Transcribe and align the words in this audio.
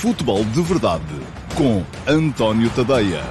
Futebol 0.00 0.44
de 0.44 0.60
Verdade 0.60 1.02
com 1.56 1.82
António 2.06 2.68
Tadeia. 2.74 3.22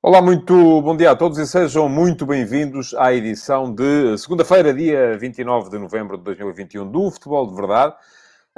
Olá, 0.00 0.22
muito 0.22 0.54
bom 0.82 0.96
dia 0.96 1.10
a 1.10 1.16
todos 1.16 1.36
e 1.38 1.46
sejam 1.46 1.88
muito 1.88 2.24
bem-vindos 2.24 2.94
à 2.94 3.12
edição 3.12 3.74
de 3.74 4.16
segunda-feira, 4.18 4.72
dia 4.72 5.18
29 5.18 5.70
de 5.70 5.78
novembro 5.78 6.16
de 6.16 6.22
2021 6.22 6.88
do 6.88 7.10
Futebol 7.10 7.48
de 7.48 7.56
Verdade. 7.56 7.96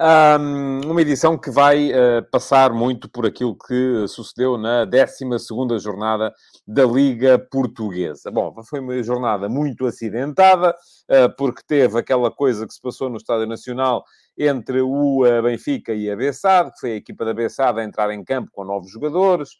Um, 0.02 0.80
uma 0.92 1.02
edição 1.02 1.36
que 1.36 1.50
vai 1.50 1.90
uh, 1.90 2.24
passar 2.30 2.72
muito 2.72 3.06
por 3.06 3.26
aquilo 3.26 3.54
que 3.54 4.08
sucedeu 4.08 4.56
na 4.56 4.86
12 4.86 5.78
jornada 5.78 6.32
da 6.66 6.86
Liga 6.86 7.38
Portuguesa. 7.38 8.30
Bom, 8.30 8.54
foi 8.64 8.80
uma 8.80 9.02
jornada 9.02 9.46
muito 9.46 9.84
acidentada, 9.84 10.70
uh, 10.70 11.36
porque 11.36 11.60
teve 11.66 11.98
aquela 11.98 12.30
coisa 12.30 12.66
que 12.66 12.72
se 12.72 12.80
passou 12.80 13.10
no 13.10 13.18
Estádio 13.18 13.46
Nacional 13.46 14.02
entre 14.38 14.80
o 14.80 15.22
uh, 15.22 15.42
Benfica 15.42 15.92
e 15.92 16.10
a 16.10 16.16
Bessade, 16.16 16.72
que 16.72 16.80
foi 16.80 16.92
a 16.92 16.96
equipa 16.96 17.22
da 17.22 17.34
Bessade 17.34 17.78
a 17.78 17.84
entrar 17.84 18.10
em 18.10 18.24
campo 18.24 18.48
com 18.54 18.64
novos 18.64 18.90
jogadores, 18.90 19.50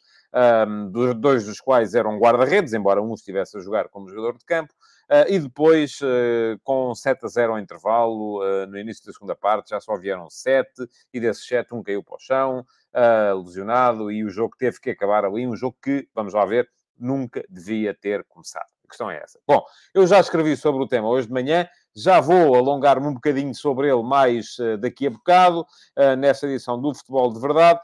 um, 0.67 1.13
dois 1.19 1.45
dos 1.45 1.59
quais 1.59 1.93
eram 1.93 2.17
guarda-redes, 2.17 2.73
embora 2.73 2.99
um 2.99 3.13
estivesse 3.13 3.59
a 3.59 3.61
jogar 3.61 3.89
como 3.89 4.09
jogador 4.09 4.39
de 4.39 4.45
campo. 4.45 4.73
Uh, 5.11 5.27
e 5.27 5.39
depois, 5.39 5.99
uh, 5.99 6.57
com 6.63 6.95
7 6.95 7.25
a 7.25 7.27
0 7.27 7.51
ao 7.51 7.59
intervalo, 7.59 8.39
uh, 8.39 8.65
no 8.65 8.79
início 8.79 9.05
da 9.05 9.11
segunda 9.11 9.35
parte, 9.35 9.71
já 9.71 9.79
só 9.81 9.97
vieram 9.97 10.29
7, 10.29 10.87
e 11.13 11.19
desses 11.19 11.45
7, 11.45 11.75
um 11.75 11.83
caiu 11.83 12.01
para 12.01 12.15
o 12.15 12.19
chão, 12.19 12.65
lesionado, 13.43 14.09
e 14.09 14.23
o 14.23 14.29
jogo 14.29 14.55
teve 14.57 14.79
que 14.79 14.89
acabar 14.89 15.25
ali, 15.25 15.45
um 15.45 15.55
jogo 15.55 15.77
que, 15.83 16.07
vamos 16.15 16.33
lá 16.33 16.45
ver, 16.45 16.69
nunca 16.97 17.43
devia 17.49 17.93
ter 17.93 18.23
começado. 18.23 18.69
Questão 18.91 19.09
é 19.09 19.17
essa. 19.23 19.39
Bom, 19.47 19.63
eu 19.93 20.05
já 20.05 20.19
escrevi 20.19 20.55
sobre 20.57 20.83
o 20.83 20.87
tema 20.87 21.07
hoje 21.07 21.27
de 21.27 21.33
manhã, 21.33 21.65
já 21.95 22.19
vou 22.19 22.55
alongar-me 22.55 23.07
um 23.07 23.13
bocadinho 23.13 23.55
sobre 23.55 23.89
ele 23.89 24.03
mais 24.03 24.57
uh, 24.59 24.77
daqui 24.77 25.07
a 25.07 25.09
bocado, 25.09 25.61
uh, 25.61 26.15
nesta 26.17 26.45
edição 26.45 26.79
do 26.79 26.93
Futebol 26.93 27.31
de 27.31 27.39
Verdade, 27.39 27.79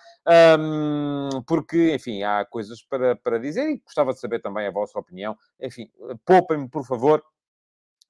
um, 0.60 1.42
porque, 1.48 1.96
enfim, 1.96 2.24
há 2.24 2.46
coisas 2.46 2.82
para, 2.84 3.16
para 3.16 3.40
dizer 3.40 3.70
e 3.70 3.78
gostava 3.78 4.14
de 4.14 4.20
saber 4.20 4.40
também 4.40 4.68
a 4.68 4.72
vossa 4.72 5.00
opinião. 5.00 5.36
Enfim, 5.62 5.90
poupem-me, 6.26 6.70
por 6.70 6.86
favor, 6.86 7.24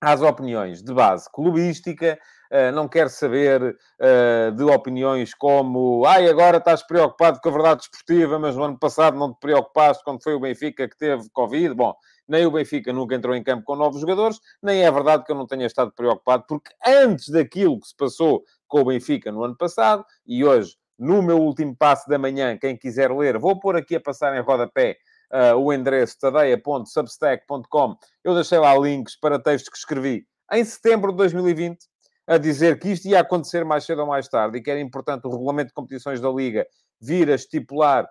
às 0.02 0.22
opiniões 0.22 0.84
de 0.84 0.94
base 0.94 1.28
clubística, 1.32 2.20
uh, 2.52 2.72
não 2.74 2.88
quero 2.88 3.10
saber 3.10 3.62
uh, 3.64 4.52
de 4.56 4.64
opiniões 4.64 5.34
como 5.34 6.06
ai, 6.06 6.30
agora 6.30 6.58
estás 6.58 6.86
preocupado 6.86 7.40
com 7.42 7.50
a 7.50 7.52
verdade 7.52 7.80
desportiva, 7.82 8.38
mas 8.38 8.56
no 8.56 8.64
ano 8.64 8.78
passado 8.78 9.18
não 9.18 9.34
te 9.34 9.40
preocupaste 9.40 10.04
quando 10.04 10.22
foi 10.22 10.34
o 10.34 10.40
Benfica 10.40 10.88
que 10.88 10.98
teve 10.98 11.30
Covid. 11.32 11.74
Bom, 11.74 11.96
nem 12.28 12.46
o 12.46 12.52
Benfica 12.52 12.94
nunca 12.94 13.16
entrou 13.16 13.36
em 13.36 13.44
campo 13.44 13.64
com 13.64 13.76
novos 13.76 14.02
jogadores, 14.02 14.40
nem 14.62 14.84
é 14.84 14.92
verdade 14.92 15.24
que 15.24 15.32
eu 15.32 15.36
não 15.36 15.48
tenha 15.48 15.66
estado 15.66 15.92
preocupado, 15.94 16.44
porque 16.48 16.72
antes 16.86 17.30
daquilo 17.30 17.80
que 17.80 17.88
se 17.88 17.96
passou 17.96 18.44
com 18.68 18.82
o 18.82 18.86
Benfica 18.86 19.32
no 19.32 19.44
ano 19.44 19.56
passado, 19.58 20.06
e 20.26 20.44
hoje, 20.44 20.76
no 21.00 21.22
meu 21.22 21.40
último 21.40 21.76
passo 21.76 22.10
da 22.10 22.18
manhã, 22.18 22.58
quem 22.58 22.76
quiser 22.76 23.12
ler, 23.12 23.38
vou 23.38 23.60
pôr 23.60 23.78
aqui 23.78 23.96
a 23.96 24.02
passar 24.02 24.36
em 24.36 24.42
rodapé 24.42 24.98
uh, 25.34 25.56
o 25.58 25.74
endereço 25.74 26.18
tadeia.substack.com. 26.20 27.96
Eu 28.24 28.34
deixei 28.34 28.60
lá 28.60 28.78
links 28.78 29.20
para 29.20 29.40
textos 29.40 29.70
que 29.70 29.78
escrevi 29.78 30.26
em 30.52 30.64
setembro 30.64 31.12
de 31.12 31.18
2020, 31.18 31.78
a 32.26 32.38
dizer 32.38 32.80
que 32.80 32.90
isto 32.90 33.08
ia 33.08 33.20
acontecer 33.20 33.64
mais 33.64 33.86
cedo 33.86 34.02
ou 34.02 34.08
mais 34.08 34.28
tarde 34.28 34.58
e 34.58 34.62
que 34.62 34.70
era 34.70 34.80
importante 34.80 35.26
o 35.26 35.30
regulamento 35.30 35.70
de 35.70 35.74
competições 35.74 36.20
da 36.20 36.30
Liga 36.30 36.66
vir 37.00 37.30
a 37.30 37.36
estipular 37.36 38.08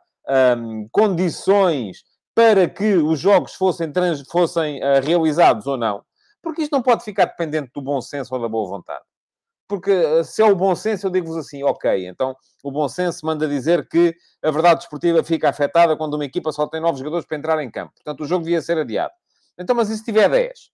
um, 0.57 0.89
condições 0.91 2.05
para 2.35 2.69
que 2.69 2.95
os 2.95 3.19
jogos 3.19 3.55
fossem, 3.55 3.91
trans, 3.91 4.23
fossem 4.31 4.83
uh, 4.83 5.01
realizados 5.03 5.67
ou 5.67 5.77
não. 5.77 6.03
Porque 6.43 6.63
isto 6.63 6.73
não 6.73 6.83
pode 6.83 7.05
ficar 7.05 7.27
dependente 7.27 7.71
do 7.75 7.83
bom 7.83 8.01
senso 8.01 8.35
ou 8.35 8.41
da 8.41 8.49
boa 8.49 8.69
vontade. 8.69 9.03
Porque 9.69 9.91
uh, 9.91 10.25
se 10.25 10.43
é 10.43 10.45
o 10.45 10.55
bom 10.55 10.75
senso, 10.75 11.07
eu 11.07 11.11
digo-vos 11.11 11.37
assim, 11.37 11.63
ok, 11.63 12.07
então 12.07 12.37
o 12.63 12.71
bom 12.71 12.89
senso 12.89 13.25
manda 13.27 13.49
dizer 13.49 13.89
que 13.89 14.15
a 14.43 14.51
verdade 14.51 14.81
desportiva 14.81 15.23
fica 15.25 15.49
afetada 15.49 15.97
quando 15.97 16.15
uma 16.15 16.25
equipa 16.25 16.53
só 16.53 16.67
tem 16.67 16.81
nove 16.81 16.99
jogadores 16.99 17.27
para 17.27 17.37
entrar 17.37 17.63
em 17.63 17.71
campo. 17.71 17.93
Portanto, 17.95 18.23
o 18.23 18.27
jogo 18.27 18.45
devia 18.45 18.63
ser 18.63 18.79
adiado. 18.79 19.13
Então, 19.59 19.75
mas 19.75 19.91
e 19.91 19.97
se 19.97 20.05
tiver 20.05 20.29
10? 20.29 20.71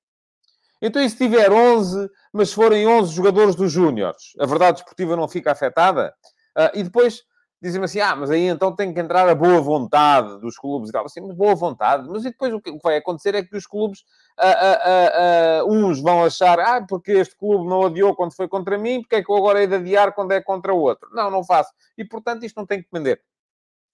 Então, 0.81 1.01
e 1.01 1.09
se 1.09 1.17
tiver 1.17 1.53
11, 1.53 2.11
mas 2.33 2.53
forem 2.53 2.87
11 2.87 3.15
jogadores 3.15 3.55
dos 3.55 3.71
Júniores? 3.71 4.33
A 4.39 4.47
verdade 4.47 4.79
desportiva 4.79 5.15
não 5.17 5.29
fica 5.29 5.53
afetada? 5.53 6.13
Uh, 6.59 6.79
e 6.79 6.83
depois, 6.83 7.23
dizem-me 7.63 7.85
assim, 7.85 8.01
ah, 8.01 8.17
mas 8.17 8.31
aí 8.31 8.49
então 8.49 8.75
tem 8.75 8.93
que 8.93 9.01
entrar 9.01 9.29
a 9.29 9.35
boa 9.35 9.61
vontade 9.61 10.41
dos 10.41 10.59
clubes 10.59 10.89
e 10.89 10.93
tal. 10.93 11.07
Assim, 11.07 11.21
mas 11.21 11.37
boa 11.37 11.55
vontade. 11.55 12.09
Mas 12.09 12.25
e 12.25 12.31
depois 12.31 12.53
o 12.53 12.61
que 12.61 12.77
vai 12.83 12.97
acontecer 12.97 13.35
é 13.37 13.43
que 13.45 13.57
os 13.57 13.67
clubes, 13.67 14.05
ah, 14.37 14.51
ah, 14.51 15.61
ah, 15.61 15.65
uns 15.67 16.01
vão 16.01 16.25
achar, 16.25 16.59
ah, 16.59 16.85
porque 16.87 17.13
este 17.13 17.37
clube 17.37 17.69
não 17.69 17.87
adiou 17.87 18.17
quando 18.17 18.35
foi 18.35 18.49
contra 18.49 18.77
mim, 18.77 19.01
porque 19.01 19.17
é 19.17 19.23
que 19.23 19.31
eu 19.31 19.37
agora 19.37 19.61
hei 19.61 19.69
de 19.69 19.77
adiar 19.77 20.13
quando 20.13 20.33
é 20.33 20.43
contra 20.43 20.75
o 20.75 20.79
outro? 20.79 21.09
Não, 21.13 21.31
não 21.31 21.45
faço. 21.45 21.73
E, 21.97 22.05
portanto, 22.05 22.45
isto 22.45 22.57
não 22.57 22.67
tem 22.67 22.79
que 22.79 22.85
depender 22.85 23.23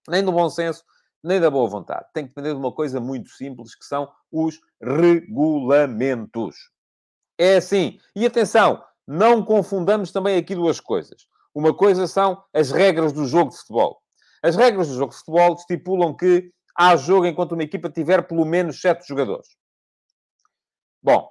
nem 0.08 0.24
do 0.24 0.32
bom 0.32 0.48
senso, 0.48 0.82
nem 1.22 1.38
da 1.38 1.50
boa 1.50 1.68
vontade. 1.68 2.06
Tem 2.14 2.24
que 2.24 2.30
depender 2.30 2.50
de 2.50 2.58
uma 2.58 2.72
coisa 2.72 2.98
muito 3.00 3.28
simples, 3.30 3.74
que 3.74 3.84
são 3.84 4.10
os 4.32 4.58
regulamentos. 4.80 6.56
É 7.36 7.56
assim. 7.56 7.98
E 8.16 8.24
atenção, 8.24 8.82
não 9.06 9.44
confundamos 9.44 10.10
também 10.10 10.36
aqui 10.38 10.54
duas 10.54 10.80
coisas. 10.80 11.26
Uma 11.58 11.74
coisa 11.74 12.06
são 12.06 12.40
as 12.54 12.70
regras 12.70 13.12
do 13.12 13.26
jogo 13.26 13.50
de 13.50 13.56
futebol. 13.56 14.00
As 14.40 14.54
regras 14.54 14.86
do 14.86 14.94
jogo 14.94 15.10
de 15.10 15.18
futebol 15.18 15.54
estipulam 15.54 16.16
que 16.16 16.52
há 16.72 16.94
jogo 16.94 17.26
enquanto 17.26 17.50
uma 17.50 17.64
equipa 17.64 17.90
tiver 17.90 18.22
pelo 18.28 18.44
menos 18.44 18.80
sete 18.80 19.08
jogadores. 19.08 19.48
Bom, 21.02 21.28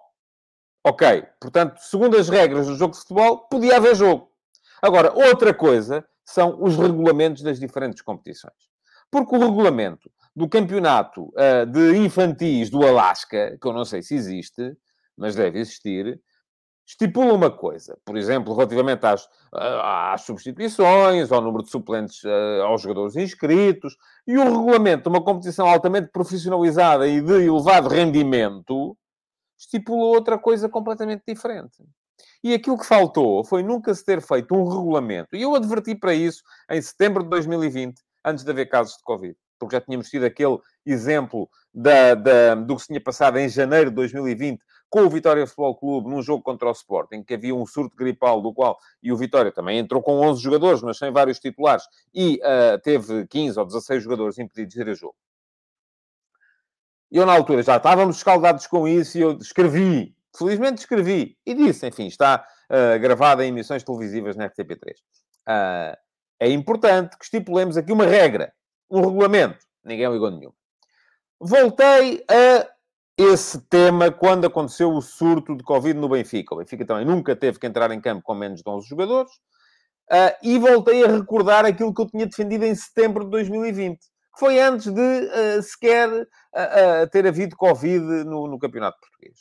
ok. 0.84 1.26
Portanto, 1.40 1.80
segundo 1.80 2.18
as 2.18 2.28
regras 2.28 2.68
do 2.68 2.76
jogo 2.76 2.92
de 2.92 3.00
futebol, 3.00 3.48
podia 3.48 3.78
haver 3.78 3.96
jogo. 3.96 4.30
Agora, 4.82 5.14
outra 5.14 5.54
coisa 5.54 6.06
são 6.26 6.62
os 6.62 6.76
regulamentos 6.76 7.42
das 7.42 7.58
diferentes 7.58 8.02
competições. 8.02 8.68
Porque 9.10 9.34
o 9.34 9.40
regulamento 9.40 10.12
do 10.36 10.50
campeonato 10.50 11.32
uh, 11.36 11.66
de 11.66 12.00
infantis 12.00 12.70
do 12.70 12.86
Alasca, 12.86 13.58
que 13.62 13.66
eu 13.66 13.72
não 13.72 13.86
sei 13.86 14.04
se 14.04 14.14
existe, 14.14 14.76
mas 15.16 15.36
deve 15.36 15.58
existir, 15.58 16.22
estipula 16.88 17.34
uma 17.34 17.52
coisa, 17.52 17.98
por 18.06 18.16
exemplo, 18.16 18.54
relativamente 18.56 19.06
às, 19.06 19.28
às 19.52 20.22
substituições, 20.22 21.32
ao 21.32 21.42
número 21.42 21.64
de 21.64 21.70
suplentes 21.70 22.24
aos 22.64 22.82
jogadores 22.82 23.18
inscritos, 23.18 23.98
e 24.26 24.38
o 24.38 24.44
regulamento 24.44 25.04
de 25.04 25.10
uma 25.10 25.24
competição 25.24 25.68
altamente 25.68 26.10
profissionalizada 26.12 27.06
e 27.06 27.20
de 27.20 27.46
elevado 27.46 27.90
rendimento 27.90 28.98
estipula 29.60 30.06
outra 30.06 30.38
coisa 30.38 30.70
completamente 30.70 31.24
diferente. 31.28 31.84
E 32.42 32.54
aquilo 32.54 32.78
que 32.78 32.86
faltou 32.86 33.44
foi 33.44 33.62
nunca 33.62 33.94
se 33.94 34.06
ter 34.06 34.22
feito 34.22 34.56
um 34.56 34.64
regulamento, 34.64 35.36
e 35.36 35.42
eu 35.42 35.56
adverti 35.56 35.94
para 35.94 36.14
isso 36.14 36.42
em 36.72 36.82
setembro 36.82 37.22
de 37.22 37.30
2020, 37.30 38.02
antes 38.24 38.46
de 38.46 38.50
haver 38.50 38.70
casos 38.70 38.96
de 38.96 39.04
Covid 39.04 39.36
porque 39.60 39.76
já 39.76 39.82
tínhamos 39.82 40.10
tido 40.10 40.26
aquele 40.26 40.58
exemplo 40.86 41.50
da, 41.74 42.16
da, 42.16 42.56
do 42.56 42.76
que 42.76 42.82
se 42.82 42.88
tinha 42.88 43.02
passado 43.02 43.38
em 43.38 43.50
janeiro 43.50 43.90
de 43.90 43.96
2020 43.96 44.64
com 44.98 45.04
o 45.04 45.10
Vitória 45.12 45.46
Futebol 45.46 45.76
Clube 45.76 46.10
num 46.10 46.24
jogo 46.24 46.42
contra 46.42 46.68
o 46.68 46.72
Sporting, 46.72 47.24
que 47.24 47.36
havia 47.36 47.54
um 47.54 47.68
surto 47.68 47.96
gripal 47.96 48.42
do 48.42 48.52
qual, 48.52 48.80
e 49.04 49.12
o 49.12 49.18
Vitória 49.18 49.52
também 49.52 49.78
entrou 49.78 50.02
com 50.02 50.20
11 50.22 50.42
jogadores, 50.42 50.82
mas 50.82 50.98
sem 50.98 51.12
vários 51.12 51.38
titulares, 51.38 51.84
e 52.12 52.42
uh, 52.42 52.82
teve 52.82 53.28
15 53.28 53.60
ou 53.60 53.66
16 53.68 54.02
jogadores 54.02 54.40
impedidos 54.40 54.74
de 54.74 54.82
ir 54.82 54.90
a 54.90 54.96
jogo. 54.96 55.16
Eu, 57.12 57.28
na 57.28 57.34
altura, 57.34 57.62
já 57.62 57.78
estávamos 57.78 58.18
escaldados 58.18 58.66
com 58.66 58.88
isso 58.88 59.20
e 59.20 59.22
eu 59.22 59.38
escrevi, 59.38 60.16
felizmente 60.36 60.80
escrevi, 60.80 61.38
e 61.46 61.54
disse, 61.54 61.88
enfim, 61.88 62.08
está 62.08 62.44
uh, 62.72 63.00
gravado 63.00 63.44
em 63.44 63.50
emissões 63.50 63.84
televisivas 63.84 64.36
na 64.36 64.50
RTP3. 64.50 64.94
Uh, 64.94 64.96
ah, 65.46 65.98
é 66.40 66.50
importante 66.50 67.16
que 67.20 67.24
estipulemos 67.24 67.78
aqui 67.78 67.92
uma 67.92 68.06
regra 68.08 68.52
um 68.90 69.02
regulamento. 69.02 69.64
Ninguém 69.84 70.12
ligou 70.12 70.32
nenhum. 70.32 70.52
Voltei 71.40 72.26
a 72.28 72.77
esse 73.18 73.60
tema 73.62 74.12
quando 74.12 74.46
aconteceu 74.46 74.92
o 74.92 75.02
surto 75.02 75.56
de 75.56 75.64
Covid 75.64 76.00
no 76.00 76.10
Benfica. 76.10 76.54
O 76.54 76.58
Benfica 76.60 76.86
também 76.86 77.06
nunca 77.06 77.36
teve 77.36 77.60
que 77.60 77.66
entrar 77.66 77.92
em 77.92 78.00
campo 78.00 78.22
com 78.22 78.36
menos 78.36 78.62
de 78.62 78.70
11 78.70 78.88
jogadores. 78.88 79.32
Uh, 80.10 80.32
e 80.42 80.58
voltei 80.58 81.04
a 81.04 81.08
recordar 81.08 81.66
aquilo 81.66 81.94
que 81.94 82.02
eu 82.02 82.08
tinha 82.08 82.26
defendido 82.26 82.64
em 82.64 82.74
setembro 82.74 83.26
de 83.26 83.32
2020, 83.32 84.00
que 84.00 84.40
foi 84.40 84.60
antes 84.60 84.92
de 84.92 85.02
uh, 85.02 85.62
sequer 85.62 86.10
uh, 86.10 87.08
ter 87.12 87.28
havido 87.28 87.58
Covid 87.58 88.24
no, 88.24 88.48
no 88.48 88.58
Campeonato 88.58 88.98
Português. 89.02 89.38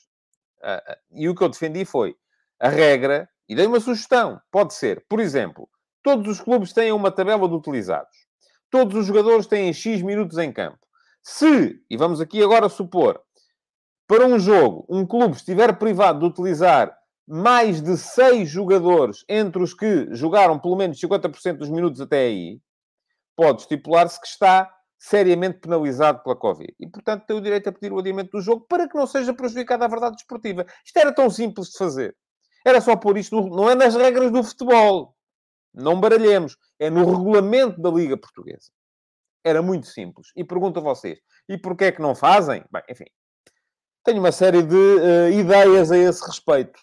e 1.12 1.28
o 1.28 1.34
que 1.34 1.44
eu 1.44 1.48
defendi 1.48 1.84
foi 1.84 2.16
a 2.58 2.68
regra, 2.68 3.28
e 3.48 3.54
dei 3.54 3.66
uma 3.66 3.78
sugestão: 3.78 4.40
pode 4.50 4.74
ser, 4.74 5.04
por 5.08 5.20
exemplo, 5.20 5.68
todos 6.02 6.26
os 6.26 6.40
clubes 6.40 6.72
têm 6.72 6.90
uma 6.90 7.12
tabela 7.12 7.48
de 7.48 7.54
utilizados 7.54 8.26
todos 8.70 8.94
os 8.94 9.06
jogadores 9.06 9.46
têm 9.46 9.72
X 9.72 10.02
minutos 10.02 10.38
em 10.38 10.52
campo. 10.52 10.78
Se, 11.22 11.80
e 11.88 11.96
vamos 11.96 12.20
aqui 12.20 12.42
agora 12.42 12.68
supor, 12.68 13.20
para 14.06 14.26
um 14.26 14.38
jogo, 14.38 14.86
um 14.88 15.04
clube 15.04 15.36
estiver 15.36 15.76
privado 15.78 16.20
de 16.20 16.26
utilizar 16.26 16.96
mais 17.26 17.82
de 17.82 17.96
6 17.96 18.48
jogadores 18.48 19.24
entre 19.28 19.62
os 19.62 19.74
que 19.74 20.14
jogaram 20.14 20.58
pelo 20.58 20.76
menos 20.76 21.00
50% 21.00 21.56
dos 21.56 21.68
minutos 21.68 22.00
até 22.00 22.20
aí, 22.20 22.60
pode 23.34 23.62
estipular-se 23.62 24.20
que 24.20 24.28
está 24.28 24.72
seriamente 24.98 25.58
penalizado 25.58 26.22
pela 26.22 26.36
Covid. 26.36 26.72
E, 26.78 26.88
portanto, 26.88 27.26
tem 27.26 27.36
o 27.36 27.40
direito 27.40 27.68
a 27.68 27.72
pedir 27.72 27.92
o 27.92 27.98
adiamento 27.98 28.30
do 28.30 28.40
jogo 28.40 28.64
para 28.68 28.88
que 28.88 28.96
não 28.96 29.06
seja 29.06 29.34
prejudicada 29.34 29.84
a 29.84 29.88
verdade 29.88 30.16
desportiva. 30.16 30.64
Isto 30.84 30.96
era 30.98 31.12
tão 31.12 31.28
simples 31.28 31.68
de 31.68 31.78
fazer. 31.78 32.16
Era 32.64 32.80
só 32.80 32.96
pôr 32.96 33.18
isto, 33.18 33.40
no... 33.40 33.54
não 33.54 33.68
é 33.68 33.74
nas 33.74 33.94
regras 33.94 34.30
do 34.30 34.42
futebol. 34.42 35.14
Não 35.74 36.00
baralhemos. 36.00 36.56
É 36.78 36.88
no 36.88 37.04
regulamento 37.04 37.80
da 37.80 37.90
Liga 37.90 38.16
Portuguesa. 38.16 38.70
Era 39.44 39.62
muito 39.62 39.86
simples. 39.86 40.28
E 40.34 40.42
pergunto 40.42 40.80
a 40.80 40.82
vocês, 40.82 41.20
e 41.48 41.58
porquê 41.58 41.86
é 41.86 41.92
que 41.92 42.02
não 42.02 42.14
fazem? 42.14 42.64
Bem, 42.72 42.82
enfim, 42.90 43.04
tenho 44.06 44.20
uma 44.20 44.30
série 44.30 44.62
de 44.62 44.76
uh, 44.76 45.28
ideias 45.32 45.90
a 45.90 45.98
esse 45.98 46.24
respeito. 46.24 46.78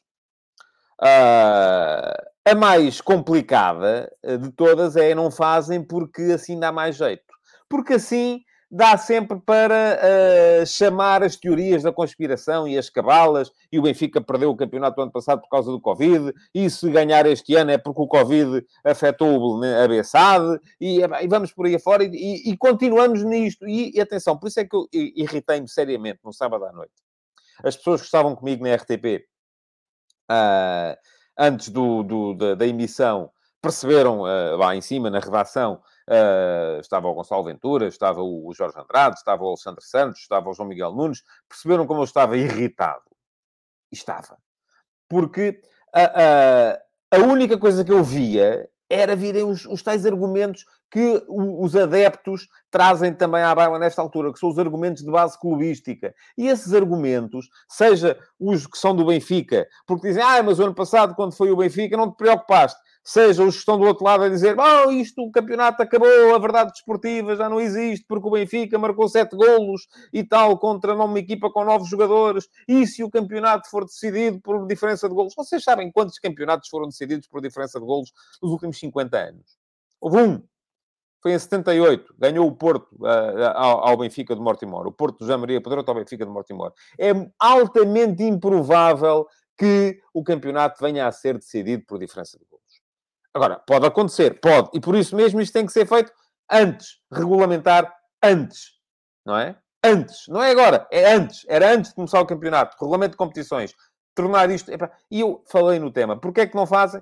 Uh, 1.01 2.33
a 2.45 2.53
mais 2.53 2.99
complicada 2.99 4.11
eh, 4.21 4.35
de 4.35 4.51
todas 4.51 4.97
é 4.97 5.15
não 5.15 5.31
fazem 5.31 5.81
porque 5.81 6.21
assim 6.23 6.59
dá 6.59 6.73
mais 6.73 6.97
jeito. 6.97 7.23
Porque 7.69 7.93
assim 7.93 8.41
dá 8.69 8.97
sempre 8.97 9.39
para 9.39 9.99
uh, 10.01 10.65
chamar 10.65 11.23
as 11.23 11.35
teorias 11.35 11.83
da 11.83 11.93
conspiração 11.93 12.67
e 12.67 12.75
as 12.75 12.89
cabalas, 12.89 13.51
e 13.71 13.77
o 13.77 13.83
Benfica 13.83 14.19
perdeu 14.19 14.49
o 14.49 14.57
campeonato 14.57 14.99
ano 14.99 15.11
passado 15.11 15.41
por 15.41 15.47
causa 15.47 15.71
do 15.71 15.79
Covid, 15.79 16.33
e 16.55 16.67
se 16.71 16.89
ganhar 16.89 17.23
este 17.27 17.55
ano 17.55 17.69
é 17.69 17.77
porque 17.77 18.01
o 18.01 18.07
Covid 18.07 18.65
afetou 18.83 19.63
a 19.63 19.87
Bessade, 19.87 20.59
e, 20.81 21.01
e 21.01 21.27
vamos 21.27 21.53
por 21.53 21.67
aí 21.67 21.75
afora, 21.75 22.03
e, 22.03 22.49
e 22.49 22.57
continuamos 22.57 23.23
nisto. 23.23 23.67
E, 23.67 23.95
e, 23.95 24.01
atenção, 24.01 24.35
por 24.35 24.47
isso 24.47 24.59
é 24.59 24.65
que 24.65 24.75
eu 24.75 24.87
irritei-me 24.91 25.69
seriamente 25.69 26.21
no 26.23 26.33
sábado 26.33 26.65
à 26.65 26.73
noite. 26.73 27.02
As 27.63 27.75
pessoas 27.75 28.01
que 28.01 28.05
estavam 28.05 28.35
comigo 28.35 28.63
na 28.63 28.75
RTP, 28.75 29.25
uh, 30.29 30.31
ah, 30.31 30.97
antes 31.37 31.69
do, 31.69 32.03
do 32.03 32.33
da, 32.33 32.55
da, 32.55 32.67
emissão, 32.67 33.31
perceberam 33.61 34.21
uh, 34.21 34.57
lá 34.57 34.75
em 34.75 34.81
cima, 34.81 35.09
na 35.09 35.19
redação, 35.19 35.81
uh, 36.09 36.79
estava 36.79 37.07
o 37.07 37.13
Gonçalo 37.13 37.43
Ventura, 37.43 37.87
estava 37.87 38.21
o 38.21 38.51
Jorge 38.53 38.79
Andrade, 38.79 39.17
estava 39.17 39.43
o 39.43 39.47
Alexandre 39.47 39.83
Santos, 39.83 40.21
estava 40.21 40.49
o 40.49 40.53
João 40.53 40.69
Miguel 40.69 40.93
Nunes, 40.93 41.23
perceberam 41.47 41.85
como 41.85 42.01
eu 42.01 42.05
estava 42.05 42.37
irritado. 42.37 43.03
Estava. 43.91 44.37
Porque 45.07 45.61
a, 45.93 46.03
a, 47.13 47.17
a 47.17 47.19
única 47.19 47.57
coisa 47.57 47.85
que 47.85 47.91
eu 47.91 48.03
via 48.03 48.67
era 48.89 49.15
virem 49.15 49.43
os, 49.43 49.65
os 49.65 49.81
tais 49.81 50.05
argumentos 50.05 50.65
que 50.91 51.23
os 51.27 51.75
adeptos 51.75 52.47
trazem 52.69 53.11
também 53.13 53.41
à 53.41 53.55
baila 53.55 53.79
nesta 53.79 53.99
altura, 53.99 54.31
que 54.31 54.37
são 54.37 54.49
os 54.49 54.59
argumentos 54.59 55.03
de 55.03 55.09
base 55.09 55.39
clubística. 55.39 56.13
E 56.37 56.47
esses 56.47 56.71
argumentos, 56.71 57.49
seja 57.67 58.15
os 58.39 58.67
que 58.67 58.77
são 58.77 58.95
do 58.95 59.05
Benfica, 59.05 59.67
porque 59.87 60.09
dizem, 60.09 60.21
ah, 60.21 60.43
mas 60.43 60.59
o 60.59 60.63
ano 60.63 60.75
passado, 60.75 61.15
quando 61.15 61.35
foi 61.35 61.49
o 61.49 61.57
Benfica, 61.57 61.97
não 61.97 62.11
te 62.11 62.17
preocupaste 62.17 62.79
seja 63.03 63.43
os 63.43 63.55
que 63.55 63.59
estão 63.59 63.77
do 63.77 63.85
outro 63.85 64.05
lado 64.05 64.23
a 64.23 64.29
dizer 64.29 64.55
oh, 64.57 64.91
isto, 64.91 65.21
o 65.21 65.31
campeonato 65.31 65.81
acabou, 65.81 66.33
a 66.33 66.39
verdade 66.39 66.71
desportiva 66.71 67.35
já 67.35 67.49
não 67.49 67.59
existe, 67.59 68.05
porque 68.07 68.27
o 68.27 68.31
Benfica 68.31 68.79
marcou 68.79 69.09
sete 69.09 69.35
golos 69.35 69.87
e 70.11 70.23
tal, 70.23 70.57
contra 70.57 70.95
uma 70.95 71.19
equipa 71.19 71.51
com 71.51 71.65
nove 71.65 71.85
jogadores, 71.85 72.47
e 72.67 72.87
se 72.87 73.03
o 73.03 73.09
campeonato 73.09 73.69
for 73.69 73.83
decidido 73.83 74.39
por 74.39 74.65
diferença 74.65 75.09
de 75.09 75.13
golos? 75.13 75.33
Vocês 75.35 75.63
sabem 75.63 75.91
quantos 75.91 76.17
campeonatos 76.17 76.69
foram 76.69 76.87
decididos 76.87 77.27
por 77.27 77.41
diferença 77.41 77.79
de 77.79 77.85
golos 77.85 78.13
nos 78.41 78.51
últimos 78.51 78.79
50 78.79 79.17
anos? 79.17 79.57
Houve 79.99 80.17
um. 80.17 80.43
Foi 81.21 81.33
em 81.33 81.39
78. 81.39 82.13
Ganhou 82.19 82.45
o 82.45 82.51
Porto 82.51 82.89
uh, 82.99 83.47
ao, 83.55 83.87
ao, 83.87 83.97
Benfica 83.97 84.35
de 84.35 84.41
Mortimor. 84.41 84.85
O 84.85 84.91
Porto 84.91 85.25
de 85.25 85.37
Maria 85.37 85.61
Pedroto 85.61 85.89
ao 85.89 85.95
Benfica 85.95 86.25
de 86.25 86.31
Mortimor. 86.31 86.73
É 86.99 87.11
altamente 87.39 88.23
improvável 88.23 89.25
que 89.57 89.97
o 90.13 90.21
campeonato 90.21 90.83
venha 90.83 91.07
a 91.07 91.11
ser 91.13 91.37
decidido 91.37 91.85
por 91.85 91.97
diferença 91.97 92.37
de 92.37 92.43
golos. 92.43 92.62
Agora, 93.33 93.59
pode 93.65 93.85
acontecer, 93.85 94.39
pode. 94.39 94.69
E 94.73 94.79
por 94.79 94.95
isso 94.95 95.15
mesmo 95.15 95.41
isto 95.41 95.53
tem 95.53 95.65
que 95.65 95.71
ser 95.71 95.87
feito 95.87 96.11
antes. 96.51 96.99
Regulamentar 97.11 97.91
antes. 98.23 98.73
Não 99.25 99.37
é? 99.37 99.57
Antes. 99.83 100.27
Não 100.27 100.41
é 100.41 100.51
agora. 100.51 100.87
É 100.91 101.13
antes. 101.13 101.45
Era 101.47 101.73
antes 101.73 101.89
de 101.89 101.95
começar 101.95 102.21
o 102.21 102.25
campeonato. 102.25 102.77
Regulamento 102.79 103.11
de 103.11 103.17
competições. 103.17 103.73
Tornar 104.13 104.51
isto... 104.51 104.71
E 105.09 105.19
eu 105.19 105.43
falei 105.47 105.79
no 105.79 105.91
tema. 105.91 106.19
Porquê 106.19 106.41
é 106.41 106.47
que 106.47 106.55
não 106.55 106.67
fazem? 106.67 107.01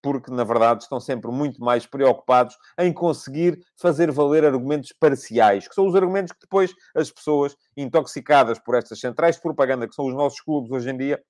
Porque, 0.00 0.30
na 0.30 0.44
verdade, 0.44 0.82
estão 0.82 1.00
sempre 1.00 1.30
muito 1.30 1.60
mais 1.64 1.86
preocupados 1.86 2.56
em 2.78 2.92
conseguir 2.92 3.58
fazer 3.74 4.12
valer 4.12 4.44
argumentos 4.44 4.92
parciais, 4.92 5.66
que 5.66 5.74
são 5.74 5.86
os 5.86 5.94
argumentos 5.96 6.30
que 6.32 6.40
depois 6.40 6.72
as 6.94 7.10
pessoas 7.10 7.56
intoxicadas 7.76 8.58
por 8.58 8.74
estas 8.74 9.00
centrais 9.00 9.36
de 9.36 9.42
propaganda, 9.42 9.88
que 9.88 9.94
são 9.94 10.06
os 10.06 10.14
nossos 10.14 10.40
clubes 10.42 10.70
hoje 10.70 10.90
em 10.90 10.96
dia, 10.96 11.24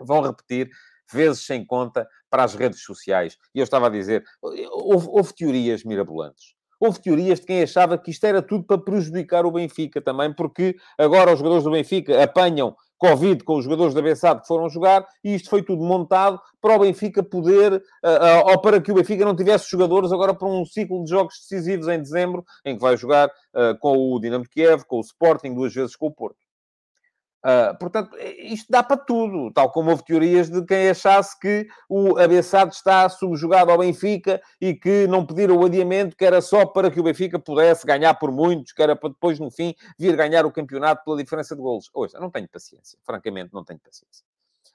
vão 0.00 0.22
repetir 0.22 0.70
vezes 1.12 1.44
sem 1.44 1.64
conta 1.64 2.06
para 2.30 2.44
as 2.44 2.54
redes 2.54 2.82
sociais. 2.82 3.36
E 3.54 3.58
eu 3.58 3.64
estava 3.64 3.86
a 3.86 3.90
dizer, 3.90 4.24
houve, 4.42 5.08
houve 5.08 5.34
teorias 5.34 5.84
mirabolantes. 5.84 6.58
Houve 6.80 7.00
teorias 7.00 7.40
de 7.40 7.46
quem 7.46 7.62
achava 7.62 7.98
que 7.98 8.10
isto 8.10 8.24
era 8.24 8.40
tudo 8.40 8.64
para 8.64 8.78
prejudicar 8.78 9.44
o 9.44 9.50
Benfica 9.50 10.00
também, 10.00 10.32
porque 10.32 10.76
agora 10.96 11.32
os 11.32 11.38
jogadores 11.38 11.64
do 11.64 11.72
Benfica 11.72 12.22
apanham 12.22 12.76
Covid 12.98 13.42
com 13.44 13.56
os 13.56 13.64
jogadores 13.64 13.94
da 13.94 14.02
Bessade 14.02 14.42
que 14.42 14.46
foram 14.46 14.68
jogar 14.68 15.06
e 15.24 15.34
isto 15.34 15.48
foi 15.48 15.62
tudo 15.62 15.82
montado 15.82 16.40
para 16.60 16.74
o 16.74 16.80
Benfica 16.80 17.22
poder, 17.22 17.74
uh, 17.74 17.78
uh, 17.78 18.50
ou 18.50 18.60
para 18.60 18.80
que 18.80 18.90
o 18.90 18.94
Benfica 18.94 19.24
não 19.24 19.36
tivesse 19.36 19.70
jogadores 19.70 20.12
agora 20.12 20.34
para 20.34 20.48
um 20.48 20.64
ciclo 20.64 21.02
de 21.04 21.10
jogos 21.10 21.34
decisivos 21.40 21.86
em 21.88 22.00
dezembro, 22.00 22.44
em 22.64 22.74
que 22.74 22.82
vai 22.82 22.96
jogar 22.96 23.28
uh, 23.28 23.78
com 23.80 23.96
o 23.96 24.20
Dinamo 24.20 24.44
de 24.44 24.50
Kiev, 24.50 24.84
com 24.84 24.98
o 24.98 25.00
Sporting, 25.00 25.54
duas 25.54 25.72
vezes 25.72 25.94
com 25.94 26.06
o 26.06 26.12
Porto. 26.12 26.47
Uh, 27.48 27.74
portanto, 27.78 28.14
isto 28.36 28.70
dá 28.70 28.82
para 28.82 28.98
tudo, 28.98 29.50
tal 29.50 29.72
como 29.72 29.90
houve 29.90 30.04
teorias 30.04 30.50
de 30.50 30.62
quem 30.66 30.90
achasse 30.90 31.38
que 31.38 31.66
o 31.88 32.18
Abessado 32.18 32.72
está 32.72 33.08
subjugado 33.08 33.70
ao 33.70 33.78
Benfica 33.78 34.38
e 34.60 34.74
que 34.74 35.06
não 35.06 35.24
pediram 35.24 35.56
o 35.56 35.64
adiamento, 35.64 36.14
que 36.14 36.26
era 36.26 36.42
só 36.42 36.66
para 36.66 36.90
que 36.90 37.00
o 37.00 37.02
Benfica 37.02 37.38
pudesse 37.38 37.86
ganhar 37.86 38.12
por 38.14 38.30
muitos, 38.30 38.72
que 38.72 38.82
era 38.82 38.94
para 38.94 39.08
depois, 39.08 39.38
no 39.38 39.50
fim, 39.50 39.74
vir 39.98 40.14
ganhar 40.14 40.44
o 40.44 40.52
campeonato 40.52 41.02
pela 41.04 41.16
diferença 41.16 41.56
de 41.56 41.62
golos. 41.62 41.88
Hoje, 41.94 42.12
não 42.20 42.30
tenho 42.30 42.46
paciência, 42.48 42.98
francamente, 43.02 43.54
não 43.54 43.64
tenho 43.64 43.80
paciência. 43.80 44.26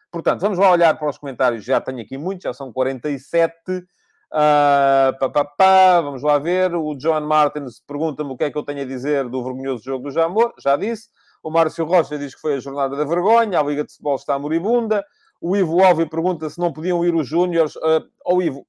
Portanto, 0.09 0.41
vamos 0.41 0.57
lá 0.57 0.71
olhar 0.71 0.97
para 0.97 1.09
os 1.09 1.19
comentários, 1.19 1.63
já 1.63 1.79
tenho 1.79 2.01
aqui 2.01 2.17
muitos, 2.17 2.43
já 2.43 2.53
são 2.55 2.73
47. 2.73 3.53
Uh, 3.69 3.83
pá, 5.19 5.29
pá, 5.29 5.45
pá, 5.45 6.01
vamos 6.01 6.23
lá 6.23 6.39
ver. 6.39 6.73
O 6.73 6.95
John 6.95 7.21
Martins 7.21 7.83
pergunta-me 7.85 8.31
o 8.31 8.37
que 8.37 8.45
é 8.45 8.51
que 8.51 8.57
eu 8.57 8.63
tenho 8.63 8.81
a 8.81 8.85
dizer 8.85 9.29
do 9.29 9.43
vergonhoso 9.43 9.83
jogo 9.83 10.05
do 10.05 10.11
Jamor, 10.11 10.55
já 10.57 10.75
disse. 10.75 11.09
O 11.43 11.51
Márcio 11.51 11.85
Rocha 11.85 12.17
diz 12.17 12.33
que 12.33 12.39
foi 12.39 12.55
a 12.55 12.59
jornada 12.59 12.95
da 12.95 13.03
vergonha, 13.03 13.59
a 13.59 13.63
Liga 13.63 13.83
de 13.83 13.91
Futebol 13.91 14.15
está 14.15 14.39
moribunda. 14.39 15.05
O 15.41 15.57
Ivo 15.57 15.83
Alves 15.83 16.07
pergunta 16.07 16.49
se 16.49 16.57
não 16.57 16.71
podiam 16.71 17.03
ir 17.03 17.13
os 17.13 17.27
Júniores. 17.27 17.75
Uh, 17.75 18.07
oh, 18.25 18.41
Ivo, 18.41 18.65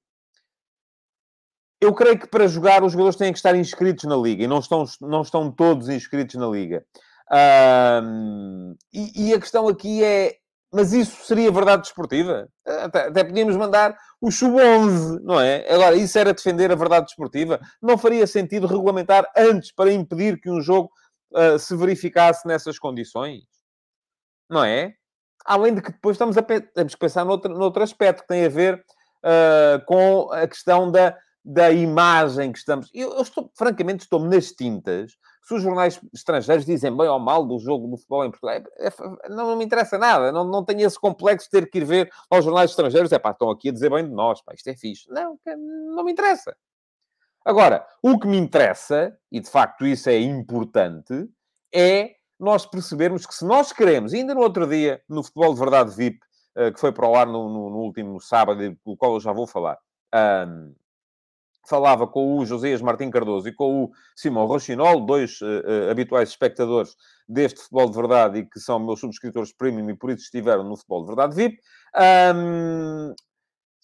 eu 1.80 1.94
creio 1.94 2.18
que 2.18 2.26
para 2.26 2.48
jogar 2.48 2.82
os 2.82 2.92
jogadores 2.92 3.16
têm 3.16 3.32
que 3.32 3.38
estar 3.38 3.54
inscritos 3.54 4.04
na 4.04 4.16
Liga 4.16 4.42
e 4.42 4.48
não 4.48 4.58
estão, 4.58 4.84
não 5.00 5.22
estão 5.22 5.52
todos 5.52 5.88
inscritos 5.88 6.34
na 6.34 6.48
Liga. 6.48 6.84
Uh, 7.30 8.74
e, 8.92 9.28
e, 9.28 9.34
a 9.34 9.40
questão 9.40 9.68
aqui 9.68 10.02
é: 10.02 10.34
mas 10.72 10.92
isso 10.92 11.24
seria 11.24 11.52
verdade 11.52 11.82
desportiva? 11.82 12.48
Até, 12.66 13.06
até 13.06 13.22
podíamos 13.22 13.56
mandar 13.56 13.96
o 14.20 14.32
sub-11, 14.32 15.20
não 15.22 15.40
é? 15.40 15.64
Agora, 15.72 15.94
isso 15.94 16.18
era 16.18 16.34
defender 16.34 16.72
a 16.72 16.74
verdade 16.74 17.06
desportiva? 17.06 17.60
Não 17.80 17.96
faria 17.96 18.26
sentido 18.26 18.66
regulamentar 18.66 19.30
antes 19.36 19.70
para 19.70 19.92
impedir 19.92 20.40
que 20.40 20.50
um 20.50 20.60
jogo 20.60 20.90
uh, 21.34 21.58
se 21.58 21.76
verificasse 21.76 22.46
nessas 22.46 22.78
condições. 22.78 23.42
Não 24.48 24.64
é? 24.64 24.94
Além 25.44 25.74
de 25.74 25.82
que 25.82 25.92
depois 25.92 26.14
estamos 26.14 26.36
a 26.38 26.42
temos 26.42 26.94
que 26.94 27.00
pensar 27.00 27.24
noutro, 27.24 27.52
noutro 27.52 27.82
aspecto 27.82 28.22
que 28.22 28.28
tem 28.28 28.44
a 28.44 28.48
ver 28.48 28.84
uh, 29.24 29.84
com 29.86 30.30
a 30.32 30.46
questão 30.46 30.90
da, 30.90 31.16
da 31.44 31.70
imagem 31.70 32.52
que 32.52 32.58
estamos. 32.58 32.90
Eu, 32.94 33.12
eu 33.14 33.22
estou, 33.22 33.50
francamente, 33.54 34.04
estou-me 34.04 34.28
nas 34.28 34.52
tintas. 34.52 35.12
Se 35.42 35.54
os 35.54 35.62
jornais 35.62 36.00
estrangeiros 36.14 36.64
dizem 36.64 36.96
bem 36.96 37.06
ou 37.06 37.18
mal 37.18 37.44
do 37.44 37.58
jogo 37.58 37.86
do 37.86 37.98
futebol 37.98 38.24
em 38.24 38.30
Portugal, 38.30 38.54
é, 38.78 38.86
é, 38.86 39.28
não, 39.28 39.48
não, 39.48 39.56
me 39.56 39.64
interessa 39.64 39.98
nada. 39.98 40.32
Não, 40.32 40.44
não 40.44 40.64
tenho 40.64 40.86
esse 40.86 40.98
complexo 40.98 41.46
de 41.46 41.50
ter 41.50 41.70
que 41.70 41.78
ir 41.78 41.84
ver 41.84 42.10
aos 42.30 42.44
jornais 42.44 42.70
estrangeiros. 42.70 43.12
É 43.12 43.18
pá, 43.18 43.32
estão 43.32 43.50
aqui 43.50 43.68
a 43.68 43.72
dizer 43.72 43.90
bem 43.90 44.04
de 44.04 44.14
nós, 44.14 44.40
pá, 44.42 44.54
isto 44.54 44.68
é 44.68 44.74
fixe. 44.74 45.06
Não, 45.10 45.38
não 45.94 46.02
me 46.02 46.12
interessa. 46.12 46.56
Agora, 47.44 47.86
o 48.02 48.18
que 48.18 48.26
me 48.26 48.38
interessa, 48.38 49.16
e 49.30 49.40
de 49.40 49.50
facto 49.50 49.86
isso 49.86 50.08
é 50.08 50.18
importante, 50.18 51.28
é 51.74 52.12
nós 52.40 52.66
percebermos 52.66 53.26
que 53.26 53.34
se 53.34 53.44
nós 53.44 53.72
queremos, 53.72 54.14
ainda 54.14 54.34
no 54.34 54.40
outro 54.40 54.66
dia, 54.66 55.02
no 55.08 55.22
Futebol 55.22 55.52
de 55.54 55.60
Verdade 55.60 55.94
VIP, 55.94 56.20
eh, 56.56 56.70
que 56.70 56.80
foi 56.80 56.92
para 56.92 57.08
o 57.08 57.14
ar 57.14 57.26
no, 57.26 57.48
no, 57.48 57.70
no 57.70 57.76
último 57.78 58.20
sábado, 58.20 58.76
do 58.84 58.96
qual 58.96 59.14
eu 59.14 59.20
já 59.20 59.32
vou 59.32 59.46
falar, 59.46 59.78
um, 60.46 60.74
falava 61.66 62.06
com 62.06 62.38
o 62.38 62.46
Josias 62.46 62.80
Martim 62.80 63.10
Cardoso 63.10 63.48
e 63.48 63.52
com 63.52 63.84
o 63.84 63.90
Simão 64.14 64.46
Rochinol, 64.46 65.04
dois 65.04 65.40
uh, 65.40 65.46
uh, 65.46 65.90
habituais 65.90 66.28
espectadores 66.28 66.94
deste 67.28 67.60
Futebol 67.60 67.90
de 67.90 67.96
Verdade 67.96 68.38
e 68.38 68.46
que 68.46 68.60
são 68.60 68.78
meus 68.78 69.00
subscritores 69.00 69.52
premium 69.52 69.88
e 69.90 69.96
por 69.96 70.10
isso 70.10 70.24
estiveram 70.24 70.64
no 70.64 70.76
Futebol 70.76 71.02
de 71.02 71.06
Verdade 71.06 71.34
VIP. 71.34 71.58
Um, 72.36 73.14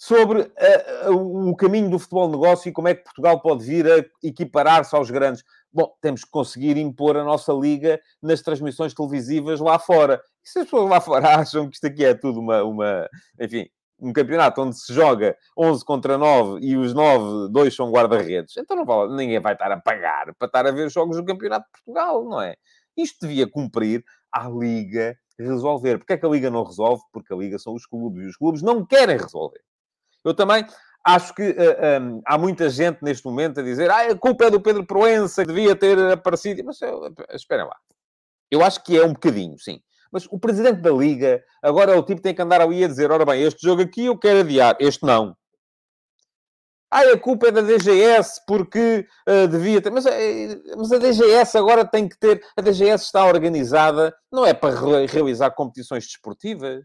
sobre 0.01 0.41
uh, 0.41 1.13
o 1.13 1.55
caminho 1.55 1.91
do 1.91 1.99
futebol 1.99 2.31
negócio 2.31 2.71
e 2.71 2.73
como 2.73 2.89
é 2.89 2.95
que 2.95 3.05
Portugal 3.05 3.39
pode 3.43 3.63
vir 3.63 3.87
a 3.87 4.03
equiparar-se 4.27 4.97
aos 4.97 5.11
grandes. 5.11 5.45
Bom, 5.71 5.93
temos 6.01 6.25
que 6.25 6.31
conseguir 6.31 6.79
impor 6.79 7.19
a 7.19 7.23
nossa 7.23 7.53
liga 7.53 8.01
nas 8.23 8.41
transmissões 8.41 8.95
televisivas 8.95 9.61
lá 9.61 9.79
fora. 9.79 10.19
E 10.43 10.49
se 10.49 10.61
as 10.61 10.65
pessoas 10.65 10.89
lá 10.89 11.03
fora 11.03 11.29
acham 11.39 11.69
que 11.69 11.75
isto 11.75 11.87
aqui 11.87 12.03
é 12.03 12.15
tudo 12.15 12.41
uma, 12.41 12.63
uma 12.63 13.09
enfim, 13.39 13.69
um 14.01 14.11
campeonato 14.11 14.63
onde 14.63 14.75
se 14.81 14.91
joga 14.91 15.37
11 15.55 15.85
contra 15.85 16.17
9 16.17 16.61
e 16.65 16.79
os 16.79 16.95
9, 16.95 17.53
dois 17.53 17.77
são 17.77 17.93
guarda-redes, 17.93 18.57
então 18.57 18.75
não 18.75 18.87
vale, 18.87 19.15
ninguém 19.15 19.39
vai 19.39 19.53
estar 19.53 19.71
a 19.71 19.79
pagar 19.79 20.35
para 20.39 20.47
estar 20.47 20.67
a 20.67 20.71
ver 20.71 20.91
jogos 20.91 21.19
do 21.19 21.25
Campeonato 21.27 21.67
de 21.67 21.73
Portugal, 21.73 22.25
não 22.25 22.41
é? 22.41 22.57
Isto 22.97 23.27
devia 23.27 23.47
cumprir 23.47 24.03
à 24.33 24.49
Liga 24.49 25.15
resolver. 25.39 25.99
Porquê 25.99 26.15
é 26.15 26.17
que 26.17 26.25
a 26.25 26.29
Liga 26.31 26.51
não 26.51 26.65
resolve? 26.65 27.03
Porque 27.13 27.35
a 27.35 27.37
Liga 27.37 27.59
são 27.59 27.75
os 27.75 27.85
clubes 27.85 28.25
e 28.25 28.29
os 28.29 28.37
clubes 28.39 28.63
não 28.63 28.87
querem 28.87 29.19
resolver. 29.19 29.61
Eu 30.25 30.35
também 30.35 30.67
acho 31.05 31.35
que 31.35 31.43
uh, 31.43 31.55
eh, 31.59 32.01
um, 32.01 32.21
há 32.27 32.37
muita 32.37 32.69
gente 32.69 32.99
neste 33.03 33.25
momento 33.25 33.61
a 33.61 33.63
dizer 33.63 33.91
ah, 33.91 34.11
a 34.11 34.17
culpa 34.17 34.45
é 34.45 34.51
do 34.51 34.61
Pedro 34.61 34.85
Proença, 34.85 35.45
devia 35.45 35.75
ter 35.75 35.99
aparecido. 36.13 36.63
Mas 36.65 36.81
uh, 36.83 37.13
esperem 37.35 37.65
lá. 37.65 37.77
Eu 38.51 38.63
acho 38.63 38.83
que 38.83 38.99
é 38.99 39.05
um 39.05 39.13
bocadinho, 39.13 39.59
sim. 39.59 39.81
Mas 40.13 40.27
o 40.31 40.39
presidente 40.39 40.81
da 40.81 40.91
Liga 40.91 41.43
agora 41.63 41.93
é 41.93 41.97
o 41.97 42.03
tipo 42.03 42.17
que 42.17 42.25
tem 42.25 42.35
que 42.35 42.43
andar 42.43 42.61
ali 42.61 42.85
a 42.85 42.89
dizer: 42.89 43.11
ora 43.11 43.25
bem, 43.25 43.43
este 43.43 43.63
jogo 43.63 43.83
aqui 43.83 44.07
eu 44.07 44.19
quero 44.19 44.41
adiar, 44.41 44.77
este 44.81 45.05
não. 45.05 45.37
Ah, 46.93 47.03
a 47.13 47.19
culpa 47.19 47.47
é 47.47 47.53
da 47.53 47.61
DGS 47.61 48.41
porque 48.45 49.07
uh, 49.29 49.47
devia 49.47 49.81
ter. 49.81 49.91
Mas, 49.91 50.05
mas, 50.77 50.91
a 50.91 50.99
DGS 50.99 51.57
agora 51.57 51.85
tem 51.85 52.09
que 52.09 52.19
ter. 52.19 52.43
A 52.57 52.61
DGS 52.61 53.05
está 53.05 53.25
organizada, 53.25 54.13
não 54.31 54.45
é 54.45 54.53
para 54.53 54.75
re 54.75 55.07
realizar 55.07 55.53
competições 55.53 56.05
desportivas. 56.05 56.85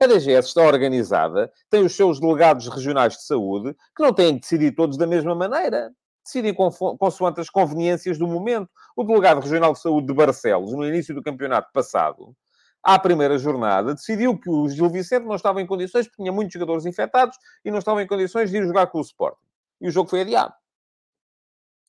A 0.00 0.06
DGS 0.06 0.48
está 0.48 0.62
organizada, 0.62 1.50
tem 1.70 1.84
os 1.84 1.94
seus 1.94 2.20
delegados 2.20 2.68
regionais 2.68 3.14
de 3.14 3.24
saúde, 3.24 3.74
que 3.96 4.02
não 4.02 4.12
têm 4.12 4.34
que 4.34 4.42
decidir 4.42 4.74
todos 4.74 4.98
da 4.98 5.06
mesma 5.06 5.34
maneira. 5.34 5.90
Decidem 6.22 6.52
consoante 6.52 7.40
as 7.40 7.48
conveniências 7.48 8.18
do 8.18 8.26
momento. 8.26 8.68
O 8.96 9.04
delegado 9.04 9.40
regional 9.40 9.72
de 9.72 9.80
saúde 9.80 10.08
de 10.08 10.12
Barcelos, 10.12 10.72
no 10.72 10.86
início 10.86 11.14
do 11.14 11.22
campeonato 11.22 11.70
passado, 11.72 12.34
à 12.82 12.98
primeira 12.98 13.38
jornada, 13.38 13.94
decidiu 13.94 14.38
que 14.38 14.50
o 14.50 14.68
Gil 14.68 14.90
Vicente 14.90 15.24
não 15.24 15.36
estava 15.36 15.62
em 15.62 15.66
condições, 15.66 16.06
porque 16.06 16.22
tinha 16.22 16.32
muitos 16.32 16.52
jogadores 16.52 16.84
infectados, 16.84 17.36
e 17.64 17.70
não 17.70 17.78
estava 17.78 18.02
em 18.02 18.06
condições 18.06 18.50
de 18.50 18.58
ir 18.58 18.66
jogar 18.66 18.88
com 18.88 18.98
o 18.98 19.02
Sporting. 19.02 19.38
E 19.80 19.88
o 19.88 19.90
jogo 19.90 20.10
foi 20.10 20.20
adiado. 20.20 20.52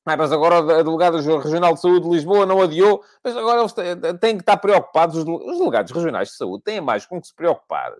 Ah, 0.09 0.15
mas 0.15 0.31
agora 0.31 0.59
a 0.59 0.83
delegada 0.83 1.19
regional 1.19 1.73
de 1.73 1.81
saúde 1.81 2.07
de 2.07 2.15
Lisboa 2.15 2.45
não 2.45 2.61
adiou, 2.61 3.03
mas 3.21 3.35
agora 3.35 3.59
eles 3.59 3.73
têm 4.21 4.37
que 4.37 4.41
estar 4.41 4.55
preocupados, 4.55 5.17
os 5.17 5.57
delegados 5.57 5.91
regionais 5.91 6.29
de 6.29 6.35
saúde 6.37 6.63
têm 6.63 6.79
mais 6.79 7.05
com 7.05 7.19
que 7.19 7.27
se 7.27 7.35
preocupar, 7.35 7.93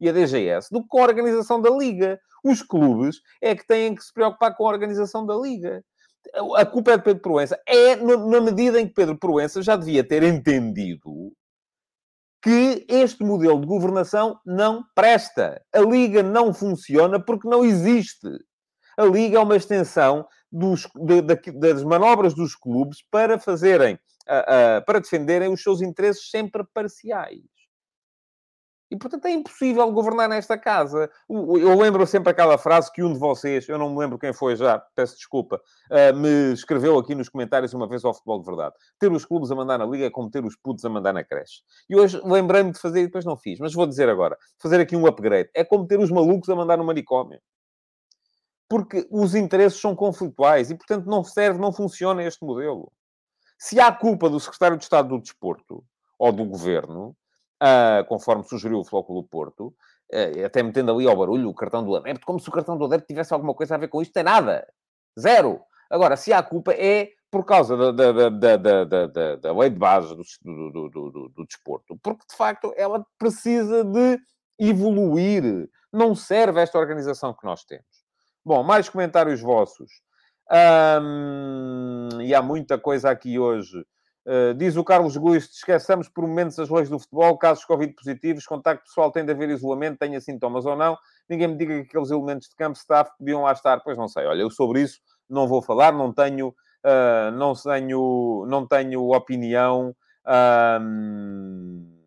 e 0.00 0.08
a 0.08 0.12
DGS, 0.12 0.68
do 0.72 0.82
que 0.82 0.88
com 0.88 0.98
a 0.98 1.02
organização 1.06 1.60
da 1.60 1.70
Liga. 1.70 2.20
Os 2.42 2.62
clubes 2.62 3.20
é 3.40 3.54
que 3.54 3.64
têm 3.64 3.94
que 3.94 4.02
se 4.02 4.12
preocupar 4.12 4.56
com 4.56 4.66
a 4.66 4.70
organização 4.70 5.24
da 5.24 5.36
Liga. 5.36 5.84
A 6.56 6.66
culpa 6.66 6.94
é 6.94 6.96
de 6.96 7.04
Pedro 7.04 7.22
Proença. 7.22 7.60
É 7.64 7.94
na 7.94 8.40
medida 8.40 8.80
em 8.80 8.88
que 8.88 8.94
Pedro 8.94 9.16
Proença 9.16 9.62
já 9.62 9.76
devia 9.76 10.02
ter 10.02 10.24
entendido 10.24 11.32
que 12.42 12.84
este 12.88 13.22
modelo 13.22 13.60
de 13.60 13.66
governação 13.68 14.36
não 14.44 14.82
presta. 14.96 15.62
A 15.72 15.78
Liga 15.78 16.24
não 16.24 16.52
funciona 16.52 17.20
porque 17.24 17.48
não 17.48 17.64
existe. 17.64 18.28
A 18.98 19.04
Liga 19.04 19.38
é 19.38 19.40
uma 19.40 19.56
extensão 19.56 20.26
dos, 20.52 20.86
de, 20.94 21.22
de, 21.22 21.52
das 21.52 21.82
manobras 21.82 22.34
dos 22.34 22.54
clubes 22.54 23.02
para 23.10 23.38
fazerem, 23.38 23.94
uh, 23.94 24.78
uh, 24.78 24.84
para 24.84 25.00
defenderem 25.00 25.50
os 25.50 25.62
seus 25.62 25.80
interesses 25.80 26.30
sempre 26.30 26.62
parciais. 26.74 27.40
E, 28.90 28.96
portanto, 28.96 29.24
é 29.24 29.30
impossível 29.30 29.90
governar 29.90 30.28
nesta 30.28 30.58
casa. 30.58 31.10
Eu 31.26 31.80
lembro 31.80 32.06
sempre 32.06 32.30
aquela 32.30 32.58
frase 32.58 32.92
que 32.92 33.02
um 33.02 33.14
de 33.14 33.18
vocês, 33.18 33.66
eu 33.66 33.78
não 33.78 33.88
me 33.88 33.98
lembro 33.98 34.18
quem 34.18 34.34
foi 34.34 34.54
já, 34.54 34.78
peço 34.94 35.16
desculpa, 35.16 35.58
uh, 35.90 36.14
me 36.14 36.52
escreveu 36.52 36.98
aqui 36.98 37.14
nos 37.14 37.30
comentários 37.30 37.72
uma 37.72 37.88
vez 37.88 38.04
ao 38.04 38.12
Futebol 38.12 38.40
de 38.40 38.44
Verdade. 38.44 38.74
Ter 38.98 39.10
os 39.10 39.24
clubes 39.24 39.50
a 39.50 39.54
mandar 39.54 39.78
na 39.78 39.86
Liga 39.86 40.04
é 40.04 40.10
como 40.10 40.30
ter 40.30 40.44
os 40.44 40.54
putos 40.56 40.84
a 40.84 40.90
mandar 40.90 41.14
na 41.14 41.24
creche. 41.24 41.62
E 41.88 41.96
hoje 41.96 42.20
lembrei-me 42.22 42.70
de 42.70 42.78
fazer, 42.78 43.00
e 43.00 43.06
depois 43.06 43.24
não 43.24 43.34
fiz, 43.34 43.58
mas 43.58 43.72
vou 43.72 43.86
dizer 43.86 44.10
agora. 44.10 44.36
Fazer 44.58 44.78
aqui 44.78 44.94
um 44.94 45.06
upgrade. 45.06 45.48
É 45.54 45.64
como 45.64 45.86
ter 45.86 45.98
os 45.98 46.10
malucos 46.10 46.50
a 46.50 46.54
mandar 46.54 46.76
no 46.76 46.84
manicômio. 46.84 47.40
Porque 48.72 49.06
os 49.10 49.34
interesses 49.34 49.78
são 49.78 49.94
conflituais 49.94 50.70
e, 50.70 50.74
portanto, 50.74 51.04
não 51.04 51.22
serve, 51.22 51.60
não 51.60 51.74
funciona 51.74 52.24
este 52.24 52.42
modelo. 52.42 52.90
Se 53.58 53.78
há 53.78 53.92
culpa 53.92 54.30
do 54.30 54.40
Secretário 54.40 54.78
de 54.78 54.84
Estado 54.84 55.10
do 55.10 55.20
Desporto 55.20 55.84
ou 56.18 56.32
do 56.32 56.46
Governo, 56.46 57.14
uh, 57.62 58.02
conforme 58.08 58.42
sugeriu 58.44 58.78
o 58.78 58.84
Flóculo 58.84 59.24
Porto, 59.24 59.74
uh, 60.10 60.46
até 60.46 60.62
metendo 60.62 60.90
ali 60.90 61.06
ao 61.06 61.14
barulho 61.14 61.50
o 61.50 61.54
cartão 61.54 61.84
do 61.84 61.94
adepto, 61.94 62.24
como 62.24 62.40
se 62.40 62.48
o 62.48 62.50
cartão 62.52 62.78
do 62.78 62.86
adepto 62.86 63.08
tivesse 63.08 63.34
alguma 63.34 63.52
coisa 63.52 63.74
a 63.74 63.78
ver 63.78 63.88
com 63.88 64.00
isto. 64.00 64.14
Tem 64.14 64.22
nada. 64.22 64.66
Zero. 65.20 65.60
Agora, 65.90 66.16
se 66.16 66.32
há 66.32 66.42
culpa, 66.42 66.72
é 66.72 67.10
por 67.30 67.44
causa 67.44 67.76
da, 67.76 67.92
da, 67.92 68.30
da, 68.30 68.56
da, 68.56 69.06
da, 69.06 69.36
da 69.36 69.52
lei 69.52 69.68
de 69.68 69.78
base 69.78 70.16
do, 70.16 70.22
do, 70.42 70.88
do, 70.88 71.10
do, 71.10 71.28
do 71.28 71.44
desporto. 71.44 71.94
Porque, 72.02 72.24
de 72.26 72.34
facto, 72.34 72.72
ela 72.74 73.04
precisa 73.18 73.84
de 73.84 74.18
evoluir. 74.58 75.68
Não 75.92 76.14
serve 76.14 76.62
esta 76.62 76.78
organização 76.78 77.34
que 77.34 77.44
nós 77.44 77.66
temos. 77.66 77.91
Bom, 78.44 78.62
mais 78.64 78.88
comentários 78.88 79.40
vossos. 79.40 80.02
e 82.20 82.34
há 82.34 82.42
muita 82.42 82.76
coisa 82.78 83.10
aqui 83.10 83.38
hoje. 83.38 83.84
Uh, 84.24 84.54
diz 84.54 84.76
o 84.76 84.84
Carlos 84.84 85.16
Guiz, 85.16 85.50
esqueçamos 85.52 86.08
por 86.08 86.26
momentos 86.26 86.56
as 86.56 86.68
leis 86.68 86.88
do 86.88 86.96
futebol, 86.96 87.36
casos 87.36 87.64
Covid 87.64 87.92
positivos, 87.92 88.46
contacto 88.46 88.84
pessoal 88.84 89.10
tem 89.10 89.24
de 89.24 89.32
haver 89.32 89.50
isolamento, 89.50 89.98
tenha 89.98 90.20
sintomas 90.20 90.64
ou 90.64 90.76
não. 90.76 90.96
Ninguém 91.28 91.48
me 91.48 91.56
diga 91.56 91.74
que 91.74 91.88
aqueles 91.88 92.10
elementos 92.10 92.48
de 92.48 92.54
campo, 92.54 92.78
staff, 92.78 93.10
podiam 93.18 93.42
lá 93.42 93.52
estar. 93.52 93.80
Pois 93.80 93.98
não 93.98 94.06
sei, 94.06 94.24
olha, 94.26 94.42
eu 94.42 94.50
sobre 94.50 94.82
isso 94.82 95.00
não 95.28 95.48
vou 95.48 95.60
falar, 95.60 95.92
não 95.92 96.12
tenho, 96.12 96.48
uh, 96.48 97.30
não 97.32 97.52
tenho, 97.54 98.46
não 98.48 98.66
tenho 98.66 99.12
opinião 99.12 99.94
uh, 100.26 102.01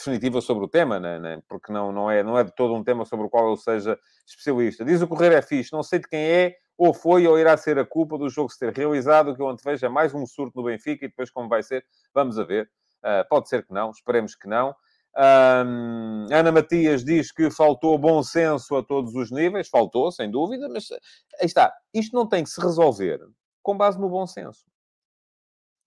definitiva 0.00 0.40
sobre 0.40 0.64
o 0.64 0.68
tema, 0.68 0.98
né, 0.98 1.18
né? 1.18 1.42
porque 1.48 1.72
não, 1.72 1.92
não, 1.92 2.10
é, 2.10 2.22
não 2.22 2.36
é 2.36 2.44
de 2.44 2.54
todo 2.54 2.74
um 2.74 2.82
tema 2.82 3.04
sobre 3.04 3.26
o 3.26 3.30
qual 3.30 3.48
eu 3.50 3.56
seja 3.56 3.98
especialista. 4.26 4.84
Diz 4.84 5.00
o 5.02 5.06
Correio 5.06 5.34
é 5.34 5.42
fixe, 5.42 5.72
não 5.72 5.82
sei 5.82 5.98
de 5.98 6.08
quem 6.08 6.20
é, 6.20 6.56
ou 6.76 6.94
foi 6.94 7.26
ou 7.26 7.38
irá 7.38 7.56
ser 7.56 7.78
a 7.78 7.84
culpa 7.84 8.16
do 8.16 8.28
jogo 8.28 8.50
se 8.50 8.58
ter 8.58 8.72
realizado, 8.72 9.34
que 9.36 9.42
eu 9.42 9.48
antevejo 9.48 9.84
é 9.84 9.88
mais 9.88 10.14
um 10.14 10.26
surto 10.26 10.58
no 10.58 10.64
Benfica 10.64 11.04
e 11.04 11.08
depois 11.08 11.30
como 11.30 11.48
vai 11.48 11.62
ser, 11.62 11.84
vamos 12.14 12.38
a 12.38 12.44
ver. 12.44 12.70
Uh, 13.04 13.26
pode 13.28 13.48
ser 13.48 13.66
que 13.66 13.72
não, 13.72 13.90
esperemos 13.90 14.34
que 14.34 14.48
não. 14.48 14.74
Um, 15.16 16.26
Ana 16.30 16.52
Matias 16.52 17.04
diz 17.04 17.32
que 17.32 17.50
faltou 17.50 17.98
bom 17.98 18.22
senso 18.22 18.76
a 18.76 18.82
todos 18.82 19.14
os 19.14 19.30
níveis, 19.30 19.68
faltou, 19.68 20.10
sem 20.12 20.30
dúvida, 20.30 20.68
mas 20.68 20.90
aí 20.90 21.46
está. 21.46 21.72
Isto 21.92 22.14
não 22.14 22.26
tem 22.26 22.44
que 22.44 22.50
se 22.50 22.60
resolver 22.60 23.20
com 23.62 23.76
base 23.76 24.00
no 24.00 24.08
bom 24.08 24.26
senso. 24.26 24.64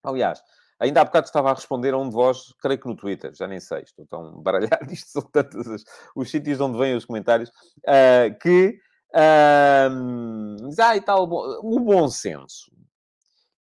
Aliás, 0.04 0.44
ainda 0.80 1.02
há 1.02 1.06
bocado 1.06 1.28
estava 1.28 1.52
a 1.52 1.54
responder 1.54 1.94
a 1.94 1.98
um 1.98 2.10
de 2.10 2.16
vós, 2.16 2.54
creio 2.62 2.80
que 2.80 2.88
no 2.88 2.96
Twitter, 2.96 3.34
já 3.34 3.48
nem 3.48 3.60
sei, 3.60 3.82
estou 3.82 4.06
tão 4.06 4.40
baralhado, 4.44 4.92
isto 4.92 5.10
são 5.10 5.22
tantos 5.22 5.66
os, 5.68 5.84
os 6.16 6.30
sítios 6.30 6.60
onde 6.60 6.78
vêm 6.78 6.96
os 6.96 7.06
comentários, 7.06 7.50
uh, 7.50 8.38
que 8.42 8.80
um, 9.16 10.58
ah, 10.80 10.96
e 10.96 11.02
tal, 11.02 11.24
o 11.24 11.80
bom 11.80 12.08
senso. 12.10 12.72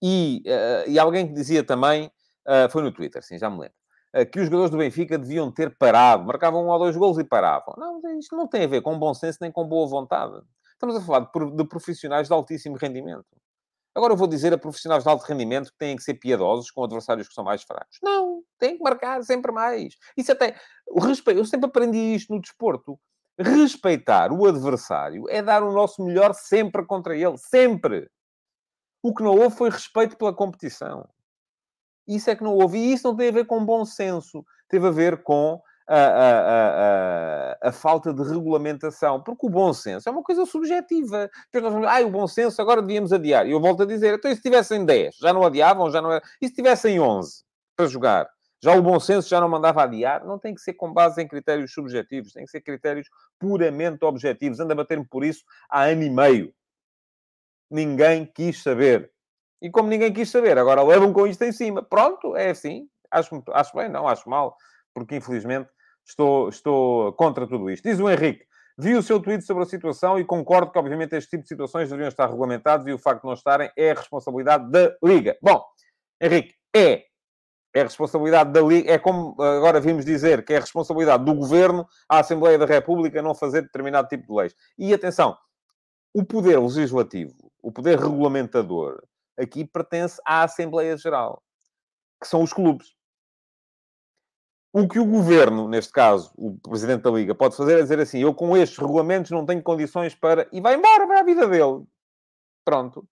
E, 0.03 0.43
uh, 0.47 0.91
e 0.91 0.99
alguém 0.99 1.27
que 1.27 1.35
dizia 1.35 1.65
também, 1.65 2.11
uh, 2.47 2.71
foi 2.71 2.83
no 2.83 2.93
Twitter, 2.93 3.23
sim, 3.23 3.39
já 3.39 3.51
me 3.51 3.61
lembro, 3.61 3.75
uh, 4.17 4.31
que 4.31 4.39
os 4.39 4.47
jogadores 4.47 4.71
do 4.71 4.79
Benfica 4.79 5.19
deviam 5.19 5.51
ter 5.51 5.77
parado, 5.77 6.25
marcavam 6.25 6.65
um 6.65 6.69
ou 6.69 6.79
dois 6.79 6.97
gols 6.97 7.19
e 7.19 7.25
paravam. 7.25 7.75
Não, 7.77 8.01
isto 8.19 8.37
não 8.37 8.47
tem 8.47 8.65
a 8.65 8.69
ver 8.69 8.83
com 8.83 8.99
bom 8.99 9.13
senso 9.15 9.39
nem 9.41 9.53
com 9.53 9.67
boa 9.67 9.87
vontade. 9.87 10.41
Estamos 10.73 10.97
a 10.97 11.01
falar 11.01 11.21
de, 11.21 11.57
de 11.57 11.65
profissionais 11.65 12.29
de 12.29 12.33
altíssimo 12.33 12.77
rendimento. 12.77 13.27
Agora 13.95 14.13
eu 14.13 14.17
vou 14.17 14.29
dizer 14.29 14.53
a 14.53 14.59
profissionais 14.59 15.03
de 15.03 15.09
alto 15.09 15.25
rendimento 15.25 15.73
que 15.73 15.79
têm 15.79 15.97
que 15.97 16.03
ser 16.03 16.15
piedosos 16.15 16.71
com 16.71 16.85
adversários 16.85 17.27
que 17.27 17.35
são 17.35 17.45
mais 17.45 17.63
fracos. 17.63 17.99
Não, 18.03 18.43
têm 18.59 18.77
que 18.77 18.83
marcar 18.83 19.23
sempre 19.25 19.51
mais. 19.51 19.97
Isso 20.17 20.31
até. 20.31 20.57
O 20.87 21.01
respeito, 21.01 21.39
eu 21.39 21.45
sempre 21.45 21.67
aprendi 21.67 21.99
isto 22.15 22.33
no 22.33 22.41
desporto. 22.41 22.99
Respeitar 23.39 24.33
o 24.33 24.47
adversário 24.47 25.25
é 25.29 25.43
dar 25.43 25.63
o 25.63 25.73
nosso 25.73 26.05
melhor 26.05 26.35
sempre 26.35 26.85
contra 26.85 27.17
ele. 27.17 27.37
Sempre. 27.39 28.09
O 29.03 29.15
que 29.15 29.23
não 29.23 29.35
houve 29.35 29.57
foi 29.57 29.71
respeito 29.71 30.17
pela 30.17 30.35
competição. 30.35 31.09
Isso 32.07 32.31
é 32.31 32.37
que 32.37 32.45
não 32.45 32.55
houve. 32.55 32.79
E 32.79 32.93
isso 32.93 33.09
não 33.09 33.17
tem 33.17 33.29
a 33.29 33.33
ver 33.33 33.47
com 33.47 33.65
bom 33.65 33.85
senso. 33.85 34.45
Teve 34.69 34.87
a 34.87 34.91
ver 34.91 35.23
com 35.23 35.61
a, 35.93 35.97
a, 35.97 37.59
a, 37.65 37.69
a, 37.69 37.73
falta 37.73 38.15
de 38.15 38.23
regulamentação. 38.23 39.21
Porque 39.21 39.45
o 39.45 39.51
bom 39.51 39.73
senso 39.73 40.09
é 40.09 40.13
uma 40.13 40.23
coisa 40.23 40.47
subjetiva. 40.47 41.29
Depois 41.53 41.65
nós 41.65 41.73
vamos, 41.73 41.89
ah, 41.89 42.07
o 42.07 42.11
bom 42.11 42.29
senso 42.29 42.63
agora 42.63 42.81
devíamos 42.81 43.13
adiar. 43.13 43.45
E 43.45 43.51
eu 43.51 43.61
volto 43.61 43.83
a 43.83 43.87
dizer, 43.87 44.15
então 44.15 44.31
e 44.31 44.37
se 44.37 44.43
tivessem 44.43 44.85
10? 44.85 45.17
Já 45.17 45.33
não 45.33 45.45
adiavam? 45.45 45.91
Já 45.91 46.01
não 46.01 46.13
era... 46.13 46.23
E 46.41 46.47
se 46.47 46.55
tivessem 46.55 47.01
11 47.01 47.43
para 47.77 47.87
jogar? 47.87 48.31
Já 48.63 48.77
o 48.77 48.83
bom 48.83 49.01
senso 49.01 49.29
já 49.29 49.41
não 49.41 49.49
mandava 49.49 49.83
adiar. 49.83 50.25
Não 50.25 50.39
tem 50.39 50.55
que 50.55 50.61
ser 50.61 50.75
com 50.75 50.93
base 50.93 51.21
em 51.21 51.27
critérios 51.27 51.73
subjetivos, 51.73 52.33
tem 52.33 52.45
que 52.45 52.51
ser 52.53 52.61
critérios 52.61 53.09
puramente 53.37 54.05
objetivos. 54.05 54.61
Anda 54.61 54.75
a 54.75 54.77
bater-me 54.77 55.05
por 55.05 55.25
isso 55.25 55.43
há 55.69 55.87
ano 55.87 56.05
e 56.05 56.11
meio. 56.11 56.55
Ninguém 57.69 58.25
quis 58.27 58.63
saber. 58.63 59.11
E 59.61 59.69
como 59.71 59.89
ninguém 59.89 60.13
quis 60.13 60.31
saber, 60.31 60.57
agora 60.57 60.83
levam 60.83 61.13
com 61.13 61.27
isto 61.27 61.43
em 61.43 61.53
cima. 61.53 61.83
Pronto, 61.83 62.37
é 62.37 62.51
assim. 62.51 62.89
Acho, 63.11 63.43
acho 63.49 63.77
bem, 63.77 63.89
não, 63.89 64.07
acho 64.07 64.31
mal, 64.31 64.57
porque 64.95 65.17
infelizmente 65.17 65.69
estou, 66.07 66.49
estou 66.49 67.13
contra 67.15 67.47
tudo 67.47 67.71
isto. 67.71 67.89
Diz 67.89 67.99
o 68.01 68.11
Henrique. 68.11 68.45
Vi 68.79 68.95
o 68.95 69.03
seu 69.03 69.21
tweet 69.21 69.45
sobre 69.45 69.63
a 69.63 69.67
situação 69.67 70.19
e 70.19 70.25
concordo 70.25 70.73
que, 70.73 70.79
obviamente, 70.79 71.15
este 71.15 71.31
tipo 71.31 71.43
de 71.43 71.49
situações 71.49 71.89
deveriam 71.89 72.09
estar 72.09 72.27
regulamentados 72.27 72.87
e 72.87 72.93
o 72.93 72.99
facto 72.99 73.23
de 73.23 73.27
não 73.27 73.35
estarem 73.35 73.71
é 73.77 73.93
responsabilidade 73.93 74.71
da 74.71 74.97
Liga. 75.03 75.37
Bom, 75.43 75.63
Henrique, 76.21 76.55
é 76.75 77.05
É 77.73 77.83
responsabilidade 77.83 78.53
da 78.53 78.61
Liga, 78.61 78.91
é 78.91 78.99
como 78.99 79.41
agora 79.41 79.81
vimos 79.81 80.05
dizer 80.05 80.45
que 80.45 80.53
é 80.53 80.59
responsabilidade 80.59 81.25
do 81.25 81.35
Governo, 81.35 81.87
a 82.09 82.19
Assembleia 82.19 82.59
da 82.59 82.67
República, 82.67 83.23
não 83.23 83.35
fazer 83.35 83.63
determinado 83.63 84.09
tipo 84.09 84.27
de 84.27 84.33
leis. 84.33 84.55
E 84.77 84.93
atenção, 84.93 85.37
o 86.13 86.25
poder 86.25 86.59
legislativo, 86.59 87.53
o 87.63 87.71
poder 87.71 87.97
regulamentador, 87.99 89.01
aqui 89.39 89.65
pertence 89.65 90.21
à 90.27 90.43
Assembleia 90.43 90.97
Geral, 90.97 91.41
que 92.21 92.27
são 92.27 92.43
os 92.43 92.53
clubes. 92.53 92.89
O 94.73 94.87
que 94.87 95.01
o 95.01 95.05
governo, 95.05 95.69
neste 95.69 95.93
caso, 95.93 96.31
o 96.37 96.57
presidente 96.61 97.03
da 97.03 97.11
Liga, 97.11 97.35
pode 97.35 97.57
fazer 97.57 97.79
é 97.79 97.83
dizer 97.83 97.99
assim: 97.99 98.21
eu 98.21 98.33
com 98.33 98.57
estes 98.57 98.79
regulamentos 98.79 99.31
não 99.33 99.45
tenho 99.45 99.63
condições 99.63 100.15
para. 100.15 100.47
e 100.53 100.61
vai 100.61 100.77
embora, 100.77 101.07
vai 101.07 101.19
à 101.21 101.25
vida 101.25 101.49
dele. 101.49 101.83
Pronto. 102.65 103.05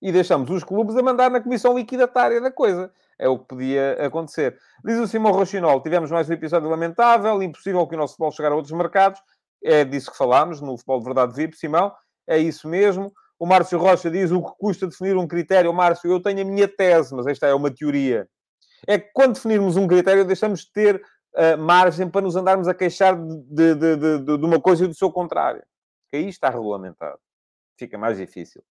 E 0.00 0.12
deixamos 0.12 0.48
os 0.50 0.62
clubes 0.62 0.96
a 0.96 1.02
mandar 1.02 1.30
na 1.30 1.40
comissão 1.40 1.76
liquidatária 1.76 2.40
da 2.40 2.52
coisa. 2.52 2.92
É 3.18 3.28
o 3.28 3.38
que 3.38 3.46
podia 3.46 4.06
acontecer. 4.06 4.58
Diz 4.84 4.98
o 4.98 5.08
Simão 5.08 5.32
Rochinol: 5.32 5.82
tivemos 5.82 6.10
mais 6.10 6.30
um 6.30 6.32
episódio 6.34 6.68
lamentável, 6.68 7.42
impossível 7.42 7.84
que 7.88 7.96
o 7.96 7.98
nosso 7.98 8.12
futebol 8.12 8.30
chegar 8.30 8.52
a 8.52 8.54
outros 8.54 8.72
mercados. 8.72 9.20
É 9.64 9.84
disso 9.84 10.12
que 10.12 10.16
falámos 10.18 10.60
no 10.60 10.76
Futebol 10.76 10.98
de 11.00 11.04
Verdade 11.06 11.34
VIP, 11.34 11.56
Simão. 11.56 11.92
É 12.28 12.38
isso 12.38 12.68
mesmo. 12.68 13.12
O 13.38 13.46
Márcio 13.46 13.78
Rocha 13.78 14.08
diz 14.10 14.30
o 14.30 14.42
que 14.42 14.52
custa 14.58 14.86
definir 14.86 15.16
um 15.16 15.26
critério. 15.26 15.72
Márcio, 15.72 16.10
eu 16.10 16.22
tenho 16.22 16.42
a 16.42 16.44
minha 16.44 16.68
tese, 16.68 17.14
mas 17.14 17.26
esta 17.26 17.46
é 17.46 17.54
uma 17.54 17.70
teoria 17.70 18.28
é 18.86 18.98
que 18.98 19.10
quando 19.12 19.34
definirmos 19.34 19.76
um 19.76 19.86
critério, 19.86 20.24
deixamos 20.24 20.60
de 20.60 20.72
ter 20.72 20.96
uh, 20.96 21.58
margem 21.58 22.08
para 22.08 22.20
nos 22.20 22.36
andarmos 22.36 22.68
a 22.68 22.74
queixar 22.74 23.16
de, 23.16 23.74
de, 23.74 23.96
de, 23.96 24.38
de, 24.38 24.44
uma 24.44 24.60
coisa 24.60 24.84
e 24.84 24.88
do 24.88 24.94
seu 24.94 25.10
contrário. 25.10 25.62
Que 26.08 26.16
aí 26.16 26.28
está 26.28 26.48
regulamentado. 26.50 27.18
Fica 27.78 27.98
mais 27.98 28.16
difícil. 28.16 28.62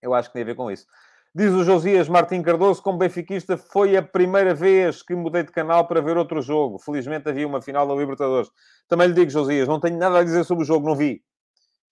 Eu 0.00 0.14
acho 0.14 0.28
que 0.28 0.34
tem 0.34 0.42
a 0.42 0.46
ver 0.46 0.54
com 0.54 0.70
isso. 0.70 0.86
Diz 1.34 1.52
o 1.52 1.64
Josias 1.64 2.08
Martim 2.08 2.40
Cardoso, 2.42 2.80
como 2.80 2.98
benfiquista, 2.98 3.56
foi 3.56 3.96
a 3.96 4.02
primeira 4.02 4.54
vez 4.54 5.02
que 5.02 5.16
mudei 5.16 5.42
de 5.42 5.50
canal 5.50 5.88
para 5.88 6.00
ver 6.00 6.16
outro 6.16 6.40
jogo. 6.40 6.78
Felizmente 6.78 7.28
havia 7.28 7.46
uma 7.46 7.60
final 7.60 7.88
da 7.88 7.94
Libertadores. 7.94 8.48
Também 8.86 9.08
lhe 9.08 9.14
digo, 9.14 9.30
Josias, 9.30 9.66
não 9.66 9.80
tenho 9.80 9.98
nada 9.98 10.20
a 10.20 10.24
dizer 10.24 10.44
sobre 10.44 10.62
o 10.62 10.66
jogo, 10.66 10.86
não 10.86 10.94
vi 10.94 11.24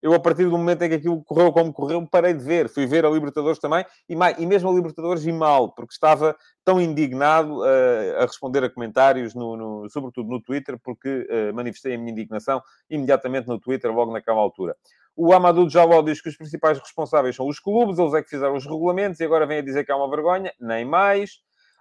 eu, 0.02 0.12
a 0.12 0.18
partir 0.18 0.44
do 0.44 0.58
momento 0.58 0.82
em 0.82 0.88
que 0.88 0.96
aquilo 0.96 1.22
correu 1.22 1.52
como 1.52 1.72
correu, 1.72 2.04
parei 2.06 2.34
de 2.34 2.42
ver. 2.42 2.68
Fui 2.68 2.86
ver 2.86 3.06
a 3.06 3.10
Libertadores 3.10 3.60
também, 3.60 3.86
e, 4.08 4.16
mais, 4.16 4.36
e 4.38 4.44
mesmo 4.44 4.68
a 4.68 4.72
Libertadores 4.72 5.24
e 5.24 5.30
mal, 5.30 5.72
porque 5.72 5.92
estava 5.92 6.36
tão 6.64 6.80
indignado 6.80 7.60
uh, 7.60 8.18
a 8.18 8.22
responder 8.22 8.64
a 8.64 8.68
comentários, 8.68 9.32
no, 9.34 9.56
no, 9.56 9.88
sobretudo 9.88 10.28
no 10.28 10.42
Twitter, 10.42 10.76
porque 10.82 11.26
uh, 11.30 11.54
manifestei 11.54 11.94
a 11.94 11.98
minha 11.98 12.10
indignação 12.10 12.60
imediatamente 12.90 13.46
no 13.46 13.60
Twitter, 13.60 13.92
logo 13.92 14.12
naquela 14.12 14.40
altura. 14.40 14.76
O 15.14 15.32
Amadou 15.32 15.68
Jaló 15.68 16.02
diz 16.02 16.20
que 16.20 16.28
os 16.30 16.36
principais 16.36 16.78
responsáveis 16.78 17.36
são 17.36 17.46
os 17.46 17.60
clubes, 17.60 17.98
eles 17.98 18.14
é 18.14 18.22
que 18.22 18.30
fizeram 18.30 18.56
os 18.56 18.64
regulamentos 18.64 19.20
e 19.20 19.24
agora 19.24 19.46
vem 19.46 19.58
a 19.58 19.62
dizer 19.62 19.84
que 19.84 19.92
é 19.92 19.94
uma 19.94 20.10
vergonha. 20.10 20.52
Nem 20.58 20.84
mais. 20.84 21.34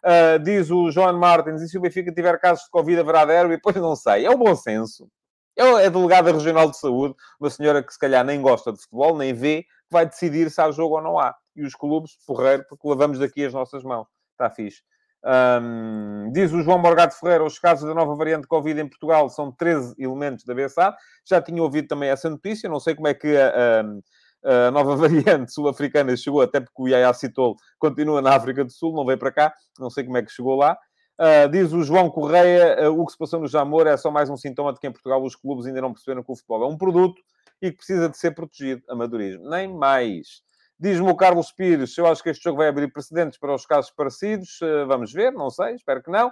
Uh, 0.03 0.37
diz 0.43 0.69
o 0.69 0.91
João 0.91 1.17
Martins, 1.17 1.61
e 1.61 1.69
se 1.69 1.77
o 1.77 1.81
Benfica 1.81 2.11
tiver 2.11 2.37
casos 2.39 2.65
de 2.65 2.71
Covid 2.71 2.99
haverá 2.99 3.23
derby? 3.23 3.59
Pois 3.61 3.75
não 3.77 3.95
sei. 3.95 4.25
É 4.25 4.29
o 4.29 4.37
bom 4.37 4.55
senso. 4.55 5.07
É 5.61 5.89
delegada 5.89 6.31
regional 6.31 6.69
de 6.69 6.77
saúde, 6.77 7.15
uma 7.39 7.49
senhora 7.49 7.83
que 7.83 7.93
se 7.93 7.99
calhar 7.99 8.25
nem 8.25 8.41
gosta 8.41 8.71
de 8.71 8.81
futebol, 8.81 9.17
nem 9.17 9.33
vê, 9.33 9.65
vai 9.89 10.05
decidir 10.05 10.49
se 10.49 10.61
há 10.61 10.71
jogo 10.71 10.95
ou 10.95 11.01
não 11.01 11.19
há. 11.19 11.35
E 11.55 11.63
os 11.63 11.75
clubes, 11.75 12.17
porreiro, 12.25 12.65
porque 12.67 12.87
lavamos 12.87 13.19
daqui 13.19 13.45
as 13.45 13.53
nossas 13.53 13.83
mãos. 13.83 14.07
Está 14.33 14.49
fixe. 14.49 14.81
Um, 15.23 16.31
diz 16.31 16.51
o 16.51 16.63
João 16.63 16.79
Morgado 16.79 17.13
Ferreira, 17.13 17.43
os 17.43 17.59
casos 17.59 17.87
da 17.87 17.93
nova 17.93 18.15
variante 18.15 18.47
Covid 18.47 18.81
em 18.81 18.89
Portugal 18.89 19.29
são 19.29 19.51
13 19.51 19.93
elementos 19.99 20.43
da 20.45 20.55
BSA. 20.55 20.95
Já 21.29 21.41
tinha 21.41 21.61
ouvido 21.61 21.87
também 21.87 22.09
essa 22.09 22.29
notícia, 22.29 22.67
não 22.67 22.79
sei 22.79 22.95
como 22.95 23.07
é 23.07 23.13
que 23.13 23.37
a, 23.37 23.81
a, 24.43 24.67
a 24.67 24.71
nova 24.71 24.95
variante 24.97 25.53
sul-africana 25.53 26.15
chegou, 26.17 26.41
até 26.41 26.59
porque 26.59 26.81
o 26.81 26.87
Yaya 26.87 27.13
Citou 27.13 27.55
continua 27.77 28.21
na 28.21 28.33
África 28.35 28.65
do 28.65 28.71
Sul, 28.71 28.95
não 28.95 29.05
veio 29.05 29.19
para 29.19 29.31
cá, 29.31 29.53
não 29.77 29.89
sei 29.89 30.03
como 30.03 30.17
é 30.17 30.23
que 30.23 30.31
chegou 30.31 30.55
lá. 30.55 30.75
Uh, 31.21 31.47
diz 31.49 31.71
o 31.71 31.83
João 31.83 32.09
Correia, 32.09 32.89
uh, 32.89 32.99
o 32.99 33.05
que 33.05 33.11
se 33.11 33.17
passou 33.19 33.39
no 33.39 33.47
Jamor 33.47 33.85
é 33.85 33.95
só 33.95 34.09
mais 34.09 34.27
um 34.27 34.35
sintoma 34.35 34.73
de 34.73 34.79
que 34.79 34.87
em 34.87 34.91
Portugal 34.91 35.23
os 35.23 35.35
clubes 35.35 35.67
ainda 35.67 35.79
não 35.79 35.93
perceberam 35.93 36.23
que 36.23 36.31
o 36.31 36.35
futebol 36.35 36.63
é 36.63 36.67
um 36.67 36.75
produto 36.75 37.21
e 37.61 37.69
que 37.69 37.77
precisa 37.77 38.09
de 38.09 38.17
ser 38.17 38.31
protegido. 38.31 38.81
Amadorismo. 38.89 39.47
Nem 39.47 39.67
mais. 39.67 40.41
Diz-me 40.79 41.07
o 41.11 41.15
Carlos 41.15 41.51
Pires, 41.51 41.95
eu 41.95 42.07
acho 42.07 42.23
que 42.23 42.29
este 42.31 42.43
jogo 42.43 42.57
vai 42.57 42.69
abrir 42.69 42.91
precedentes 42.91 43.37
para 43.37 43.53
os 43.53 43.67
casos 43.67 43.91
parecidos. 43.91 44.59
Uh, 44.61 44.87
vamos 44.87 45.13
ver, 45.13 45.31
não 45.31 45.51
sei, 45.51 45.75
espero 45.75 46.01
que 46.01 46.09
não. 46.09 46.31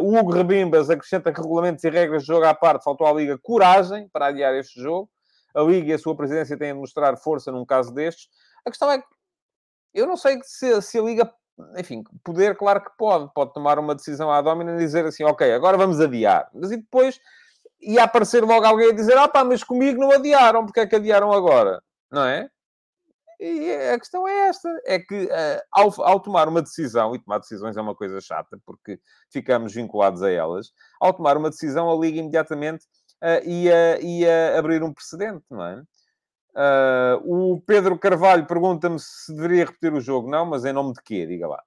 o 0.00 0.18
Hugo 0.18 0.32
Rebimbas 0.32 0.88
acrescenta 0.88 1.30
que 1.30 1.42
regulamentos 1.42 1.84
e 1.84 1.90
regras 1.90 2.22
de 2.22 2.28
jogo 2.28 2.46
à 2.46 2.54
parte, 2.54 2.84
faltou 2.84 3.06
à 3.06 3.12
Liga 3.12 3.36
coragem 3.36 4.08
para 4.08 4.28
adiar 4.28 4.54
este 4.54 4.80
jogo. 4.80 5.10
A 5.54 5.60
Liga 5.60 5.90
e 5.90 5.92
a 5.92 5.98
sua 5.98 6.16
presidência 6.16 6.56
têm 6.56 6.72
de 6.72 6.80
mostrar 6.80 7.14
força 7.18 7.52
num 7.52 7.66
caso 7.66 7.92
destes. 7.92 8.30
A 8.64 8.70
questão 8.70 8.90
é 8.90 8.96
que 8.96 9.04
eu 9.92 10.06
não 10.06 10.16
sei 10.16 10.40
se, 10.42 10.80
se 10.80 10.98
a 10.98 11.02
Liga 11.02 11.30
enfim, 11.78 12.02
poder, 12.24 12.56
claro 12.56 12.82
que 12.82 12.90
pode, 12.96 13.32
pode 13.34 13.52
tomar 13.52 13.78
uma 13.78 13.94
decisão 13.94 14.30
à 14.30 14.40
domina 14.42 14.74
e 14.74 14.78
dizer 14.78 15.04
assim, 15.06 15.24
ok, 15.24 15.52
agora 15.52 15.76
vamos 15.76 16.00
adiar. 16.00 16.48
Mas 16.54 16.70
e 16.70 16.76
depois 16.76 17.18
ia 17.80 18.04
aparecer 18.04 18.44
logo 18.44 18.66
alguém 18.66 18.90
a 18.90 18.94
dizer, 18.94 19.16
ah 19.16 19.28
pá, 19.28 19.44
mas 19.44 19.64
comigo 19.64 20.00
não 20.00 20.10
adiaram, 20.10 20.64
porque 20.64 20.80
é 20.80 20.86
que 20.86 20.96
adiaram 20.96 21.32
agora? 21.32 21.82
Não 22.10 22.24
é? 22.24 22.48
E 23.38 23.70
a 23.92 23.98
questão 23.98 24.26
é 24.26 24.48
esta, 24.48 24.68
é 24.86 24.98
que 24.98 25.24
uh, 25.24 25.60
ao, 25.70 26.02
ao, 26.02 26.20
tomar 26.20 26.48
uma 26.48 26.62
decisão, 26.62 27.14
e 27.14 27.18
tomar 27.18 27.38
decisões 27.38 27.76
é 27.76 27.80
uma 27.82 27.94
coisa 27.94 28.18
chata, 28.18 28.58
porque 28.64 28.98
ficamos 29.30 29.74
vinculados 29.74 30.22
a 30.22 30.30
elas, 30.30 30.68
ao 30.98 31.12
tomar 31.12 31.36
uma 31.36 31.50
decisão, 31.50 31.90
a 31.90 31.94
Liga 31.96 32.18
imediatamente 32.18 32.86
uh, 33.22 33.46
ia, 33.46 34.00
ia 34.00 34.58
abrir 34.58 34.82
um 34.82 34.92
precedente, 34.92 35.44
não 35.50 35.64
é? 35.64 35.82
Uh, 36.56 37.52
o 37.52 37.60
Pedro 37.60 37.98
Carvalho 37.98 38.46
pergunta-me 38.46 38.98
se 38.98 39.34
deveria 39.34 39.66
repetir 39.66 39.92
o 39.92 40.00
jogo. 40.00 40.30
Não, 40.30 40.46
mas 40.46 40.64
em 40.64 40.72
nome 40.72 40.94
de 40.94 41.02
quê? 41.02 41.26
Diga 41.26 41.46
lá. 41.46 41.62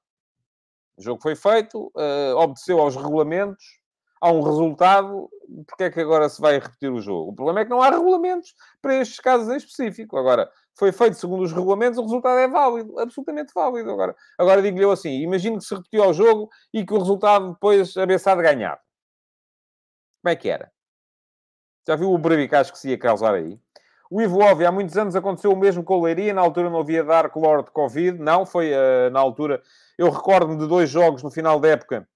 O 0.98 1.02
jogo 1.02 1.22
foi 1.22 1.36
feito, 1.36 1.92
uh, 1.96 2.36
obedeceu 2.38 2.80
aos 2.80 2.96
regulamentos, 2.96 3.64
há 4.20 4.32
um 4.32 4.42
resultado, 4.42 5.30
porque 5.68 5.84
é 5.86 5.92
que 5.92 6.00
agora 6.02 6.28
se 6.28 6.42
vai 6.42 6.60
repetir 6.60 6.92
o 6.92 7.00
jogo? 7.00 7.32
O 7.32 7.36
problema 7.36 7.62
é 7.62 7.64
que 7.66 7.70
não 7.70 7.82
há 7.82 7.90
regulamentos 7.90 8.54
para 8.82 8.96
estes 8.96 9.20
casos 9.20 9.48
em 9.48 9.58
específico. 9.58 10.18
Agora, 10.18 10.52
foi 10.78 10.92
feito 10.92 11.18
segundo 11.18 11.44
os 11.44 11.54
regulamentos, 11.54 12.00
o 12.00 12.04
resultado 12.04 12.40
é 12.40 12.48
válido, 12.48 13.00
absolutamente 13.00 13.54
válido. 13.54 13.92
Agora, 13.92 14.16
agora 14.38 14.62
digo-lhe 14.62 14.84
eu 14.84 14.92
assim, 14.92 15.22
imagino 15.22 15.60
que 15.60 15.66
se 15.66 15.76
repetiu 15.76 16.04
ao 16.04 16.14
jogo 16.14 16.50
e 16.74 16.86
que 16.86 16.94
o 16.94 16.98
resultado 16.98 17.54
depois 17.54 17.96
a 17.96 18.06
Bessade 18.06 18.42
ganhava. 18.42 18.82
Como 20.22 20.32
é 20.32 20.36
que 20.36 20.50
era? 20.50 20.72
Já 21.88 21.96
viu 21.96 22.12
o 22.12 22.18
bravicaz 22.18 22.72
que 22.72 22.78
se 22.78 22.90
ia 22.90 22.98
causar 22.98 23.36
aí? 23.36 23.60
O 24.10 24.20
Ivo 24.20 24.44
Ovi, 24.44 24.66
há 24.66 24.72
muitos 24.72 24.98
anos 24.98 25.16
aconteceu 25.16 25.52
o 25.52 25.56
mesmo 25.56 25.84
com 25.84 26.00
o 26.00 26.04
Leiria, 26.04 26.34
na 26.34 26.42
altura 26.42 26.68
não 26.68 26.80
havia 26.80 27.04
Dark 27.04 27.36
Lord 27.36 27.70
Covid, 27.70 28.18
não, 28.18 28.44
foi 28.44 28.72
uh, 28.72 29.12
na 29.12 29.20
altura... 29.20 29.62
Eu 30.00 30.10
recordo-me 30.10 30.58
de 30.58 30.68
dois 30.68 30.90
jogos 30.90 31.22
no 31.22 31.30
final 31.30 31.60
da 31.60 31.68
época 31.68 32.08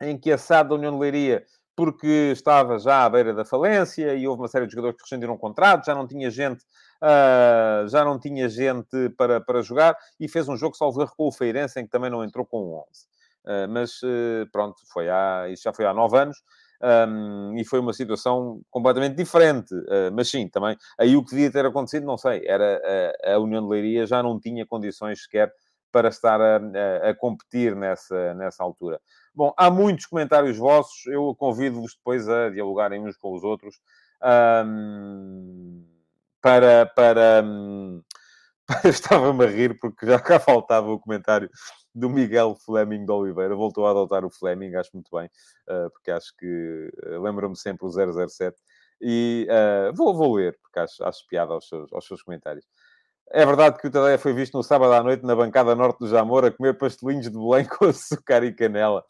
em 0.00 0.16
que 0.16 0.30
a 0.30 0.38
SAD 0.38 0.68
da 0.68 0.74
União 0.76 0.92
de 0.92 0.98
Leiria, 0.98 1.44
porque 1.74 2.30
estava 2.32 2.78
já 2.78 3.04
à 3.04 3.10
beira 3.10 3.34
da 3.34 3.44
falência 3.44 4.14
e 4.14 4.28
houve 4.28 4.42
uma 4.42 4.48
série 4.48 4.66
de 4.66 4.72
jogadores 4.72 4.96
que 4.96 5.02
rescindiram 5.02 5.36
contrato, 5.36 5.86
já 5.86 5.96
não 5.96 6.06
tinha 6.06 6.30
gente, 6.30 6.62
uh, 7.02 7.88
já 7.88 8.04
não 8.04 8.16
tinha 8.16 8.48
gente 8.48 9.10
para, 9.16 9.40
para 9.40 9.62
jogar 9.62 9.96
e 10.20 10.28
fez 10.28 10.48
um 10.48 10.56
jogo 10.56 10.76
salvo 10.76 11.04
com 11.16 11.26
o 11.26 11.32
Feirense 11.32 11.80
em 11.80 11.84
que 11.84 11.90
também 11.90 12.10
não 12.10 12.22
entrou 12.22 12.46
com 12.46 12.58
11. 12.58 12.84
Uh, 13.44 13.50
eh, 13.50 13.66
mas 13.66 14.00
pronto, 14.52 14.76
foi 14.92 15.08
há, 15.10 15.48
isso 15.48 15.64
já 15.64 15.72
foi 15.72 15.86
há 15.86 15.92
nove 15.92 16.16
anos 16.18 16.38
um, 16.82 17.54
e 17.56 17.64
foi 17.64 17.80
uma 17.80 17.92
situação 17.92 18.60
completamente 18.70 19.16
diferente. 19.16 19.74
Uh, 19.74 20.12
mas 20.12 20.28
sim, 20.28 20.48
também, 20.48 20.76
aí 20.98 21.16
o 21.16 21.24
que 21.24 21.30
devia 21.30 21.50
ter 21.50 21.66
acontecido, 21.66 22.06
não 22.06 22.18
sei, 22.18 22.42
era 22.46 22.80
a, 23.24 23.34
a 23.34 23.38
União 23.38 23.62
de 23.62 23.68
Leiria 23.68 24.06
já 24.06 24.22
não 24.22 24.38
tinha 24.38 24.66
condições 24.66 25.22
sequer 25.22 25.52
para 25.90 26.08
estar 26.08 26.40
a, 26.40 26.56
a, 26.56 27.10
a, 27.10 27.14
competir 27.14 27.76
nessa, 27.76 28.34
nessa 28.34 28.64
altura. 28.64 29.00
Bom, 29.32 29.54
há 29.56 29.70
muitos 29.70 30.06
comentários 30.06 30.58
vossos, 30.58 31.06
eu 31.06 31.34
convido-vos 31.36 31.94
depois 31.94 32.28
a 32.28 32.50
dialogarem 32.50 33.00
uns 33.00 33.16
com 33.16 33.32
os 33.32 33.44
outros 33.44 33.76
um, 34.66 35.84
para. 36.42 36.86
para 36.86 37.42
um, 37.44 38.02
Estava-me 38.84 39.44
a 39.44 39.48
rir 39.48 39.78
porque 39.78 40.06
já 40.06 40.18
cá 40.18 40.40
faltava 40.40 40.90
o 40.90 40.98
comentário 40.98 41.50
do 41.94 42.08
Miguel 42.08 42.56
Fleming 42.64 43.04
de 43.04 43.12
Oliveira. 43.12 43.54
Voltou 43.54 43.86
a 43.86 43.90
adotar 43.90 44.24
o 44.24 44.30
Fleming, 44.30 44.74
acho 44.74 44.90
muito 44.94 45.10
bem, 45.14 45.26
uh, 45.68 45.90
porque 45.90 46.10
acho 46.10 46.34
que 46.36 46.90
uh, 47.06 47.22
lembra-me 47.22 47.56
sempre 47.56 47.86
o 47.86 47.90
007. 47.90 48.56
E 49.00 49.46
uh, 49.50 49.94
vou, 49.94 50.14
vou 50.14 50.34
ler, 50.34 50.58
porque 50.62 50.78
acho, 50.78 51.04
acho 51.04 51.26
piada 51.28 51.52
aos 51.52 51.68
seus, 51.68 51.92
aos 51.92 52.06
seus 52.06 52.22
comentários. 52.22 52.64
É 53.30 53.44
verdade 53.44 53.78
que 53.78 53.86
o 53.86 53.90
Tadeia 53.90 54.18
foi 54.18 54.32
visto 54.32 54.54
no 54.54 54.62
sábado 54.62 54.92
à 54.92 55.02
noite 55.02 55.24
na 55.24 55.34
bancada 55.34 55.74
norte 55.74 55.98
do 55.98 56.08
Jamor 56.08 56.44
a 56.44 56.50
comer 56.50 56.74
pastelinhos 56.74 57.30
de 57.30 57.36
Belém 57.36 57.64
com 57.68 57.86
açúcar 57.86 58.44
e 58.44 58.52
canela. 58.52 59.04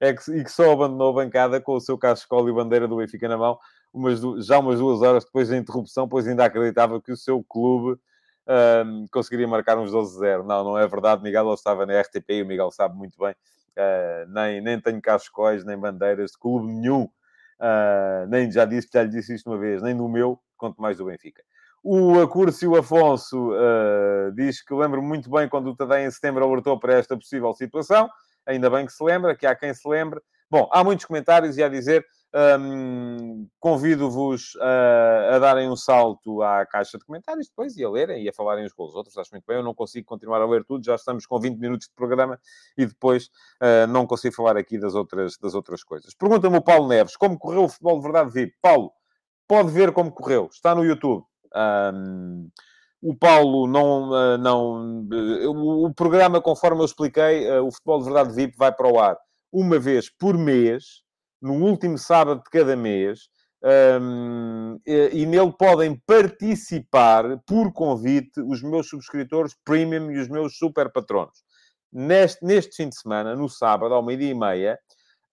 É 0.00 0.12
que, 0.12 0.30
e 0.32 0.44
que 0.44 0.50
só 0.50 0.72
abandonou 0.72 1.10
a 1.10 1.24
bancada 1.24 1.60
com 1.60 1.74
o 1.74 1.80
seu 1.80 1.98
cachecol 1.98 2.48
e 2.48 2.52
bandeira 2.52 2.88
do 2.88 2.96
Benfica 2.96 3.28
na 3.28 3.36
mão, 3.36 3.58
umas, 3.92 4.20
já 4.46 4.58
umas 4.58 4.78
duas 4.78 5.02
horas 5.02 5.24
depois 5.24 5.48
da 5.48 5.56
interrupção, 5.56 6.08
pois 6.08 6.26
ainda 6.26 6.44
acreditava 6.44 7.00
que 7.00 7.12
o 7.12 7.16
seu 7.16 7.44
clube 7.44 8.00
um, 8.46 9.06
conseguiria 9.10 9.46
marcar 9.46 9.78
uns 9.78 9.92
12-0. 9.92 10.44
Não, 10.44 10.64
não 10.64 10.78
é 10.78 10.86
verdade. 10.86 11.22
Miguel 11.22 11.52
estava 11.54 11.86
na 11.86 12.00
RTP 12.00 12.30
e 12.30 12.42
o 12.42 12.46
Miguel 12.46 12.70
sabe 12.70 12.96
muito 12.96 13.18
bem. 13.18 13.34
Uh, 13.76 14.28
nem, 14.28 14.60
nem 14.60 14.80
tenho 14.80 15.00
cascóis, 15.00 15.64
nem 15.64 15.78
bandeiras 15.78 16.32
de 16.32 16.38
clube 16.38 16.66
nenhum. 16.66 17.04
Uh, 17.04 18.26
nem 18.28 18.50
já 18.50 18.64
disse, 18.64 18.88
já 18.92 19.02
lhe 19.02 19.10
disse 19.10 19.34
isto 19.34 19.50
uma 19.50 19.58
vez, 19.58 19.82
nem 19.82 19.94
no 19.94 20.08
meu, 20.08 20.40
quanto 20.56 20.80
mais 20.80 20.96
do 20.98 21.04
Benfica. 21.04 21.42
O 21.82 22.20
Acúrcio 22.20 22.76
Afonso 22.76 23.52
uh, 23.52 24.32
diz 24.34 24.62
que 24.62 24.74
lembro 24.74 25.02
muito 25.02 25.30
bem 25.30 25.48
quando 25.48 25.70
o 25.70 25.76
Tadei 25.76 26.04
em 26.04 26.10
setembro 26.10 26.44
alertou 26.44 26.78
para 26.78 26.94
esta 26.94 27.16
possível 27.16 27.52
situação. 27.54 28.08
ainda 28.44 28.68
bem 28.68 28.84
que 28.84 28.92
se 28.92 29.02
lembra, 29.02 29.34
que 29.34 29.46
há 29.46 29.54
quem 29.54 29.72
se 29.72 29.88
lembre. 29.88 30.20
Bom, 30.50 30.68
há 30.72 30.82
muitos 30.82 31.04
comentários 31.04 31.56
e 31.56 31.62
a 31.62 31.68
dizer 31.68 32.04
um, 32.32 33.48
Convido-vos 33.58 34.56
a, 34.60 35.36
a, 35.36 35.38
darem 35.38 35.68
um 35.68 35.76
salto 35.76 36.42
à 36.42 36.64
caixa 36.64 36.96
de 36.96 37.04
comentários 37.04 37.48
depois 37.48 37.76
e 37.76 37.84
a 37.84 37.90
lerem 37.90 38.24
e 38.24 38.28
a 38.28 38.32
falarem 38.32 38.64
uns 38.64 38.72
com 38.72 38.84
os 38.84 38.94
outros. 38.94 39.16
Acho 39.18 39.30
muito 39.32 39.44
bem. 39.46 39.56
Eu 39.56 39.64
não 39.64 39.74
consigo 39.74 40.06
continuar 40.06 40.40
a 40.40 40.46
ler 40.46 40.64
tudo, 40.64 40.84
já 40.84 40.94
estamos 40.94 41.26
com 41.26 41.38
20 41.40 41.58
minutos 41.58 41.88
de 41.88 41.94
programa 41.94 42.38
e 42.78 42.86
depois 42.86 43.26
uh, 43.60 43.86
não 43.88 44.06
consigo 44.06 44.34
falar 44.34 44.56
aqui 44.56 44.78
das 44.78 44.94
outras, 44.94 45.36
das 45.38 45.54
outras 45.54 45.82
coisas. 45.82 46.14
Pergunta-me 46.14 46.56
o 46.56 46.62
Paulo 46.62 46.88
Neves 46.88 47.16
como 47.16 47.38
correu 47.38 47.64
o 47.64 47.68
futebol 47.68 47.96
de 47.96 48.02
verdade 48.02 48.30
VIP. 48.32 48.54
Paulo, 48.62 48.92
pode 49.48 49.70
ver 49.70 49.92
como 49.92 50.12
correu, 50.12 50.48
está 50.52 50.74
no 50.74 50.84
YouTube. 50.84 51.24
Um, 51.54 52.48
o 53.02 53.16
Paulo 53.16 53.66
não. 53.66 54.14
Ah, 54.14 54.38
não 54.38 55.06
o 55.48 55.92
programa, 55.94 56.40
conforme 56.40 56.82
eu 56.82 56.84
expliquei, 56.84 57.48
ah, 57.50 57.62
o 57.62 57.72
Futebol 57.72 57.98
de 57.98 58.04
Verdade 58.04 58.34
VIP 58.34 58.56
vai 58.56 58.72
para 58.72 58.92
o 58.92 59.00
ar 59.00 59.16
uma 59.52 59.78
vez 59.78 60.08
por 60.08 60.38
mês 60.38 61.02
no 61.40 61.54
último 61.54 61.98
sábado 61.98 62.42
de 62.42 62.50
cada 62.50 62.76
mês. 62.76 63.28
Um, 63.62 64.80
e, 64.86 65.26
nele 65.26 65.52
podem 65.52 65.94
participar 66.06 67.38
por 67.46 67.70
convite 67.74 68.40
os 68.40 68.62
meus 68.62 68.88
subscritores 68.88 69.54
premium 69.62 70.10
e 70.10 70.18
os 70.18 70.28
meus 70.28 70.56
super 70.56 70.90
patronos. 70.90 71.44
Neste, 71.92 72.42
neste 72.44 72.76
fim 72.76 72.88
de 72.88 72.96
semana, 72.96 73.36
no 73.36 73.48
sábado, 73.48 73.92
ao 73.92 74.02
meio-dia 74.02 74.30
e 74.30 74.34
meia, 74.34 74.78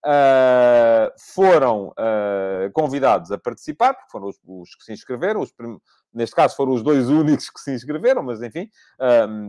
uh, 0.04 1.10
foram 1.34 1.88
uh, 1.88 2.70
convidados 2.72 3.30
a 3.30 3.38
participar, 3.38 3.94
porque 3.94 4.10
foram 4.10 4.28
os, 4.28 4.38
os 4.44 4.74
que 4.74 4.84
se 4.84 4.92
inscreveram, 4.92 5.40
os, 5.40 5.52
neste 6.12 6.34
caso 6.34 6.56
foram 6.56 6.72
os 6.72 6.82
dois 6.82 7.08
únicos 7.10 7.50
que 7.50 7.60
se 7.60 7.72
inscreveram, 7.74 8.22
mas 8.22 8.42
enfim, 8.42 8.68
uh, 9.00 9.44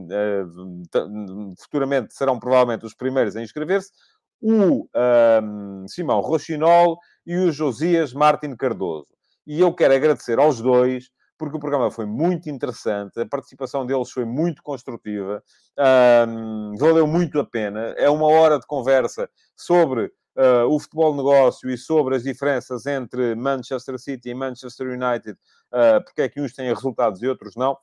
futuramente 1.60 2.14
serão 2.14 2.40
provavelmente 2.40 2.86
os 2.86 2.94
primeiros 2.94 3.36
a 3.36 3.42
inscrever-se 3.42 3.92
o 4.42 4.88
um, 5.44 5.88
Simão 5.88 6.22
Rochinol 6.22 6.98
e 7.26 7.36
o 7.38 7.52
Josias 7.52 8.14
Martin 8.14 8.56
Cardoso. 8.56 9.08
E 9.46 9.60
eu 9.60 9.74
quero 9.74 9.94
agradecer 9.94 10.40
aos 10.40 10.62
dois, 10.62 11.10
porque 11.38 11.58
o 11.58 11.60
programa 11.60 11.90
foi 11.90 12.06
muito 12.06 12.50
interessante, 12.50 13.20
a 13.20 13.26
participação 13.26 13.86
deles 13.86 14.12
foi 14.12 14.26
muito 14.26 14.62
construtiva, 14.62 15.44
um, 16.28 16.76
valeu 16.78 17.08
muito 17.08 17.40
a 17.40 17.46
pena. 17.46 17.94
É 17.98 18.10
uma 18.10 18.28
hora 18.28 18.60
de 18.60 18.68
conversa 18.68 19.30
sobre 19.56 20.12
uh, 20.36 20.68
o 20.70 20.80
futebol 20.80 21.16
negócio 21.16 21.70
e 21.70 21.78
sobre 21.78 22.16
as 22.16 22.24
diferenças 22.24 22.86
entre 22.86 23.36
Manchester 23.36 23.98
City 23.98 24.30
e 24.30 24.36
Manchester 24.36 24.88
United, 24.88 25.32
uh, 25.32 26.04
porque 26.04 26.22
é 26.22 26.30
que 26.30 26.42
uns 26.42 26.54
têm 26.54 26.74
resultados 26.74 27.22
e 27.22 27.28
outros 27.28 27.56
não. 27.56 27.78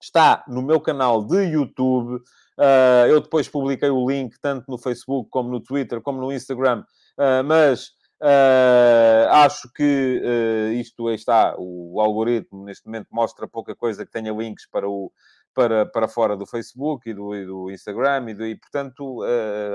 Está 0.00 0.44
no 0.46 0.62
meu 0.62 0.80
canal 0.80 1.24
de 1.24 1.42
YouTube. 1.42 2.22
Uh, 2.58 3.06
eu 3.06 3.20
depois 3.20 3.48
publiquei 3.48 3.88
o 3.88 4.10
link 4.10 4.34
tanto 4.40 4.68
no 4.68 4.76
Facebook, 4.76 5.30
como 5.30 5.48
no 5.48 5.60
Twitter, 5.60 6.00
como 6.00 6.20
no 6.20 6.32
Instagram, 6.32 6.80
uh, 7.16 7.44
mas 7.44 7.90
uh, 8.20 9.28
acho 9.30 9.72
que 9.72 10.74
isto 10.74 11.08
está, 11.10 11.54
o 11.56 12.00
algoritmo 12.00 12.64
neste 12.64 12.84
momento 12.86 13.06
mostra 13.12 13.46
pouca 13.46 13.76
coisa 13.76 14.04
que 14.04 14.10
tenha 14.10 14.32
links 14.32 14.68
para 14.68 14.88
o. 14.88 15.12
Para, 15.58 15.84
para 15.86 16.06
fora 16.06 16.36
do 16.36 16.46
Facebook 16.46 17.10
e 17.10 17.12
do, 17.12 17.34
e 17.34 17.44
do 17.44 17.68
Instagram, 17.68 18.30
e, 18.30 18.34
do, 18.34 18.46
e 18.46 18.54
portanto, 18.54 19.24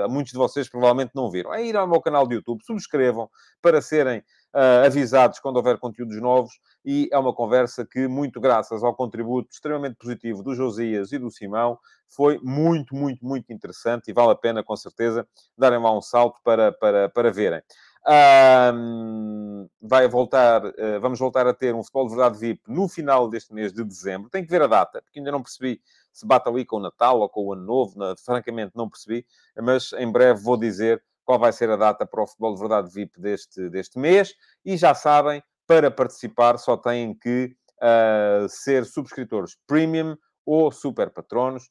muitos 0.08 0.32
de 0.32 0.38
vocês 0.38 0.66
provavelmente 0.66 1.10
não 1.14 1.30
viram. 1.30 1.52
É 1.52 1.62
ir 1.62 1.76
ao 1.76 1.86
meu 1.86 2.00
canal 2.00 2.26
de 2.26 2.36
YouTube, 2.36 2.64
subscrevam 2.64 3.28
para 3.60 3.82
serem 3.82 4.24
uh, 4.54 4.86
avisados 4.86 5.38
quando 5.40 5.56
houver 5.56 5.78
conteúdos 5.78 6.18
novos 6.20 6.52
e 6.84 7.08
é 7.12 7.18
uma 7.18 7.34
conversa 7.34 7.84
que, 7.84 8.06
muito 8.06 8.40
graças 8.40 8.82
ao 8.84 8.94
contributo 8.94 9.48
extremamente 9.52 9.96
positivo 9.96 10.42
do 10.42 10.54
Josias 10.54 11.12
e 11.12 11.18
do 11.18 11.30
Simão, 11.30 11.78
foi 12.08 12.38
muito, 12.42 12.94
muito, 12.94 13.24
muito 13.24 13.52
interessante 13.52 14.08
e 14.08 14.12
vale 14.12 14.30
a 14.30 14.36
pena, 14.36 14.62
com 14.62 14.76
certeza, 14.76 15.26
darem 15.58 15.80
lá 15.80 15.96
um 15.96 16.00
salto 16.00 16.38
para, 16.44 16.72
para, 16.72 17.08
para 17.08 17.32
verem. 17.32 17.60
Um, 18.06 19.66
vai 19.80 20.06
voltar, 20.06 20.64
uh, 20.64 21.00
vamos 21.00 21.18
voltar 21.18 21.46
a 21.46 21.54
ter 21.54 21.74
um 21.74 21.82
futebol 21.82 22.06
de 22.06 22.14
verdade 22.14 22.38
VIP 22.38 22.60
no 22.68 22.86
final 22.86 23.28
deste 23.28 23.54
mês 23.54 23.72
de 23.72 23.82
dezembro. 23.82 24.28
Tem 24.28 24.44
que 24.44 24.50
ver 24.50 24.62
a 24.62 24.66
data, 24.66 25.00
porque 25.02 25.18
ainda 25.18 25.32
não 25.32 25.42
percebi 25.42 25.80
se 26.12 26.26
bate 26.26 26.48
ali 26.48 26.64
com 26.64 26.76
o 26.76 26.80
Natal 26.80 27.20
ou 27.20 27.28
com 27.28 27.46
o 27.46 27.52
Ano 27.52 27.64
Novo. 27.64 27.94
francamente, 28.24 28.72
não 28.74 28.88
percebi, 28.88 29.26
mas 29.56 29.92
em 29.94 30.10
breve 30.10 30.40
vou 30.42 30.56
dizer 30.56 31.02
qual 31.24 31.38
vai 31.38 31.52
ser 31.52 31.70
a 31.70 31.76
data 31.76 32.06
para 32.06 32.22
o 32.22 32.26
Futebol 32.26 32.54
de 32.54 32.60
Verdade 32.60 32.90
VIP 32.92 33.20
deste, 33.20 33.68
deste 33.70 33.98
mês. 33.98 34.34
E 34.64 34.76
já 34.76 34.94
sabem, 34.94 35.42
para 35.66 35.90
participar 35.90 36.58
só 36.58 36.76
têm 36.76 37.14
que 37.14 37.56
uh, 37.80 38.48
ser 38.48 38.84
subscritores 38.84 39.56
premium 39.66 40.16
ou 40.44 40.70
super 40.70 41.10
patronos. 41.10 41.68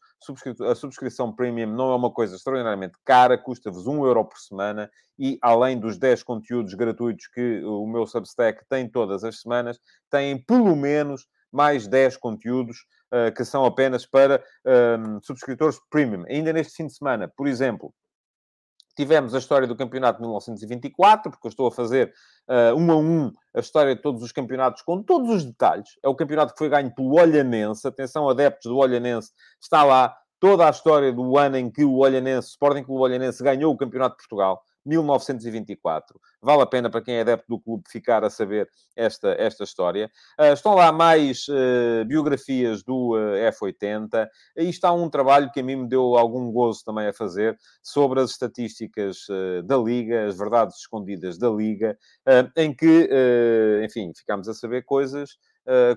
A 0.69 0.75
subscrição 0.75 1.33
premium 1.33 1.67
não 1.67 1.91
é 1.91 1.95
uma 1.95 2.11
coisa 2.11 2.35
extraordinariamente 2.35 2.97
cara, 3.05 3.37
custa-vos 3.37 3.87
1 3.87 4.05
euro 4.05 4.25
por 4.25 4.37
semana 4.37 4.89
e, 5.17 5.37
além 5.41 5.79
dos 5.79 5.97
10 5.97 6.23
conteúdos 6.23 6.73
gratuitos 6.73 7.27
que 7.27 7.63
o 7.63 7.85
meu 7.85 8.05
Substack 8.05 8.63
tem 8.67 8.89
todas 8.89 9.23
as 9.23 9.41
semanas, 9.41 9.79
têm 10.09 10.43
pelo 10.43 10.75
menos 10.75 11.27
mais 11.51 11.87
10 11.87 12.17
conteúdos 12.17 12.77
uh, 13.13 13.31
que 13.33 13.45
são 13.45 13.63
apenas 13.63 14.05
para 14.05 14.43
um, 14.65 15.21
subscritores 15.21 15.79
premium. 15.89 16.25
Ainda 16.27 16.51
neste 16.51 16.75
fim 16.75 16.87
de 16.87 16.95
semana, 16.95 17.31
por 17.37 17.47
exemplo, 17.47 17.93
Tivemos 18.95 19.33
a 19.33 19.39
história 19.39 19.67
do 19.67 19.75
campeonato 19.75 20.17
de 20.17 20.23
1924, 20.23 21.31
porque 21.31 21.47
eu 21.47 21.49
estou 21.49 21.67
a 21.67 21.71
fazer 21.71 22.13
uh, 22.47 22.75
um 22.75 22.91
a 22.91 22.97
um 22.97 23.31
a 23.55 23.59
história 23.59 23.95
de 23.95 24.01
todos 24.01 24.21
os 24.21 24.31
campeonatos 24.31 24.81
com 24.81 25.01
todos 25.01 25.29
os 25.29 25.45
detalhes. 25.45 25.89
É 26.03 26.07
o 26.07 26.15
campeonato 26.15 26.53
que 26.53 26.59
foi 26.59 26.69
ganho 26.69 26.93
pelo 26.93 27.13
Olhanense. 27.13 27.87
Atenção, 27.87 28.29
adeptos 28.29 28.71
do 28.71 28.77
Olhanense, 28.77 29.31
está 29.61 29.83
lá 29.83 30.15
toda 30.43 30.67
a 30.67 30.69
história 30.69 31.13
do 31.13 31.37
ano 31.37 31.55
em 31.55 31.71
que 31.71 31.85
o 31.85 31.99
Olhanense, 31.99 32.49
Sporting 32.49 32.83
Clube 32.83 33.01
Olhanense, 33.01 33.41
ganhou 33.41 33.71
o 33.73 33.77
Campeonato 33.77 34.17
de 34.17 34.23
Portugal. 34.23 34.61
1924. 34.85 36.19
Vale 36.41 36.61
a 36.61 36.65
pena 36.65 36.89
para 36.89 37.01
quem 37.01 37.15
é 37.15 37.21
adepto 37.21 37.45
do 37.47 37.57
clube 37.57 37.83
ficar 37.89 38.25
a 38.25 38.29
saber 38.29 38.67
esta, 38.93 39.29
esta 39.39 39.63
história. 39.63 40.11
Uh, 40.37 40.51
estão 40.51 40.75
lá 40.75 40.91
mais 40.91 41.47
uh, 41.47 42.03
biografias 42.05 42.83
do 42.83 43.15
uh, 43.15 43.51
F80. 43.53 44.27
Aí 44.57 44.67
está 44.67 44.91
um 44.91 45.09
trabalho 45.09 45.49
que 45.49 45.61
a 45.61 45.63
mim 45.63 45.77
me 45.77 45.87
deu 45.87 46.17
algum 46.17 46.51
gozo 46.51 46.83
também 46.83 47.07
a 47.07 47.13
fazer 47.13 47.57
sobre 47.81 48.19
as 48.19 48.31
estatísticas 48.31 49.19
da 49.63 49.77
Liga, 49.77 50.25
as 50.25 50.37
verdades 50.37 50.79
escondidas 50.79 51.37
da 51.37 51.49
Liga, 51.49 51.97
em 52.57 52.75
que, 52.75 53.09
enfim, 53.81 54.11
ficámos 54.13 54.49
a 54.49 54.53
saber 54.53 54.83
coisas 54.83 55.37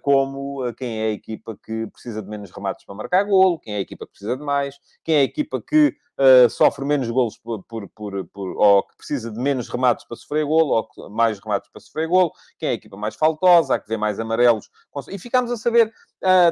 como 0.02 0.66
uh, 0.66 0.74
quem 0.74 1.00
é 1.00 1.06
a 1.06 1.10
equipa 1.10 1.56
que 1.56 1.86
precisa 1.88 2.22
de 2.22 2.28
menos 2.28 2.50
remates 2.50 2.84
para 2.84 2.94
marcar 2.94 3.24
golo, 3.24 3.58
quem 3.58 3.74
é 3.74 3.76
a 3.78 3.80
equipa 3.80 4.06
que 4.06 4.12
precisa 4.12 4.36
de 4.36 4.42
mais, 4.42 4.78
quem 5.04 5.16
é 5.16 5.18
a 5.20 5.24
equipa 5.24 5.60
que 5.60 5.96
uh, 6.18 6.48
sofre 6.48 6.84
menos 6.84 7.10
golos 7.10 7.36
por, 7.36 7.62
por, 7.64 7.88
por, 7.88 8.24
por, 8.26 8.56
ou 8.56 8.82
que 8.84 8.96
precisa 8.96 9.30
de 9.30 9.38
menos 9.38 9.68
remates 9.68 10.06
para 10.06 10.16
sofrer 10.16 10.44
golo, 10.44 10.88
ou 10.96 11.10
mais 11.10 11.38
remates 11.40 11.70
para 11.70 11.80
sofrer 11.80 12.08
golo, 12.08 12.32
quem 12.58 12.68
é 12.68 12.72
a 12.72 12.74
equipa 12.74 12.96
mais 12.96 13.14
faltosa, 13.14 13.74
a 13.74 13.78
que 13.78 13.88
vê 13.88 13.96
mais 13.96 14.20
amarelos. 14.20 14.70
E 15.08 15.18
ficámos 15.18 15.50
a 15.50 15.56
saber 15.56 15.92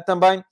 também, 0.06 0.44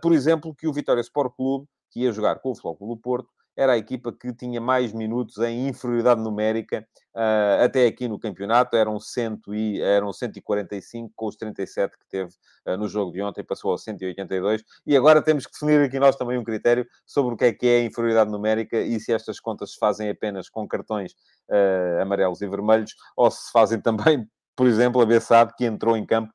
por 0.00 0.12
exemplo, 0.12 0.54
que 0.54 0.66
o 0.66 0.72
Vitória 0.72 1.00
Sport 1.00 1.34
Clube, 1.34 1.66
que 1.90 2.00
ia 2.00 2.12
jogar 2.12 2.38
com 2.38 2.50
o 2.50 2.76
Clube 2.76 3.02
Porto, 3.02 3.28
era 3.56 3.72
a 3.72 3.78
equipa 3.78 4.12
que 4.12 4.32
tinha 4.32 4.60
mais 4.60 4.92
minutos 4.92 5.38
em 5.38 5.68
inferioridade 5.68 6.20
numérica 6.20 6.86
uh, 7.14 7.64
até 7.64 7.86
aqui 7.86 8.08
no 8.08 8.18
campeonato. 8.18 8.76
Eram, 8.76 8.98
cento 8.98 9.54
e, 9.54 9.80
eram 9.80 10.12
145 10.12 11.12
com 11.14 11.26
os 11.26 11.36
37 11.36 11.98
que 11.98 12.06
teve 12.08 12.30
uh, 12.66 12.76
no 12.76 12.88
jogo 12.88 13.12
de 13.12 13.22
ontem, 13.22 13.44
passou 13.44 13.72
a 13.74 13.78
182. 13.78 14.64
E 14.86 14.96
agora 14.96 15.22
temos 15.22 15.46
que 15.46 15.52
definir 15.52 15.84
aqui 15.84 15.98
nós 15.98 16.16
também 16.16 16.38
um 16.38 16.44
critério 16.44 16.86
sobre 17.06 17.34
o 17.34 17.36
que 17.36 17.44
é 17.44 17.52
que 17.52 17.66
é 17.66 17.84
inferioridade 17.84 18.30
numérica 18.30 18.80
e 18.80 18.98
se 18.98 19.12
estas 19.12 19.38
contas 19.38 19.72
se 19.72 19.78
fazem 19.78 20.08
apenas 20.08 20.48
com 20.48 20.66
cartões 20.66 21.12
uh, 21.48 22.00
amarelos 22.02 22.40
e 22.40 22.48
vermelhos 22.48 22.94
ou 23.16 23.30
se 23.30 23.50
fazem 23.52 23.80
também, 23.82 24.26
por 24.56 24.66
exemplo, 24.66 25.00
a 25.00 25.06
Bessade 25.06 25.52
que 25.56 25.64
entrou 25.64 25.96
em 25.96 26.06
campo 26.06 26.32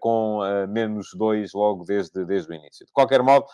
com 0.00 0.40
uh, 0.40 0.66
menos 0.68 1.10
dois 1.14 1.52
logo 1.52 1.84
desde, 1.84 2.24
desde 2.24 2.50
o 2.50 2.54
início. 2.54 2.86
De 2.86 2.92
qualquer 2.92 3.22
modo, 3.22 3.46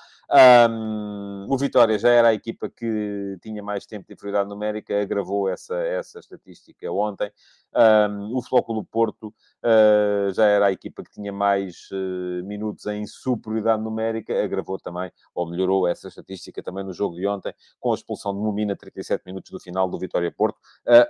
um, 0.71 1.47
o 1.49 1.59
Vitória 1.59 1.99
já 1.99 2.09
era 2.09 2.29
a 2.29 2.35
equipa 2.35 2.69
que 2.69 3.37
tinha 3.43 3.63
mais 3.63 3.85
tempo 3.85 4.07
de 4.07 4.15
inferioridade 4.15 4.49
numérica, 4.49 5.01
agravou 5.01 5.49
essa, 5.49 5.77
essa 5.77 6.21
estatística 6.21 6.91
ontem. 6.91 7.31
Um, 7.75 8.37
o 8.37 8.43
Flóculo 8.43 8.85
Porto 8.85 9.29
uh, 9.29 10.33
já 10.33 10.47
era 10.47 10.67
a 10.67 10.73
equipa 10.73 11.03
que 11.03 11.11
tinha 11.11 11.33
mais 11.33 11.89
minutos 12.45 12.87
em 12.87 13.07
superioridade 13.07 13.83
numérica, 13.83 14.43
agravou 14.43 14.79
também, 14.79 15.11
ou 15.35 15.49
melhorou 15.49 15.89
essa 15.89 16.09
estatística 16.09 16.63
também 16.63 16.85
no 16.85 16.93
jogo 16.93 17.17
de 17.17 17.27
ontem, 17.27 17.53
com 17.81 17.93
a 17.93 17.95
expulsão 17.95 18.33
de 18.33 18.41
Mumina 18.41 18.77
37 18.77 19.23
minutos 19.27 19.51
do 19.51 19.59
final 19.59 19.89
do 19.89 19.99
Vitória 19.99 20.31
Porto. 20.31 20.59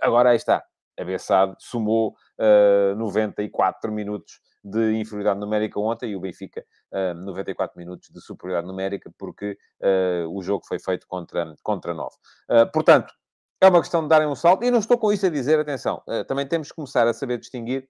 agora 0.01 0.31
aí 0.31 0.37
está, 0.37 0.64
a 0.99 1.05
Bessade 1.05 1.57
somou 1.59 2.14
uh, 2.38 2.95
94 2.97 3.93
minutos 3.93 4.40
de 4.64 4.94
inferioridade 4.94 5.38
numérica 5.38 5.79
ontem 5.79 6.11
e 6.11 6.16
o 6.16 6.20
Benfica 6.20 6.64
uh, 6.92 7.14
94 7.14 7.79
minutos 7.79 8.09
de 8.09 8.20
superioridade 8.20 8.66
numérica 8.66 9.12
porque 9.18 9.59
uh, 9.83 10.29
o 10.35 10.42
jogo 10.42 10.64
foi 10.66 10.79
feito 10.79 11.07
contra, 11.07 11.55
contra 11.62 11.92
9. 11.92 12.09
Uh, 12.48 12.72
portanto, 12.72 13.12
é 13.61 13.68
uma 13.68 13.81
questão 13.81 14.03
de 14.03 14.09
darem 14.09 14.27
um 14.27 14.35
salto. 14.35 14.64
E 14.64 14.70
não 14.70 14.79
estou 14.79 14.98
com 14.98 15.12
isso 15.12 15.27
a 15.27 15.31
dizer, 15.31 15.59
atenção, 15.59 16.03
também 16.29 16.46
temos 16.46 16.68
que 16.68 16.74
começar 16.74 17.07
a 17.07 17.14
saber 17.14 17.38
distinguir 17.38 17.88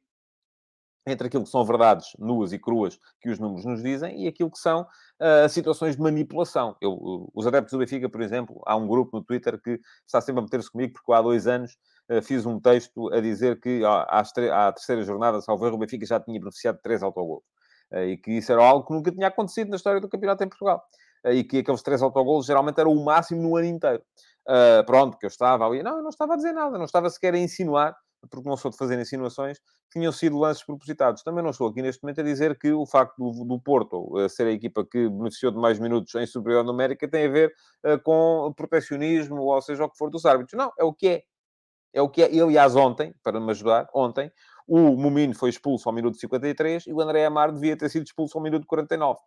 entre 1.07 1.27
aquilo 1.27 1.45
que 1.45 1.51
são 1.51 1.65
verdades 1.65 2.09
nuas 2.19 2.53
e 2.53 2.59
cruas 2.59 2.99
que 3.21 3.29
os 3.29 3.39
números 3.39 3.65
nos 3.65 3.83
dizem 3.83 4.25
e 4.25 4.29
aquilo 4.29 4.51
que 4.51 4.59
são 4.59 4.83
uh, 4.83 5.49
situações 5.49 5.97
de 5.97 6.03
manipulação. 6.03 6.77
Eu, 6.81 7.31
os 7.35 7.47
adeptos 7.47 7.73
do 7.73 7.79
Benfica, 7.79 8.09
por 8.09 8.23
exemplo, 8.23 8.63
há 8.67 8.77
um 8.77 8.87
grupo 8.87 9.17
no 9.17 9.25
Twitter 9.25 9.61
que 9.61 9.81
está 10.07 10.21
sempre 10.21 10.41
a 10.41 10.43
meter-se 10.43 10.71
comigo 10.71 10.95
porque 10.95 11.13
há 11.13 11.21
dois 11.21 11.47
anos 11.47 11.77
fiz 12.23 12.45
um 12.47 12.61
texto 12.61 13.13
a 13.13 13.21
dizer 13.21 13.61
que 13.61 13.85
à, 13.85 14.03
à 14.03 14.73
terceira 14.73 15.03
jornada, 15.03 15.41
salvo 15.41 15.67
o 15.67 15.79
Benfica 15.79 16.05
já 16.07 16.21
tinha 16.21 16.39
beneficiado 16.39 16.77
de 16.77 16.83
três 16.83 17.03
autogolos. 17.03 17.45
Uh, 17.93 18.05
e 18.05 18.17
que 18.17 18.33
isso 18.33 18.51
era 18.53 18.65
algo 18.65 18.87
que 18.87 18.93
nunca 18.93 19.13
tinha 19.13 19.29
acontecido 19.29 19.69
na 19.69 19.77
história 19.77 20.01
do 20.01 20.09
campeonato 20.09 20.43
em 20.45 20.49
Portugal. 20.49 20.83
e 21.27 21.45
que 21.45 21.59
aqueles 21.59 21.83
três 21.83 22.03
autogolos 22.03 22.47
geralmente 22.47 22.79
eram 22.81 22.93
o 22.93 23.05
máximo 23.05 23.43
no 23.43 23.57
ano 23.57 23.67
inteiro. 23.67 24.03
pronto, 24.87 25.19
que 25.19 25.27
eu 25.27 25.29
estava 25.29 25.67
ali. 25.67 25.83
Não, 25.83 25.99
eu 25.99 26.03
não 26.03 26.11
estava 26.11 26.35
a 26.35 26.37
dizer 26.37 26.53
nada, 26.53 26.77
não 26.77 26.85
estava 26.85 27.09
sequer 27.11 27.35
a 27.35 27.39
insinuar 27.39 27.97
porque 28.29 28.49
não 28.49 28.57
sou 28.57 28.71
de 28.71 28.77
fazer 28.77 28.99
insinuações, 28.99 29.59
tinham 29.93 30.13
sido 30.13 30.39
lances 30.39 30.65
propositados. 30.65 31.23
Também 31.23 31.43
não 31.43 31.51
estou 31.51 31.69
aqui 31.69 31.83
neste 31.83 32.03
momento 32.03 32.21
a 32.21 32.25
dizer 32.25 32.59
que 32.59 32.73
o 32.73 32.87
facto 32.87 33.17
do, 33.19 33.45
do 33.45 33.61
Porto 33.61 34.17
uh, 34.17 34.29
ser 34.29 34.47
a 34.47 34.53
equipa 34.53 34.85
que 34.85 35.09
beneficiou 35.09 35.53
de 35.53 35.59
mais 35.59 35.79
minutos 35.79 36.15
em 36.15 36.27
superior 36.27 36.65
numérica 36.65 37.09
tem 37.09 37.27
a 37.27 37.31
ver 37.31 37.55
uh, 37.85 38.01
com 38.03 38.53
protecionismo, 38.57 39.37
ou 39.37 39.61
seja, 39.61 39.85
o 39.85 39.91
que 39.91 39.97
for 39.97 40.11
dos 40.11 40.25
árbitros. 40.25 40.57
Não, 40.57 40.73
é 40.79 40.85
o 40.85 40.93
que 40.93 41.09
é. 41.09 41.23
É 41.95 42.03
o 42.03 42.09
que 42.09 42.23
é. 42.23 42.31
E, 42.31 42.41
aliás, 42.41 42.75
ontem, 42.75 43.15
para 43.23 43.41
me 43.41 43.51
ajudar, 43.53 43.89
ontem, 43.95 44.31
o 44.67 44.79
Mumino 44.97 45.35
foi 45.35 45.49
expulso 45.49 45.89
ao 45.89 45.95
minuto 45.95 46.19
53 46.19 46.89
e 46.89 46.93
o 46.93 47.01
André 47.01 47.25
Amar 47.25 47.53
devia 47.53 47.77
ter 47.77 47.89
sido 47.89 48.05
expulso 48.05 48.37
ao 48.37 48.43
minuto 48.43 48.67
49. 48.67 49.19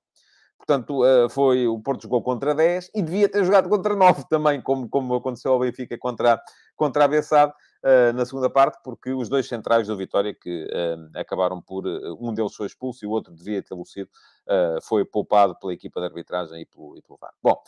Portanto, 0.58 1.04
uh, 1.04 1.30
foi, 1.30 1.68
o 1.68 1.80
Porto 1.80 2.02
jogou 2.02 2.22
contra 2.22 2.54
10 2.54 2.90
e 2.94 3.02
devia 3.02 3.30
ter 3.30 3.46
jogado 3.46 3.70
contra 3.70 3.96
9 3.96 4.26
também, 4.28 4.62
como, 4.62 4.90
como 4.90 5.16
aconteceu 5.16 5.54
ao 5.54 5.60
Benfica 5.60 5.98
contra, 5.98 6.42
contra 6.76 7.06
a 7.06 7.08
Bessade 7.08 7.54
na 8.14 8.26
segunda 8.26 8.50
parte, 8.50 8.80
porque 8.84 9.12
os 9.12 9.30
dois 9.30 9.48
centrais 9.48 9.88
do 9.88 9.96
Vitória, 9.96 10.34
que 10.34 10.66
uh, 10.66 11.20
acabaram 11.20 11.62
por... 11.62 11.86
um 12.20 12.34
deles 12.34 12.56
foi 12.56 12.68
expulso 12.68 13.06
e 13.06 13.08
o 13.08 13.12
outro 13.12 13.34
devia 13.34 13.62
ter 13.62 13.76
sido, 13.86 14.10
foi 14.84 15.06
poupado 15.06 15.56
pela 15.60 15.74
equipa 15.74 16.00
de 16.00 16.08
arbitragem 16.08 16.62
e 16.62 16.66
pelo, 16.66 16.98
e 16.98 17.02
pelo 17.02 17.18
VAR. 17.20 17.34
Bom, 17.42 17.62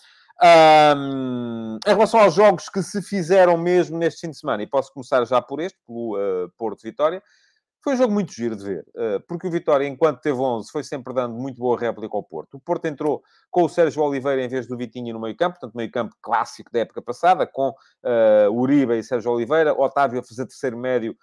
um, 0.97 1.77
em 1.85 1.93
relação 1.93 2.19
aos 2.21 2.33
jogos 2.33 2.69
que 2.69 2.81
se 2.81 3.01
fizeram 3.01 3.57
mesmo 3.57 3.97
neste 3.97 4.21
fim 4.21 4.29
de 4.29 4.37
semana, 4.37 4.63
e 4.63 4.67
posso 4.67 4.93
começar 4.93 5.25
já 5.25 5.41
por 5.41 5.59
este, 5.59 5.77
pelo 5.85 6.17
Porto-Vitória, 6.57 7.21
foi 7.81 7.93
um 7.93 7.97
jogo 7.97 8.13
muito 8.13 8.33
giro 8.33 8.55
de 8.55 8.63
ver, 8.63 8.85
eh, 8.95 9.19
porque 9.27 9.47
o 9.47 9.51
Vitória, 9.51 9.87
enquanto 9.87 10.19
teve 10.19 10.37
11, 10.37 10.69
foi 10.69 10.83
sempre 10.83 11.13
dando 11.13 11.35
muito 11.35 11.59
boa 11.59 11.79
réplica 11.79 12.15
ao 12.15 12.23
Porto. 12.23 12.55
O 12.55 12.59
Porto 12.59 12.85
entrou 12.85 13.23
com 13.49 13.63
o 13.63 13.69
Sérgio 13.69 14.03
Oliveira 14.03 14.43
em 14.43 14.49
vez 14.49 14.67
do 14.67 14.75
Vitinho 14.75 15.13
no 15.13 15.19
meio-campo, 15.21 15.57
portanto, 15.59 15.75
meio-campo 15.75 16.15
clássico 16.21 16.69
da 16.71 16.79
época 16.79 17.01
passada, 17.01 17.47
com 17.47 17.69
uh, 17.69 18.51
Uribe 18.51 18.97
e 18.97 19.03
Sérgio 19.03 19.31
Oliveira, 19.31 19.73
Otávio 19.73 20.19
a 20.19 20.23
fazer 20.23 20.45
terceiro 20.45 20.77
médio 20.77 21.15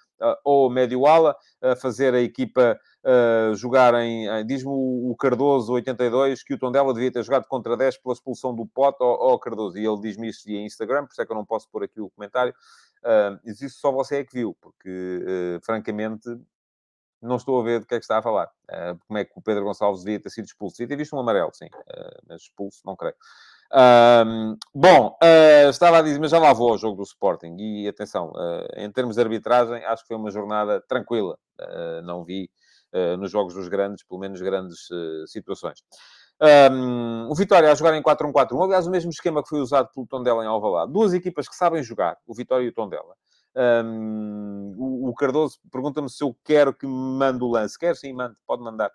ou 0.45 0.71
médio-ala, 0.71 1.37
a 1.61 1.77
fazer 1.77 2.15
a 2.15 2.21
equipa 2.21 2.79
uh, 3.05 3.55
jogar 3.55 3.95
em... 3.95 4.29
Uh, 4.29 4.45
Diz-me 4.45 4.71
o, 4.71 5.15
Cardoso, 5.19 5.73
82, 5.73 6.43
que 6.43 6.55
o 6.55 6.59
Tondela 6.59 6.93
devia 6.93 7.13
ter 7.13 7.23
jogado 7.23 7.47
contra 7.47 7.77
10 7.77 7.99
pela 7.99 8.15
expulsão 8.15 8.55
do 8.55 8.67
Pote 8.67 8.99
ao, 9.03 9.31
ao 9.31 9.39
Cardoso. 9.39 9.79
E 9.79 9.87
ele 9.87 10.01
diz-me 10.01 10.29
isso 10.29 10.43
via 10.45 10.61
Instagram, 10.61 11.05
por 11.05 11.13
isso 11.13 11.23
é 11.23 11.27
que 11.27 11.33
eu 11.33 11.37
não 11.37 11.45
posso 11.45 11.69
pôr 11.71 11.85
aqui 11.85 12.01
o 12.01 12.11
comentário. 12.11 12.55
Uh, 13.03 13.51
isso 13.51 13.79
só 13.79 13.93
você 13.93 14.17
é 14.17 14.25
que 14.25 14.35
viu, 14.35 14.57
porque, 14.61 15.61
francamente, 15.63 16.29
não 17.23 17.37
estou 17.37 17.61
a 17.61 17.65
ver 17.65 17.81
do 17.81 17.87
que 17.87 17.95
é 17.95 17.99
que 17.99 18.05
está 18.05 18.19
a 18.19 18.23
falar. 18.23 18.51
Como 19.07 19.19
é 19.19 19.25
que 19.25 19.33
o 19.35 19.43
Pedro 19.43 19.65
Gonçalves 19.65 20.03
devia 20.03 20.21
ter 20.21 20.31
sido 20.31 20.45
expulso? 20.45 20.77
Devia 20.77 20.89
ter 20.89 20.97
visto 20.97 21.17
um 21.17 21.21
amarelo, 21.21 21.51
sim, 21.55 21.69
mas 22.29 22.43
expulso, 22.43 22.83
não 22.85 22.95
creio. 22.95 23.15
Uh, 23.73 24.57
bom, 24.75 25.17
estava 25.69 25.99
a 25.99 26.03
dizer, 26.03 26.19
mas 26.21 26.31
já 26.31 26.39
lá 26.39 26.53
vou 26.53 26.71
ao 26.71 26.79
jogo 26.79 26.97
do 26.97 27.03
Sporting. 27.03 27.57
E 27.59 27.89
atenção, 27.89 28.33
em 28.77 28.91
termos 28.91 29.17
de 29.17 29.23
arbitragem, 29.23 29.85
acho 29.85 30.03
que 30.03 30.09
foi 30.09 30.17
uma 30.17 30.31
jornada 30.31 30.81
tranquila. 30.89 31.37
não 32.05 32.25
vi 32.25 32.51
nos 33.19 33.31
jogos 33.31 33.55
dos 33.55 33.69
grandes, 33.69 34.05
pelo 34.05 34.21
menos 34.21 34.41
grandes 34.41 34.89
situações. 35.27 35.83
Um, 36.41 37.31
o 37.31 37.35
Vitória 37.35 37.73
a 37.73 37.75
jogar 37.75 37.97
em 37.97 38.03
4-1-4-1, 38.03 38.65
aliás, 38.65 38.87
o 38.87 38.91
mesmo 38.91 39.11
esquema 39.11 39.43
que 39.43 39.49
foi 39.49 39.61
usado 39.61 39.89
pelo 39.95 40.07
Tondela 40.07 40.45
em 40.45 40.47
Alvalade. 40.47 40.93
Duas 40.93 41.15
equipas 41.15 41.49
que 41.49 41.57
sabem 41.57 41.83
jogar, 41.83 42.19
o 42.27 42.35
Vitória 42.35 42.65
e 42.65 42.69
o 42.69 42.73
Tondela. 42.73 43.15
Um, 43.57 44.75
o, 44.77 45.09
o, 45.09 45.15
Cardoso 45.15 45.59
pergunta-me 45.73 46.11
se 46.11 46.23
eu 46.23 46.37
quero 46.45 46.75
que 46.75 46.87
me 46.87 46.93
mande 46.93 47.43
o 47.43 47.49
lance. 47.49 47.79
Quer 47.79 47.97
sim, 47.97 48.13
mande, 48.13 48.37
pode 48.47 48.63
mandar. 48.63 48.91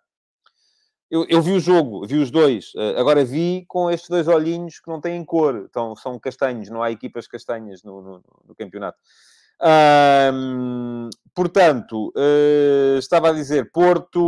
Eu, 1.12 1.26
eu, 1.28 1.41
vi 1.41 1.52
o 1.52 1.60
jogo, 1.60 2.08
vi 2.08 2.17
os 2.17 2.32
dois. 2.32 2.74
Uh, 2.74 2.97
agora 2.97 3.26
vi 3.26 3.65
com 3.67 3.91
estes 3.91 4.10
dois 4.10 4.30
olhinhos 4.30 4.80
que 4.80 4.89
não 4.89 5.02
têm 5.02 5.26
cor. 5.26 5.65
Então, 5.69 5.93
são 5.93 6.17
castanhos, 6.17 6.69
não 6.69 6.82
há 6.82 6.89
equipas 6.89 7.28
castanhas 7.28 7.84
no, 7.84 8.02
no, 8.02 8.24
no 8.47 8.56
campeonato. 8.56 8.97
Portanto, 11.36 12.13
uh, 12.15 12.97
estava 12.97 13.30
a 13.30 13.34
dizer, 13.34 13.71
Porto... 13.71 14.19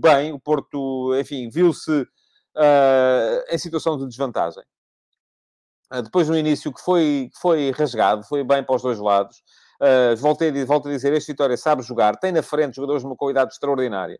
Bem, 0.00 0.32
o 0.32 0.40
Porto, 0.40 1.14
enfim, 1.20 1.48
viu-se 1.48 2.02
uh, 2.02 3.44
em 3.50 3.58
situação 3.58 3.96
de 3.96 4.08
desvantagem. 4.08 4.64
Uh, 5.92 6.02
depois, 6.02 6.28
no 6.28 6.36
início, 6.36 6.72
que 6.72 6.80
foi, 6.80 7.30
foi 7.40 7.70
rasgado, 7.70 8.24
foi 8.24 8.42
bem 8.42 8.64
para 8.64 8.74
os 8.74 8.82
dois 8.82 8.98
lados. 8.98 9.42
Voltei, 10.18 10.52
volto 10.64 10.88
a 10.88 10.92
dizer, 10.92 11.12
este 11.12 11.32
Vitória 11.32 11.56
sabe 11.56 11.82
jogar, 11.82 12.16
tem 12.16 12.30
na 12.30 12.40
frente 12.40 12.76
jogadores 12.76 13.02
de 13.02 13.06
uma 13.08 13.16
qualidade 13.16 13.52
extraordinária. 13.52 14.16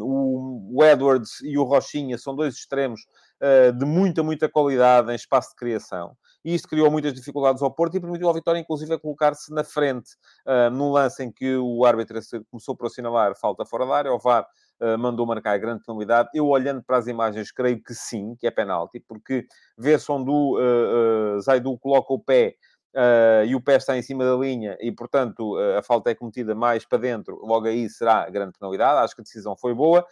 O, 0.00 0.84
Edwards 0.84 1.40
e 1.42 1.58
o 1.58 1.64
Rochinha 1.64 2.18
são 2.18 2.34
dois 2.34 2.54
extremos 2.54 3.00
uh, 3.42 3.72
de 3.72 3.84
muita, 3.84 4.22
muita 4.22 4.48
qualidade 4.48 5.10
em 5.10 5.14
espaço 5.14 5.50
de 5.50 5.56
criação. 5.56 6.16
E 6.44 6.54
isto 6.54 6.68
criou 6.68 6.90
muitas 6.90 7.12
dificuldades 7.12 7.62
ao 7.62 7.70
Porto 7.70 7.96
e 7.96 8.00
permitiu 8.00 8.28
ao 8.28 8.34
Vitória, 8.34 8.58
inclusive, 8.58 8.94
a 8.94 8.98
colocar-se 8.98 9.52
na 9.52 9.64
frente 9.64 10.10
uh, 10.46 10.70
num 10.70 10.90
lance 10.90 11.22
em 11.22 11.30
que 11.30 11.56
o 11.56 11.84
árbitro 11.84 12.18
começou 12.50 12.76
por 12.76 12.86
assinalar 12.86 13.34
falta 13.36 13.64
fora 13.64 13.86
da 13.86 13.94
área. 13.94 14.12
O 14.12 14.18
VAR 14.18 14.46
uh, 14.80 14.98
mandou 14.98 15.26
marcar 15.26 15.52
a 15.52 15.58
grande 15.58 15.84
penalidade. 15.84 16.30
Eu, 16.32 16.46
olhando 16.46 16.82
para 16.82 16.96
as 16.96 17.06
imagens, 17.06 17.50
creio 17.50 17.82
que 17.82 17.94
sim, 17.94 18.34
que 18.38 18.46
é 18.46 18.50
penalti, 18.50 19.00
porque 19.00 19.46
vê-se 19.76 20.10
onde 20.10 20.30
o 20.30 20.56
uh, 20.56 21.40
Zaidu 21.40 21.76
coloca 21.78 22.12
o 22.12 22.18
pé 22.18 22.54
Uh, 22.94 23.44
e 23.46 23.54
o 23.54 23.60
pé 23.60 23.76
está 23.76 23.96
em 23.98 24.02
cima 24.02 24.24
da 24.24 24.34
linha 24.34 24.76
e, 24.80 24.90
portanto, 24.90 25.56
uh, 25.56 25.78
a 25.78 25.82
falta 25.82 26.10
é 26.10 26.14
cometida 26.14 26.54
mais 26.54 26.86
para 26.86 26.98
dentro, 26.98 27.38
logo 27.44 27.66
aí 27.66 27.88
será 27.88 28.28
grande 28.30 28.52
penalidade. 28.58 29.04
Acho 29.04 29.14
que 29.14 29.20
a 29.20 29.24
decisão 29.24 29.56
foi 29.56 29.74
boa. 29.74 30.06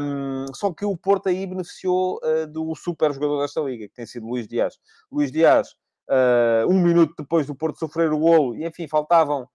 Um, 0.00 0.46
só 0.54 0.72
que 0.72 0.86
o 0.86 0.96
Porto 0.96 1.28
aí 1.28 1.46
beneficiou 1.46 2.18
uh, 2.24 2.46
do 2.46 2.74
super 2.74 3.12
jogador 3.12 3.42
desta 3.42 3.60
liga, 3.60 3.86
que 3.86 3.94
tem 3.94 4.06
sido 4.06 4.26
Luís 4.26 4.48
Dias. 4.48 4.78
Luís 5.10 5.30
Dias, 5.30 5.76
um 6.68 6.82
minuto 6.82 7.14
depois 7.18 7.46
do 7.46 7.54
Porto 7.54 7.78
sofrer 7.78 8.12
o 8.12 8.18
golo, 8.18 8.54
e 8.56 8.66
enfim, 8.66 8.88
faltavam 8.88 9.48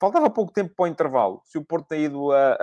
faltava 0.00 0.28
pouco 0.28 0.52
tempo 0.52 0.74
para 0.74 0.82
o 0.82 0.88
intervalo. 0.88 1.40
Se 1.44 1.56
o 1.58 1.64
Porto 1.64 1.86
tem 1.86 2.06
ido 2.06 2.32
a, 2.32 2.56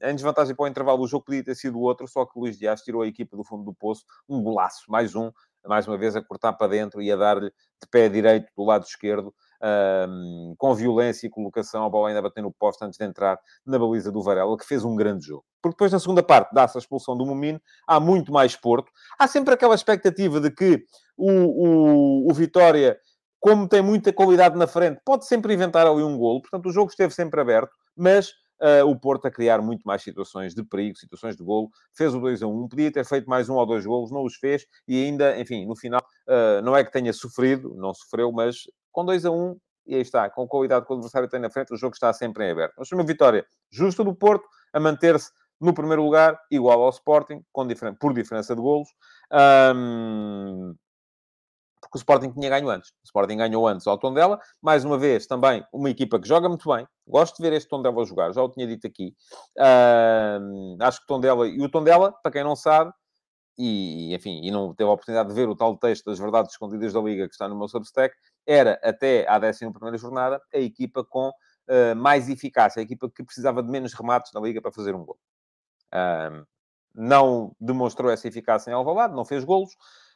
a, 0.00 0.10
em 0.10 0.16
desvantagem 0.16 0.52
para 0.52 0.64
o 0.64 0.66
intervalo, 0.66 1.04
o 1.04 1.06
jogo 1.06 1.24
podia 1.24 1.44
ter 1.44 1.54
sido 1.54 1.78
outro, 1.78 2.08
só 2.08 2.26
que 2.26 2.36
Luís 2.36 2.58
Dias 2.58 2.82
tirou 2.82 3.02
a 3.02 3.06
equipa 3.06 3.36
do 3.36 3.44
fundo 3.44 3.62
do 3.62 3.72
poço. 3.72 4.04
Um 4.28 4.42
golaço, 4.42 4.90
mais 4.90 5.14
um, 5.14 5.30
mais 5.68 5.86
uma 5.86 5.96
vez 5.96 6.16
a 6.16 6.22
cortar 6.22 6.52
para 6.52 6.68
dentro 6.68 7.00
e 7.00 7.10
a 7.10 7.16
dar-lhe 7.16 7.50
de 7.50 7.88
pé 7.90 8.08
direito 8.08 8.46
do 8.56 8.64
lado 8.64 8.84
esquerdo, 8.84 9.34
um, 9.62 10.54
com 10.58 10.74
violência 10.74 11.26
e 11.26 11.30
colocação, 11.30 11.84
a 11.84 11.88
bola 11.88 12.08
ainda 12.08 12.20
batendo 12.20 12.44
no 12.44 12.52
poste 12.52 12.84
antes 12.84 12.98
de 12.98 13.04
entrar 13.04 13.38
na 13.64 13.78
baliza 13.78 14.10
do 14.10 14.22
Varela, 14.22 14.56
que 14.58 14.66
fez 14.66 14.84
um 14.84 14.96
grande 14.96 15.26
jogo. 15.26 15.44
Porque 15.62 15.74
depois, 15.74 15.92
na 15.92 16.00
segunda 16.00 16.22
parte, 16.22 16.52
dá-se 16.52 16.76
a 16.76 16.80
expulsão 16.80 17.16
do 17.16 17.24
Momino, 17.24 17.60
há 17.86 18.00
muito 18.00 18.32
mais 18.32 18.56
Porto. 18.56 18.90
Há 19.18 19.28
sempre 19.28 19.54
aquela 19.54 19.74
expectativa 19.74 20.40
de 20.40 20.50
que 20.50 20.84
o, 21.16 21.30
o, 21.30 22.30
o 22.30 22.34
Vitória, 22.34 22.98
como 23.38 23.68
tem 23.68 23.80
muita 23.80 24.12
qualidade 24.12 24.58
na 24.58 24.66
frente, 24.66 25.00
pode 25.04 25.26
sempre 25.26 25.54
inventar 25.54 25.86
ali 25.86 26.02
um 26.02 26.18
golo. 26.18 26.42
Portanto, 26.42 26.68
o 26.68 26.72
jogo 26.72 26.90
esteve 26.90 27.14
sempre 27.14 27.40
aberto, 27.40 27.70
mas 27.96 28.32
uh, 28.62 28.86
o 28.88 28.98
Porto 28.98 29.26
a 29.26 29.30
criar 29.30 29.60
muito 29.60 29.82
mais 29.82 30.02
situações 30.02 30.54
de 30.54 30.62
perigo, 30.62 30.96
situações 30.96 31.36
de 31.36 31.42
golo. 31.42 31.68
Fez 31.94 32.14
o 32.14 32.20
2 32.20 32.42
a 32.42 32.46
1, 32.46 32.68
podia 32.68 32.92
ter 32.92 33.04
feito 33.04 33.28
mais 33.28 33.48
um 33.48 33.54
ou 33.54 33.66
dois 33.66 33.84
golos, 33.84 34.10
não 34.10 34.24
os 34.24 34.36
fez 34.36 34.66
e 34.86 35.04
ainda, 35.04 35.38
enfim, 35.38 35.66
no 35.66 35.76
final, 35.76 36.00
uh, 36.28 36.62
não 36.62 36.76
é 36.76 36.84
que 36.84 36.92
tenha 36.92 37.12
sofrido, 37.12 37.74
não 37.74 37.92
sofreu, 37.92 38.30
mas 38.32 38.62
com 38.92 39.04
2 39.04 39.26
a 39.26 39.30
1, 39.30 39.56
e 39.86 39.96
aí 39.96 40.00
está, 40.00 40.30
com 40.30 40.42
a 40.42 40.48
qualidade 40.48 40.86
que 40.86 40.92
o 40.92 40.94
adversário 40.94 41.28
tem 41.28 41.40
na 41.40 41.50
frente, 41.50 41.74
o 41.74 41.76
jogo 41.76 41.94
está 41.94 42.12
sempre 42.12 42.46
em 42.46 42.52
aberto. 42.52 42.74
Mas 42.78 42.92
uma 42.92 43.04
vitória 43.04 43.44
justa 43.70 44.04
do 44.04 44.14
Porto 44.14 44.46
a 44.72 44.78
manter-se 44.78 45.30
no 45.60 45.72
primeiro 45.72 46.04
lugar, 46.04 46.38
igual 46.50 46.82
ao 46.82 46.90
Sporting, 46.90 47.40
diferen 47.68 47.94
por 47.94 48.12
diferença 48.12 48.54
de 48.54 48.60
golos. 48.60 48.88
Um, 49.74 50.74
porque 51.92 51.98
o 51.98 52.00
Sporting 52.00 52.30
tinha 52.32 52.48
ganho 52.48 52.70
antes. 52.70 52.90
O 52.90 53.04
Sporting 53.04 53.36
ganhou 53.36 53.68
antes 53.68 53.86
ao 53.86 53.98
Tondela. 53.98 54.40
Mais 54.62 54.82
uma 54.82 54.96
vez, 54.96 55.26
também 55.26 55.62
uma 55.70 55.90
equipa 55.90 56.18
que 56.18 56.26
joga 56.26 56.48
muito 56.48 56.66
bem. 56.74 56.88
Gosto 57.06 57.36
de 57.36 57.42
ver 57.42 57.54
este 57.54 57.68
Tondela 57.68 58.04
jogar, 58.06 58.32
já 58.32 58.42
o 58.42 58.48
tinha 58.48 58.66
dito 58.66 58.86
aqui. 58.86 59.14
Uh, 59.58 60.82
acho 60.82 61.00
que 61.00 61.06
Tondela... 61.06 61.46
E 61.46 61.60
o 61.60 61.68
Tondela, 61.68 62.10
para 62.10 62.32
quem 62.32 62.42
não 62.42 62.56
sabe, 62.56 62.90
e, 63.58 64.14
enfim, 64.14 64.40
e 64.42 64.50
não 64.50 64.74
teve 64.74 64.88
a 64.88 64.92
oportunidade 64.94 65.28
de 65.28 65.34
ver 65.34 65.50
o 65.50 65.54
tal 65.54 65.76
texto 65.76 66.06
das 66.06 66.18
verdades 66.18 66.52
escondidas 66.52 66.94
da 66.94 67.00
Liga 67.00 67.28
que 67.28 67.34
está 67.34 67.46
no 67.46 67.58
meu 67.58 67.68
Substack, 67.68 68.14
era, 68.46 68.80
até 68.82 69.28
à 69.28 69.38
11 69.38 69.98
jornada, 69.98 70.40
a 70.52 70.58
equipa 70.58 71.04
com 71.04 71.28
uh, 71.28 71.94
mais 71.94 72.30
eficácia, 72.30 72.80
a 72.80 72.82
equipa 72.82 73.10
que 73.10 73.22
precisava 73.22 73.62
de 73.62 73.70
menos 73.70 73.92
remates 73.92 74.32
na 74.32 74.40
Liga 74.40 74.62
para 74.62 74.72
fazer 74.72 74.94
um 74.94 75.04
gol. 75.04 75.18
Não 76.94 77.54
demonstrou 77.60 78.10
essa 78.10 78.28
eficácia 78.28 78.70
em 78.70 78.74
Alvalade, 78.74 79.14
não 79.14 79.24
fez 79.24 79.44
golos, 79.44 79.70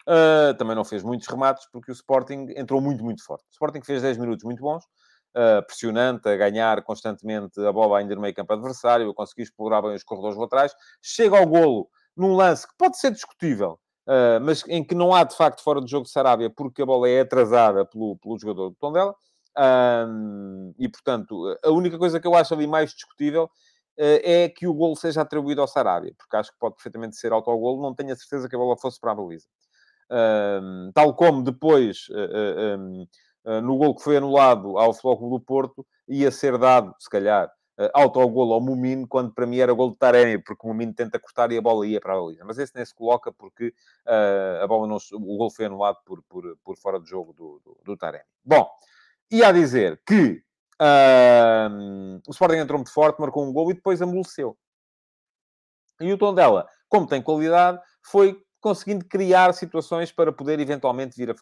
Uh, 0.07 0.55
também 0.57 0.77
não 0.77 0.85
fez 0.85 1.03
muitos 1.03 1.27
remates, 1.27 1.66
porque 1.73 1.90
o 1.90 1.92
Sporting 1.92 2.47
entrou 2.57 2.81
muito, 2.81 3.03
muito 3.03 3.25
forte. 3.25 3.42
O 3.51 3.53
Sporting 3.53 3.83
fez 3.83 4.03
10 4.03 4.19
minutos 4.19 4.45
muito 4.45 4.62
bons, 4.62 4.85
uh, 4.85 5.66
pressionante, 5.66 6.29
a 6.29 6.37
ganhar 6.37 6.81
constantemente 6.83 7.61
a 7.61 7.73
bola 7.73 7.99
ainda 7.99 8.14
no 8.14 8.21
meio 8.21 8.33
campo 8.33 8.53
adversário, 8.53 9.11
a 9.11 9.14
conseguir 9.14 9.42
explorar 9.42 9.83
bem 9.83 9.95
os 9.95 10.05
corredores 10.05 10.38
laterais. 10.38 10.73
Chega 11.03 11.37
ao 11.37 11.47
golo 11.47 11.88
num 12.16 12.37
lance 12.37 12.69
que 12.69 12.75
pode 12.79 12.97
ser 12.99 13.11
discutível, 13.11 13.81
uh, 14.07 14.40
mas 14.40 14.62
em 14.69 14.85
que 14.85 14.95
não 14.95 15.12
há, 15.12 15.25
de 15.25 15.37
facto, 15.37 15.61
fora 15.61 15.81
do 15.81 15.88
jogo 15.88 16.05
de 16.05 16.12
Sarabia, 16.12 16.51
porque 16.51 16.83
a 16.83 16.87
bola 16.87 17.09
é 17.09 17.23
atrasada 17.23 17.85
pelo, 17.85 18.16
pelo 18.19 18.38
jogador 18.38 18.71
do 18.71 18.77
Tondela. 18.77 19.14
Um, 19.59 20.75
e, 20.79 20.87
portanto, 20.88 21.59
a 21.64 21.71
única 21.71 21.99
coisa 21.99 22.21
que 22.21 22.29
eu 22.29 22.35
acho 22.35 22.53
ali 22.55 22.66
mais 22.66 22.92
discutível 22.92 23.51
é 23.99 24.51
que 24.51 24.66
o 24.66 24.75
golo 24.75 24.95
seja 24.95 25.23
atribuído 25.23 25.62
ao 25.62 25.66
Sarabia, 25.66 26.12
porque 26.19 26.37
acho 26.37 26.53
que 26.53 26.59
pode 26.59 26.75
perfeitamente 26.75 27.16
ser 27.16 27.33
autogolo, 27.33 27.81
não 27.81 27.95
tenho 27.95 28.12
a 28.12 28.16
certeza 28.16 28.47
que 28.47 28.55
a 28.55 28.59
bola 28.59 28.77
fosse 28.77 29.01
para 29.01 29.12
a 29.12 29.14
baliza. 29.14 29.47
Tal 30.95 31.14
como 31.14 31.42
depois, 31.42 32.09
uh, 32.11 32.79
um, 32.79 33.07
no 33.62 33.77
gol 33.77 33.95
que 33.95 34.03
foi 34.03 34.16
anulado 34.16 34.79
ao 34.79 34.92
Flóculo 34.95 35.38
do 35.38 35.45
Porto, 35.45 35.87
ia 36.09 36.31
ser 36.31 36.59
dado, 36.59 36.95
se 36.99 37.09
calhar, 37.09 37.51
uh, 37.79 37.90
autogolo 37.95 38.55
ao 38.55 38.61
Mumino, 38.61 39.07
quando 39.07 39.33
para 39.33 39.47
mim 39.47 39.59
era 39.59 39.73
gol 39.73 39.90
de 39.90 39.97
Taremi, 39.97 40.42
porque 40.42 40.66
o 40.66 40.69
Mumino 40.69 40.95
tenta 40.95 41.19
cortar 41.19 41.51
e 41.53 41.59
a 41.59 41.62
bola 41.62 41.87
ia 41.87 42.01
para 42.01 42.14
a 42.14 42.21
baliza. 42.21 42.45
Mas 42.45 42.59
esse 42.59 42.75
nem 42.75 42.85
se 42.85 42.95
coloca 42.95 43.33
porque 43.33 43.69
uh, 44.07 44.62
a 44.62 44.66
bola 44.66 44.87
não, 44.87 44.97
o 45.12 45.37
gol 45.37 45.51
foi 45.51 45.66
anulado 45.66 45.99
por, 46.05 46.23
por, 46.25 46.57
por 46.64 46.77
fora 46.77 47.01
de 47.01 47.09
jogo 47.09 47.33
do, 47.33 47.61
do, 47.64 47.79
do 47.85 47.97
Taremi. 47.97 48.25
Bom, 48.45 48.69
ia 49.31 49.49
a 49.49 49.53
dizer 49.53 50.01
que 50.07 50.42
uh, 50.81 52.21
o 52.27 52.31
Sporting 52.31 52.59
entrou 52.59 52.79
muito 52.79 52.92
forte, 52.92 53.21
marcou 53.21 53.45
um 53.45 53.53
gol 53.53 53.71
e 53.71 53.75
depois 53.75 54.01
amoleceu. 54.01 54.57
E 56.01 56.12
o 56.12 56.19
tom 56.19 56.35
dela, 56.35 56.69
como 56.88 57.07
tem 57.07 57.23
qualidade, 57.23 57.81
foi 58.03 58.38
conseguindo 58.67 59.05
criar 59.05 59.55
situações 59.55 60.11
para 60.11 60.33
poder 60.33 60.59
eventualmente 60.59 61.17
vir 61.17 61.31
a, 61.31 61.35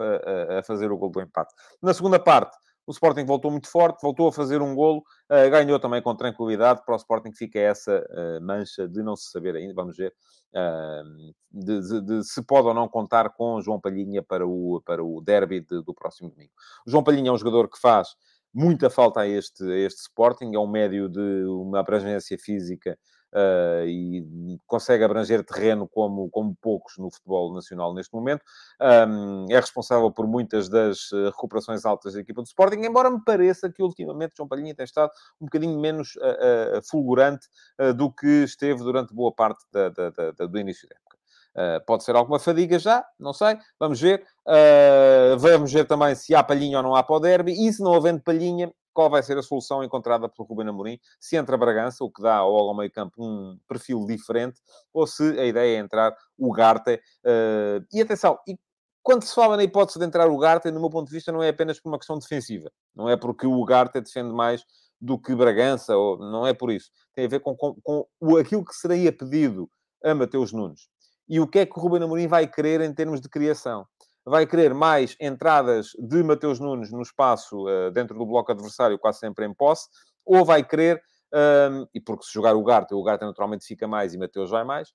a, 0.57 0.59
a 0.59 0.63
fazer 0.63 0.93
o 0.93 0.99
gol 0.99 1.09
do 1.09 1.23
empate. 1.23 1.55
Na 1.83 1.95
segunda 1.95 2.19
parte, 2.19 2.55
o 2.87 2.91
Sporting 2.91 3.25
voltou 3.25 3.51
muito 3.51 3.67
forte, 3.67 4.03
voltou 4.03 4.29
a 4.29 4.33
fazer 4.33 4.61
um 4.61 4.75
golo, 4.75 4.99
uh, 4.99 5.51
ganhou 5.51 5.81
também 5.81 6.03
com 6.03 6.15
tranquilidade. 6.15 6.85
Para 6.85 6.93
o 6.93 6.99
Sporting 6.99 7.33
fica 7.33 7.59
essa 7.59 8.05
uh, 8.11 8.45
mancha 8.45 8.87
de 8.87 9.03
não 9.03 9.17
se 9.17 9.31
saber 9.31 9.57
ainda, 9.57 9.73
vamos 9.73 9.97
ver, 9.97 10.13
uh, 10.55 11.33
de, 11.51 11.81
de, 11.81 12.01
de, 12.03 12.25
se 12.25 12.43
pode 12.45 12.69
ou 12.69 12.75
não 12.75 12.87
contar 12.87 13.31
com 13.31 13.59
João 13.63 13.81
Palhinha 13.81 14.23
para 14.23 14.47
o, 14.47 14.83
para 14.85 15.03
o 15.03 15.23
derby 15.23 15.63
de, 15.63 15.83
do 15.83 15.95
próximo 15.95 16.29
domingo. 16.29 16.53
O 16.87 16.91
João 16.91 17.03
Palhinha 17.03 17.31
é 17.31 17.33
um 17.33 17.39
jogador 17.39 17.71
que 17.71 17.81
faz 17.81 18.09
muita 18.53 18.91
falta 18.91 19.21
a 19.21 19.27
este, 19.27 19.65
a 19.65 19.77
este 19.79 20.03
Sporting, 20.03 20.55
é 20.55 20.59
um 20.59 20.67
médio 20.67 21.09
de 21.09 21.45
uma 21.47 21.81
abrangência 21.81 22.37
física 22.39 22.99
uh, 23.35 23.87
e 23.87 24.59
consegue 24.67 25.05
abranger 25.05 25.45
terreno 25.45 25.89
como, 25.89 26.31
como 26.31 26.57
poucos 26.61 26.97
no 26.99 27.11
futebol 27.11 27.53
nacional 27.53 27.93
neste 27.93 28.15
momento. 28.15 28.43
Um, 28.81 29.47
é 29.51 29.57
responsável 29.57 30.11
por 30.11 30.27
muitas 30.27 30.69
das 30.69 31.11
eh, 31.13 31.27
recuperações 31.27 31.85
altas 31.85 32.15
da 32.15 32.21
equipa 32.21 32.43
do 32.43 32.47
Sporting, 32.47 32.81
embora 32.81 33.11
me 33.11 33.23
pareça 33.25 33.71
que 33.71 33.83
ultimamente 33.83 34.35
João 34.37 34.49
Palhinha 34.49 34.75
tem 34.75 34.85
estado 34.85 35.11
um 35.41 35.47
bocadinho 35.47 35.79
menos 35.79 36.15
uh, 36.17 36.81
fulgurante 36.89 37.49
do 37.97 38.11
que 38.11 38.45
esteve 38.45 38.83
durante 38.83 39.15
boa 39.15 39.33
parte 39.33 39.65
da, 39.73 39.89
da, 39.89 40.11
da, 40.11 40.47
do 40.47 40.59
início 40.59 40.89
da 40.89 40.97
época. 40.97 41.15
Uh, 41.55 41.85
pode 41.87 42.03
ser 42.03 42.17
alguma 42.17 42.41
fadiga 42.41 42.79
já, 42.79 43.05
não 43.19 43.33
sei. 43.33 43.57
Vamos 43.79 44.01
ver. 44.01 44.25
Uh, 44.47 45.39
vamos 45.39 45.73
ver 45.73 45.85
também 45.87 46.15
se 46.15 46.35
há 46.35 46.43
palhinha 46.43 46.79
ou 46.79 46.83
não 46.83 46.97
há 46.97 47.03
para 47.03 47.17
o 47.17 47.21
derby. 47.21 47.53
E 47.53 47.73
se 47.73 47.83
não 47.83 47.95
havendo 47.95 48.21
palhinha, 48.21 48.73
qual 48.95 49.11
vai 49.11 49.23
ser 49.23 49.37
a 49.37 49.43
solução 49.43 49.83
encontrada 49.83 50.29
pelo 50.29 50.49
Ruben 50.49 50.69
Amorim, 50.69 50.99
se 51.21 51.37
entra 51.37 51.57
Bragança, 51.57 52.05
o 52.05 52.11
que 52.11 52.23
dá 52.23 52.37
ao 52.37 52.75
meio 52.75 52.91
campo 52.91 53.15
um 53.19 53.59
perfil 53.69 54.07
diferente, 54.07 54.61
ou 54.93 55.07
se 55.07 55.23
a 55.39 55.45
ideia 55.45 55.77
é 55.77 55.81
entrar 55.81 56.17
o 56.39 56.53
Garte. 56.53 56.95
Uh, 57.25 57.85
e 57.93 58.01
atenção, 58.01 58.39
e 58.49 58.57
quando 59.03 59.25
se 59.25 59.35
fala 59.35 59.57
na 59.57 59.65
hipótese 59.65 59.99
de 59.99 60.05
entrar 60.07 60.31
o 60.31 60.39
Garte, 60.39 60.71
no 60.71 60.81
meu 60.81 60.89
ponto 60.89 61.09
de 61.09 61.13
vista, 61.13 61.31
não 61.31 61.43
é 61.43 61.51
apenas 61.51 61.79
por 61.79 61.91
uma 61.91 61.99
questão 61.99 62.19
defensiva. 62.19 62.71
Não 62.95 63.09
é 63.11 63.17
porque 63.17 63.47
o 63.47 63.63
Garte 63.65 64.01
defende 64.01 64.33
mais 64.33 64.65
do 64.99 65.19
que 65.19 65.35
Bragança, 65.35 65.95
ou 65.95 66.17
não 66.17 66.47
é 66.47 66.55
por 66.55 66.71
isso. 66.71 66.91
Tem 67.13 67.27
a 67.27 67.29
ver 67.29 67.41
com, 67.41 67.55
com, 67.55 67.75
com 67.83 68.37
aquilo 68.39 68.65
que 68.65 68.75
seria 68.75 69.13
pedido 69.13 69.69
a 70.03 70.15
Mateus 70.15 70.53
Nunes. 70.53 70.89
E 71.29 71.41
o 71.41 71.47
que 71.47 71.59
é 71.59 71.67
que 71.67 71.79
o 71.79 71.83
Ruben 71.83 72.03
Amorim 72.03 72.27
vai 72.27 72.47
querer 72.47 72.81
em 72.81 72.95
termos 72.95 73.21
de 73.21 73.29
criação? 73.29 73.87
Vai 74.25 74.47
querer 74.47 74.73
mais 74.73 75.17
entradas 75.21 75.89
de 75.99 76.23
Mateus 76.23 76.59
Nunes 76.59 76.91
no 76.91 77.03
espaço 77.03 77.67
uh, 77.67 77.91
dentro 77.91 78.19
do 78.19 78.27
bloco 78.27 78.51
adversário, 78.51 78.99
quase 78.99 79.19
sempre 79.19 79.45
em 79.45 79.53
posse, 79.53 79.89
ou 80.25 80.45
vai 80.45 80.65
querer, 80.65 81.03
ehm, 81.33 81.85
e 81.93 82.01
porque 82.01 82.25
se 82.25 82.33
jogar 82.33 82.55
o 82.55 82.65
Garte, 82.65 82.95
o 82.95 83.03
Garte 83.03 83.25
naturalmente 83.25 83.67
fica 83.67 83.87
mais 83.87 84.15
e 84.15 84.19
Mateus 84.19 84.51
vai 84.51 84.65
mais, 84.65 84.89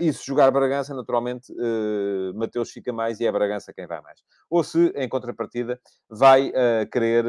e 0.00 0.12
se 0.12 0.24
jogar 0.24 0.50
Bragança, 0.50 0.94
naturalmente 0.94 1.52
uh, 1.52 2.34
Mateus 2.34 2.70
fica 2.70 2.92
mais 2.92 3.20
e 3.20 3.26
é 3.26 3.32
Bragança 3.32 3.72
quem 3.72 3.86
vai 3.86 4.00
mais. 4.00 4.22
Ou 4.48 4.64
se, 4.64 4.92
em 4.96 5.08
contrapartida, 5.08 5.80
vai 6.08 6.48
uh, 6.48 6.88
querer 6.90 7.24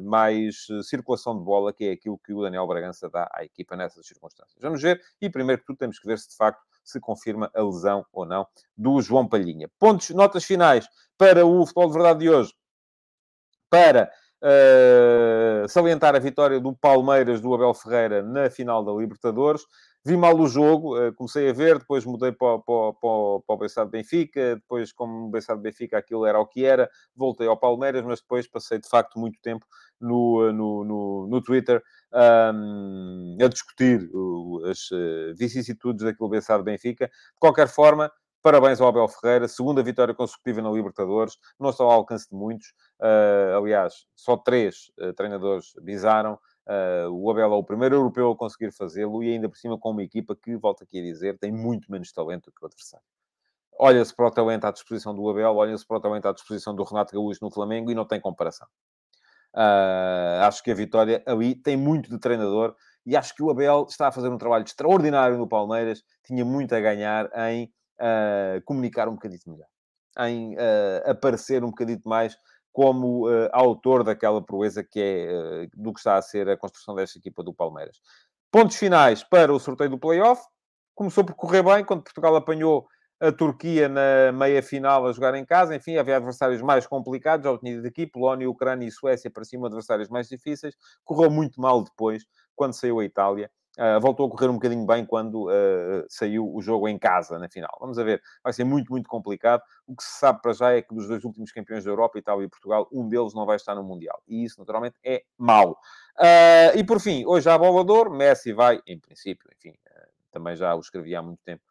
mais 0.00 0.66
circulação 0.82 1.36
de 1.36 1.44
bola, 1.44 1.72
que 1.72 1.84
é 1.84 1.92
aquilo 1.92 2.18
que 2.18 2.32
o 2.32 2.42
Daniel 2.42 2.66
Bragança 2.66 3.08
dá 3.08 3.28
à 3.32 3.44
equipa 3.44 3.76
nessas 3.76 4.06
circunstâncias. 4.06 4.56
Vamos 4.60 4.80
ver, 4.80 5.00
e 5.20 5.28
primeiro 5.28 5.60
que 5.60 5.66
tudo 5.66 5.78
temos 5.78 5.98
que 5.98 6.06
ver 6.06 6.18
se 6.18 6.28
de 6.30 6.36
facto 6.36 6.62
se 6.82 7.00
confirma 7.00 7.50
a 7.54 7.62
lesão 7.62 8.04
ou 8.12 8.26
não 8.26 8.46
do 8.76 9.00
João 9.00 9.26
Palhinha. 9.26 9.68
Pontos, 9.78 10.10
notas 10.10 10.44
finais 10.44 10.86
para 11.16 11.46
o 11.46 11.64
futebol 11.64 11.88
de 11.88 11.92
verdade 11.94 12.18
de 12.20 12.30
hoje. 12.30 12.54
Para 13.70 14.10
uh, 14.44 15.68
salientar 15.68 16.14
a 16.14 16.18
vitória 16.18 16.60
do 16.60 16.74
Palmeiras 16.74 17.40
do 17.40 17.54
Abel 17.54 17.72
Ferreira 17.72 18.22
na 18.22 18.50
final 18.50 18.84
da 18.84 18.92
Libertadores. 18.92 19.62
Vi 20.04 20.18
mal 20.18 20.38
o 20.38 20.46
jogo, 20.46 20.98
uh, 20.98 21.14
comecei 21.14 21.48
a 21.48 21.52
ver, 21.52 21.78
depois 21.78 22.04
mudei 22.04 22.30
para, 22.30 22.60
o 22.62 23.42
Benfica, 23.90 24.56
depois, 24.56 24.92
como 24.92 25.26
o 25.26 25.30
Bessado 25.30 25.62
Benfica 25.62 25.96
aquilo 25.96 26.26
era 26.26 26.38
o 26.38 26.46
que 26.46 26.66
era, 26.66 26.90
voltei 27.16 27.46
ao 27.46 27.56
Palmeiras, 27.56 28.04
mas 28.04 28.20
depois 28.20 28.46
passei 28.46 28.78
de 28.78 28.88
facto 28.88 29.18
muito 29.18 29.38
tempo 29.40 29.64
no, 29.98 30.52
no, 30.52 30.84
no, 30.84 31.26
no 31.26 31.42
Twitter 31.42 31.82
um, 32.12 33.38
a 33.40 33.48
discutir 33.48 34.10
as 34.70 34.90
vicissitudes 35.34 36.04
daquilo 36.04 36.28
Bessado 36.28 36.62
Benfica. 36.62 37.06
De 37.06 37.40
qualquer 37.40 37.68
forma, 37.68 38.12
Parabéns 38.44 38.78
ao 38.78 38.88
Abel 38.88 39.08
Ferreira, 39.08 39.48
segunda 39.48 39.82
vitória 39.82 40.12
consecutiva 40.12 40.60
na 40.60 40.70
Libertadores, 40.70 41.38
não 41.58 41.72
só 41.72 41.84
ao 41.84 41.92
alcance 41.92 42.28
de 42.28 42.36
muitos, 42.36 42.74
uh, 43.00 43.56
aliás, 43.56 44.04
só 44.14 44.36
três 44.36 44.92
uh, 45.00 45.14
treinadores 45.14 45.72
visaram. 45.82 46.34
Uh, 46.66 47.08
o 47.10 47.30
Abel 47.30 47.54
é 47.54 47.56
o 47.56 47.64
primeiro 47.64 47.94
europeu 47.94 48.30
a 48.30 48.36
conseguir 48.36 48.70
fazê-lo 48.70 49.22
e 49.22 49.32
ainda 49.32 49.48
por 49.48 49.56
cima 49.56 49.78
com 49.78 49.92
uma 49.92 50.02
equipa 50.02 50.36
que, 50.36 50.54
volto 50.56 50.84
aqui 50.84 51.00
a 51.00 51.02
dizer, 51.02 51.38
tem 51.38 51.50
muito 51.50 51.90
menos 51.90 52.12
talento 52.12 52.52
que 52.52 52.62
o 52.62 52.66
adversário. 52.66 53.06
Olha-se 53.78 54.14
para 54.14 54.26
o 54.26 54.30
talento 54.30 54.66
à 54.66 54.70
disposição 54.70 55.14
do 55.14 55.26
Abel, 55.30 55.56
olha-se 55.56 55.86
para 55.86 55.96
o 55.96 56.00
talento 56.00 56.28
à 56.28 56.32
disposição 56.32 56.74
do 56.74 56.84
Renato 56.84 57.14
Gaúcho 57.14 57.42
no 57.42 57.50
Flamengo 57.50 57.90
e 57.90 57.94
não 57.94 58.04
tem 58.04 58.20
comparação. 58.20 58.68
Uh, 59.54 60.42
acho 60.42 60.62
que 60.62 60.70
a 60.70 60.74
vitória 60.74 61.22
ali 61.24 61.54
tem 61.54 61.78
muito 61.78 62.10
de 62.10 62.18
treinador 62.18 62.76
e 63.06 63.16
acho 63.16 63.34
que 63.34 63.42
o 63.42 63.48
Abel 63.48 63.86
está 63.88 64.08
a 64.08 64.12
fazer 64.12 64.28
um 64.28 64.36
trabalho 64.36 64.64
extraordinário 64.64 65.38
no 65.38 65.48
Palmeiras, 65.48 66.04
tinha 66.22 66.44
muito 66.44 66.74
a 66.74 66.80
ganhar 66.80 67.30
em 67.48 67.72
uh, 68.00 68.62
comunicar 68.64 69.08
um 69.08 69.14
bocadito 69.14 69.50
melhor, 69.50 69.66
em 70.20 70.54
uh, 70.54 71.10
aparecer 71.10 71.62
um 71.64 71.68
bocadito 71.68 72.08
mais 72.08 72.36
como 72.72 73.28
uh, 73.28 73.48
autor 73.52 74.02
daquela 74.02 74.42
proeza 74.42 74.82
que 74.82 75.00
é 75.00 75.68
do 75.74 75.92
que 75.92 76.00
está 76.00 76.16
a 76.16 76.22
ser 76.22 76.48
a 76.48 76.56
construção 76.56 76.94
desta 76.94 77.18
equipa 77.18 77.42
do 77.42 77.54
Palmeiras. 77.54 78.00
Pontos 78.50 78.76
finais 78.76 79.22
para 79.22 79.52
o 79.52 79.58
sorteio 79.58 79.90
do 79.90 79.98
playoff. 79.98 80.42
Começou 80.94 81.24
por 81.24 81.34
correr 81.34 81.62
bem, 81.62 81.84
quando 81.84 82.04
Portugal 82.04 82.36
apanhou 82.36 82.86
a 83.20 83.32
Turquia 83.32 83.88
na 83.88 84.32
meia-final 84.32 85.06
a 85.06 85.12
jogar 85.12 85.34
em 85.34 85.44
casa. 85.44 85.74
Enfim, 85.74 85.96
havia 85.96 86.16
adversários 86.16 86.62
mais 86.62 86.86
complicados, 86.86 87.50
já 87.50 87.58
tinha 87.58 87.76
dito 87.76 87.88
aqui, 87.88 88.06
Polónia, 88.06 88.48
Ucrânia 88.48 88.86
e 88.86 88.90
Suécia 88.90 89.30
pareciam 89.30 89.64
adversários 89.64 90.08
mais 90.08 90.28
difíceis. 90.28 90.74
Correu 91.04 91.30
muito 91.30 91.60
mal 91.60 91.82
depois, 91.82 92.24
quando 92.54 92.74
saiu 92.74 93.00
a 93.00 93.04
Itália. 93.04 93.50
Uh, 93.76 94.00
voltou 94.00 94.26
a 94.26 94.30
correr 94.30 94.48
um 94.48 94.54
bocadinho 94.54 94.86
bem 94.86 95.04
quando 95.04 95.48
uh, 95.48 96.04
saiu 96.08 96.48
o 96.54 96.62
jogo 96.62 96.86
em 96.88 96.96
casa, 96.96 97.40
na 97.40 97.48
final. 97.48 97.76
Vamos 97.80 97.96
ver. 97.96 98.22
Vai 98.42 98.52
ser 98.52 98.62
muito, 98.62 98.90
muito 98.92 99.08
complicado. 99.08 99.62
O 99.84 99.96
que 99.96 100.04
se 100.04 100.20
sabe 100.20 100.40
para 100.40 100.52
já 100.52 100.72
é 100.72 100.80
que 100.80 100.94
dos 100.94 101.08
dois 101.08 101.24
últimos 101.24 101.50
campeões 101.50 101.82
da 101.84 101.90
Europa, 101.90 102.18
Itália 102.18 102.44
e 102.44 102.48
Portugal, 102.48 102.88
um 102.92 103.08
deles 103.08 103.34
não 103.34 103.44
vai 103.44 103.56
estar 103.56 103.74
no 103.74 103.82
Mundial. 103.82 104.22
E 104.28 104.44
isso, 104.44 104.60
naturalmente, 104.60 104.96
é 105.04 105.24
mau. 105.36 105.72
Uh, 106.16 106.78
e, 106.78 106.84
por 106.84 107.00
fim, 107.00 107.24
hoje 107.26 107.50
há 107.50 107.58
bolador. 107.58 108.10
Messi 108.10 108.52
vai, 108.52 108.80
em 108.86 108.98
princípio, 108.98 109.50
enfim, 109.58 109.76
também 110.30 110.54
já 110.54 110.72
o 110.76 110.80
escrevi 110.80 111.14
há 111.16 111.22
muito 111.22 111.40
tempo, 111.44 111.62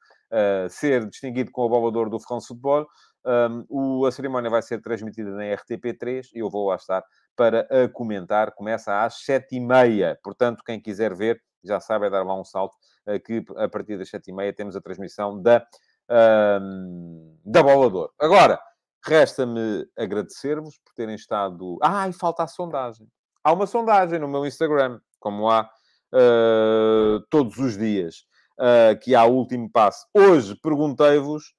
ser 0.70 1.06
distinguido 1.10 1.52
com 1.52 1.64
o 1.64 1.70
bolador 1.70 2.10
do 2.10 2.20
France 2.20 2.48
Football. 2.48 2.88
Um, 3.26 3.66
o, 3.70 4.06
a 4.06 4.12
cerimónia 4.12 4.50
vai 4.50 4.62
ser 4.62 4.82
transmitida 4.82 5.32
na 5.32 5.44
RTP3 5.44 6.30
e 6.34 6.40
eu 6.40 6.50
vou 6.50 6.68
lá 6.68 6.76
estar 6.76 7.04
para 7.36 7.68
comentar. 7.90 8.52
Começa 8.52 9.04
às 9.04 9.24
sete 9.24 9.56
e 9.56 9.60
meia. 9.60 10.18
Portanto, 10.24 10.64
quem 10.66 10.80
quiser 10.80 11.14
ver, 11.14 11.42
já 11.64 11.80
sabe, 11.80 12.08
é 12.08 12.10
dar 12.10 12.24
lá 12.24 12.40
um 12.40 12.44
salto, 12.44 12.76
uh, 13.08 13.20
que 13.20 13.44
a 13.58 13.68
partir 13.68 13.98
das 13.98 14.10
sete 14.10 14.32
e 14.32 14.34
meia 14.34 14.54
temos 14.54 14.76
a 14.76 14.82
transmissão 14.82 15.42
da, 15.42 15.66
uh, 16.10 17.38
da 17.46 17.64
Bola 17.64 18.10
Agora, 18.20 18.60
resta-me 19.06 19.88
agradecer-vos 19.98 20.78
por 20.80 20.94
terem 20.94 21.16
estado... 21.16 21.78
Ah, 21.82 22.08
e 22.08 22.14
falta 22.14 22.44
a 22.44 22.48
sondagem. 22.48 23.08
Há 23.44 23.52
uma 23.52 23.68
sondagem 23.68 24.20
no 24.20 24.28
meu 24.28 24.46
Instagram, 24.46 25.00
como 25.20 25.50
há 25.50 25.70
uh, 26.14 27.20
todos 27.30 27.58
os 27.58 27.78
dias, 27.78 28.26
uh, 28.60 28.98
que 29.02 29.14
há 29.14 29.26
o 29.26 29.34
último 29.34 29.70
passo. 29.70 30.06
Hoje 30.14 30.56
perguntei-vos 30.62 31.54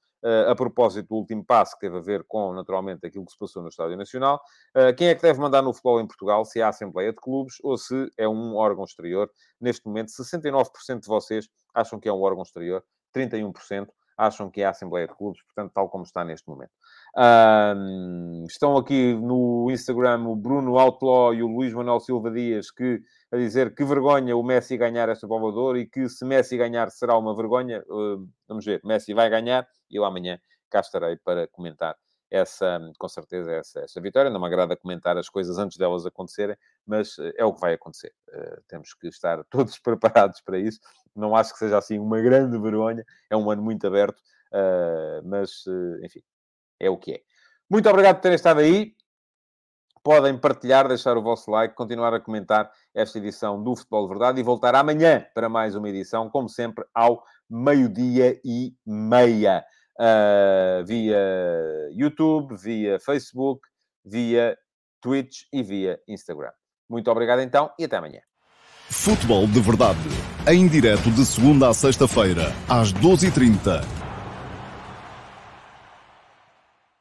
a 0.49 0.55
propósito 0.55 1.09
do 1.09 1.16
último 1.16 1.45
passo, 1.45 1.75
que 1.75 1.81
teve 1.81 1.99
a 1.99 2.01
ver 2.01 2.25
com, 2.27 2.53
naturalmente, 2.55 3.07
aquilo 3.07 3.27
que 3.27 3.33
se 3.33 3.39
passou 3.39 3.62
no 3.62 3.68
Estádio 3.68 3.97
Nacional. 3.97 4.41
Uh, 4.75 4.95
quem 4.97 5.09
é 5.09 5.14
que 5.14 5.22
deve 5.22 5.39
mandar 5.39 5.62
no 5.62 5.72
futebol 5.72 6.01
em 6.01 6.07
Portugal? 6.07 6.45
Se 6.45 6.61
é 6.61 6.62
a 6.62 6.68
Assembleia 6.68 7.12
de 7.12 7.18
Clubes 7.18 7.57
ou 7.62 7.77
se 7.77 8.11
é 8.16 8.27
um 8.27 8.57
órgão 8.57 8.85
exterior? 8.85 9.31
Neste 9.61 9.87
momento, 9.87 10.09
69% 10.09 11.01
de 11.01 11.07
vocês 11.07 11.49
acham 11.75 12.01
que 12.01 12.09
é 12.09 12.12
um 12.12 12.22
órgão 12.22 12.43
exterior, 12.43 12.83
31% 13.14 13.87
acham 14.17 14.51
que 14.51 14.62
é 14.62 14.67
a 14.67 14.71
Assembleia 14.71 15.07
de 15.07 15.15
Clubes, 15.15 15.43
portanto, 15.43 15.73
tal 15.75 15.89
como 15.89 16.05
está 16.05 16.25
neste 16.25 16.49
momento. 16.49 16.71
Um, 17.17 18.45
estão 18.49 18.77
aqui 18.77 19.15
no 19.15 19.69
Instagram 19.71 20.25
o 20.27 20.37
Bruno 20.37 20.79
Outlaw 20.79 21.35
e 21.35 21.43
o 21.43 21.47
Luís 21.47 21.73
Manuel 21.73 22.01
Silva 22.01 22.31
Dias 22.31 22.71
que, 22.71 23.01
a 23.33 23.37
dizer 23.37 23.75
que 23.75 23.85
vergonha 23.85 24.37
o 24.37 24.43
Messi 24.43 24.77
ganhar 24.77 25.09
esta 25.09 25.27
Salvador 25.27 25.77
e 25.77 25.87
que 25.87 26.09
se 26.09 26.25
Messi 26.25 26.57
ganhar 26.57 26.91
será 26.91 27.17
uma 27.17 27.35
vergonha. 27.37 27.83
Uh, 27.89 28.29
vamos 28.49 28.65
ver, 28.65 28.81
Messi 28.85 29.15
vai 29.15 29.29
ganhar 29.29 29.67
e 29.91 29.97
eu 29.97 30.05
amanhã 30.05 30.39
cá 30.71 30.81
estarei 30.81 31.17
para 31.17 31.47
comentar 31.49 31.97
essa, 32.35 32.80
com 32.99 33.09
certeza, 33.09 33.53
essa, 33.53 33.80
essa 33.80 34.01
vitória. 34.01 34.28
Não 34.28 34.41
me 34.41 34.47
agrada 34.47 34.76
comentar 34.76 35.16
as 35.16 35.28
coisas 35.28 35.57
antes 35.57 35.78
delas 35.78 36.05
acontecerem, 36.05 36.57
mas 36.85 37.16
uh, 37.16 37.32
é 37.37 37.45
o 37.45 37.55
que 37.55 37.61
vai 37.61 37.74
acontecer. 37.74 38.12
Uh, 38.28 38.61
temos 38.66 38.93
que 38.93 39.07
estar 39.07 39.45
todos 39.49 39.78
preparados 39.78 40.41
para 40.41 40.59
isso. 40.59 40.80
Não 41.14 41.37
acho 41.37 41.53
que 41.53 41.59
seja 41.61 41.78
assim 41.78 41.99
uma 41.99 42.20
grande 42.20 42.59
vergonha. 42.59 43.05
É 43.30 43.37
um 43.37 43.49
ano 43.49 43.62
muito 43.62 43.87
aberto, 43.87 44.20
mas, 45.24 45.64
enfim, 46.03 46.20
é 46.80 46.91
o 46.91 46.99
que 46.99 47.12
é. 47.12 47.20
Muito 47.70 47.89
obrigado 47.89 48.16
por 48.16 48.22
terem 48.22 48.35
estado 48.35 48.59
aí. 48.59 48.97
Podem 50.03 50.37
partilhar, 50.37 50.89
deixar 50.89 51.16
o 51.16 51.22
vosso 51.22 51.49
like, 51.53 51.76
continuar 51.76 52.12
a 52.12 52.20
comentar 52.20 52.68
esta 52.93 53.18
edição 53.18 53.62
do 53.62 53.76
Futebol 53.76 54.03
de 54.03 54.09
Verdade 54.09 54.41
e 54.41 54.43
voltar 54.43 54.74
amanhã 54.74 55.24
para 55.32 55.49
mais 55.49 55.76
uma 55.76 55.89
edição, 55.89 56.28
como 56.28 56.49
sempre, 56.49 56.85
ao 56.93 57.22
meio-dia 57.49 58.41
e 58.45 58.74
meia. 58.85 59.64
Uh, 59.99 60.85
via 60.85 61.19
YouTube, 61.93 62.57
via 62.57 62.99
Facebook, 62.99 63.61
via 64.05 64.57
Twitch 65.01 65.43
e 65.53 65.63
via 65.63 66.01
Instagram. 66.09 66.51
Muito 66.89 67.11
obrigado 67.11 67.41
então 67.41 67.71
e 67.79 67.85
até 67.85 67.97
amanhã. 67.97 68.21
Futebol 68.91 69.47
de 69.47 69.61
Verdade, 69.61 69.99
em 70.47 70.69
direto 70.69 71.11
de 71.11 71.25
segunda 71.25 71.69
a 71.69 71.75
sexta-feira, 71.75 72.53
às 72.69 72.93
12h30 72.93 74.04